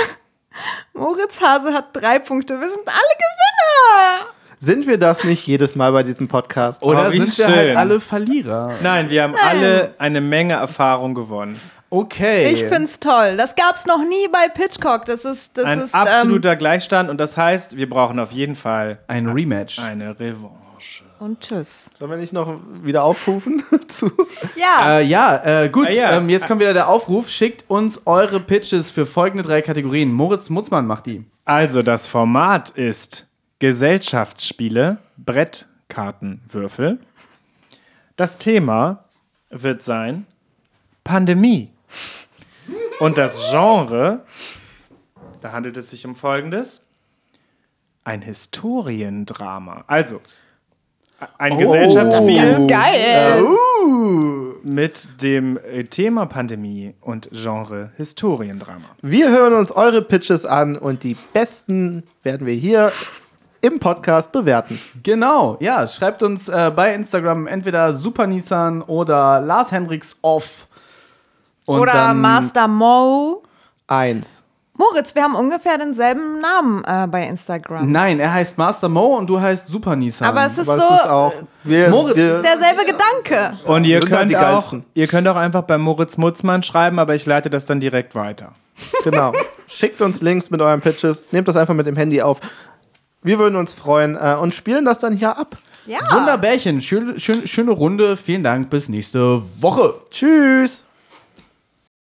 Moritz 0.95 1.41
Hase 1.41 1.75
hat 1.75 1.89
drei 1.95 2.19
Punkte. 2.19 2.61
Wir 2.61 2.69
sind 2.69 2.89
alle 2.89 3.17
Gewinner. 3.19 4.33
Sind 4.59 4.87
wir 4.87 4.99
das 4.99 5.23
nicht 5.25 5.47
jedes 5.47 5.75
Mal 5.77 5.93
bei 5.93 6.03
diesem 6.03 6.29
Podcast? 6.29 6.83
Oder 6.83 7.09
Oh, 7.09 7.11
sind 7.13 7.39
wir 7.39 7.47
halt 7.47 7.69
schön. 7.69 7.77
alle 7.77 8.01
Verlierer? 8.01 8.75
Nein, 8.83 9.11
wir 9.11 9.23
haben 9.23 9.35
alle 9.35 9.95
eine 9.99 10.21
Menge 10.21 10.55
Erfahrung 10.55 11.15
gewonnen. 11.15 11.61
Okay. 11.91 12.51
Ich 12.53 12.65
find's 12.65 12.99
toll. 12.99 13.37
Das 13.37 13.55
gab's 13.55 13.87
noch 13.87 14.01
nie 14.01 14.29
bei 14.33 14.49
Pitchcock. 14.49 15.05
Das 15.05 15.25
ist, 15.25 15.51
das 15.57 15.65
Ein 15.67 15.81
ist 15.81 15.95
ähm, 15.95 16.01
absoluter 16.01 16.57
Gleichstand 16.57 17.11
und 17.11 17.19
das 17.19 17.37
heißt, 17.37 17.77
wir 17.77 17.89
brauchen 17.89 18.19
auf 18.19 18.33
jeden 18.33 18.57
Fall 18.57 18.99
ein 19.07 19.29
Rematch. 19.29 19.79
eine 19.79 20.19
Revanche. 20.19 21.05
und 21.21 21.41
tschüss. 21.41 21.91
Sollen 21.97 22.11
wir 22.11 22.19
nicht 22.19 22.33
noch 22.33 22.59
wieder 22.83 23.05
aufrufen? 23.05 23.63
zu? 23.89 24.11
Ja, 24.57 24.99
Äh, 24.99 25.05
ja, 25.05 25.63
äh, 25.65 25.69
gut. 25.69 25.87
Ah, 25.87 25.91
ja. 25.93 26.17
Ähm, 26.17 26.29
jetzt 26.29 26.49
kommt 26.49 26.61
wieder 26.61 26.75
der 26.75 26.89
Aufruf. 26.89 27.29
Schickt 27.29 27.65
uns 27.71 28.03
eure 28.07 28.41
Pitches 28.41 28.91
für 28.91 29.07
folgende 29.07 29.45
drei 29.45 29.63
Kategorien. 29.63 30.13
Moritz 30.13 30.51
Mutzmann 30.51 30.87
macht 30.87 31.07
die. 31.07 31.25
Also, 31.45 31.83
das 31.83 32.09
Format 32.09 32.71
ist 32.71 33.26
Gesellschaftsspiele, 33.59 34.99
Brettkartenwürfel. 35.17 36.99
Das 38.17 38.39
Thema 38.39 39.05
wird 39.51 39.83
sein 39.83 40.27
Pandemie. 41.05 41.71
Und 43.01 43.19
das 43.19 43.51
Genre, 43.51 44.25
da 45.41 45.53
handelt 45.53 45.77
es 45.77 45.91
sich 45.91 46.07
um 46.07 46.15
Folgendes: 46.15 46.83
ein 48.05 48.23
Historiendrama. 48.23 49.85
Also, 49.87 50.21
ein 51.39 51.53
Oh. 51.53 51.57
Gesellschaftsspiel 51.57 52.37
ganz 52.37 52.71
geil. 52.71 53.45
mit 54.63 55.23
dem 55.23 55.57
äh, 55.59 55.85
Thema 55.85 56.27
Pandemie 56.27 56.95
und 57.01 57.31
Genre 57.33 57.91
Historiendrama. 57.97 58.85
Wir 59.01 59.31
hören 59.31 59.55
uns 59.55 59.71
eure 59.71 60.03
Pitches 60.03 60.45
an 60.45 60.77
und 60.77 61.05
die 61.05 61.17
besten 61.33 62.03
werden 62.23 62.47
wir 62.47 62.55
hier 62.55 62.93
im 63.61 63.79
Podcast 63.79 64.33
bewerten. 64.33 64.81
Genau, 65.03 65.57
ja. 65.61 65.87
Schreibt 65.87 66.23
uns 66.23 66.49
äh, 66.49 66.71
bei 66.75 66.95
Instagram 66.95 67.47
entweder 67.47 67.93
Super 67.93 68.27
Nissan 68.27 68.83
oder 68.83 69.41
Lars 69.41 69.73
Hendricks 69.73 70.17
Off. 70.23 70.67
Und 71.67 71.81
Oder 71.81 72.15
Master 72.15 72.69
Mo. 72.69 73.43
Eins. 73.89 74.43
Moritz, 74.79 75.15
wir 75.15 75.23
haben 75.23 75.35
ungefähr 75.35 75.79
denselben 75.79 76.41
Namen 76.41 76.85
äh, 76.85 77.07
bei 77.07 77.27
Instagram. 77.27 77.91
Nein, 77.91 78.21
er 78.21 78.33
heißt 78.33 78.59
Master 78.59 78.89
Mo 78.89 79.17
und 79.17 79.27
du 79.29 79.41
heißt 79.41 79.67
Super 79.69 79.97
Nissan. 79.97 80.29
Aber 80.29 80.45
es 80.45 80.59
ist 80.59 80.69
Aber 80.69 80.79
so 80.79 80.85
es 80.85 81.01
ist 81.01 81.09
auch. 81.09 81.35
Wir, 81.65 81.89
Moritz, 81.89 82.17
wir, 82.17 82.43
derselbe 82.43 82.83
Gedanke. 82.85 83.57
Und 83.65 83.85
ihr 83.85 83.97
halt 83.97 84.07
könnt, 84.07 84.37
auch, 84.37 84.41
Geilsten. 84.41 84.85
ihr 84.95 85.07
könnt 85.07 85.27
auch 85.29 85.37
einfach 85.37 85.63
bei 85.63 85.79
Moritz 85.79 86.19
Mutzmann 86.19 86.63
schreiben, 86.63 86.99
aber 86.99 87.15
ich 87.15 87.25
leite 87.25 87.49
das 87.49 87.65
dann 87.65 87.81
direkt 87.81 88.15
weiter. 88.15 88.53
Genau. 89.05 89.33
Schickt 89.67 90.03
uns 90.03 90.21
Links 90.21 90.51
mit 90.51 90.61
euren 90.61 90.83
Pitches. 90.83 91.23
Nehmt 91.33 91.49
das 91.49 91.57
einfach 91.57 91.75
mit 91.75 91.87
dem 91.87 91.97
Handy 91.97 92.21
auf. 92.21 92.41
Wir 93.27 93.41
würden 93.41 93.57
uns 93.57 93.75
freuen 93.75 94.15
äh, 94.15 94.37
und 94.41 94.55
spielen 94.55 94.85
das 94.85 95.01
dann 95.01 95.13
hier 95.13 95.37
ab. 95.37 95.59
Ja. 95.85 95.99
Wunderbärchen. 96.13 96.81
Schöne, 96.81 97.19
schöne, 97.19 97.49
schöne 97.49 97.73
Runde. 97.73 98.17
Vielen 98.17 98.45
Dank. 98.45 98.71
Bis 98.71 98.89
nächste 98.89 99.43
Woche. 99.61 99.95
Tschüss. 100.13 100.85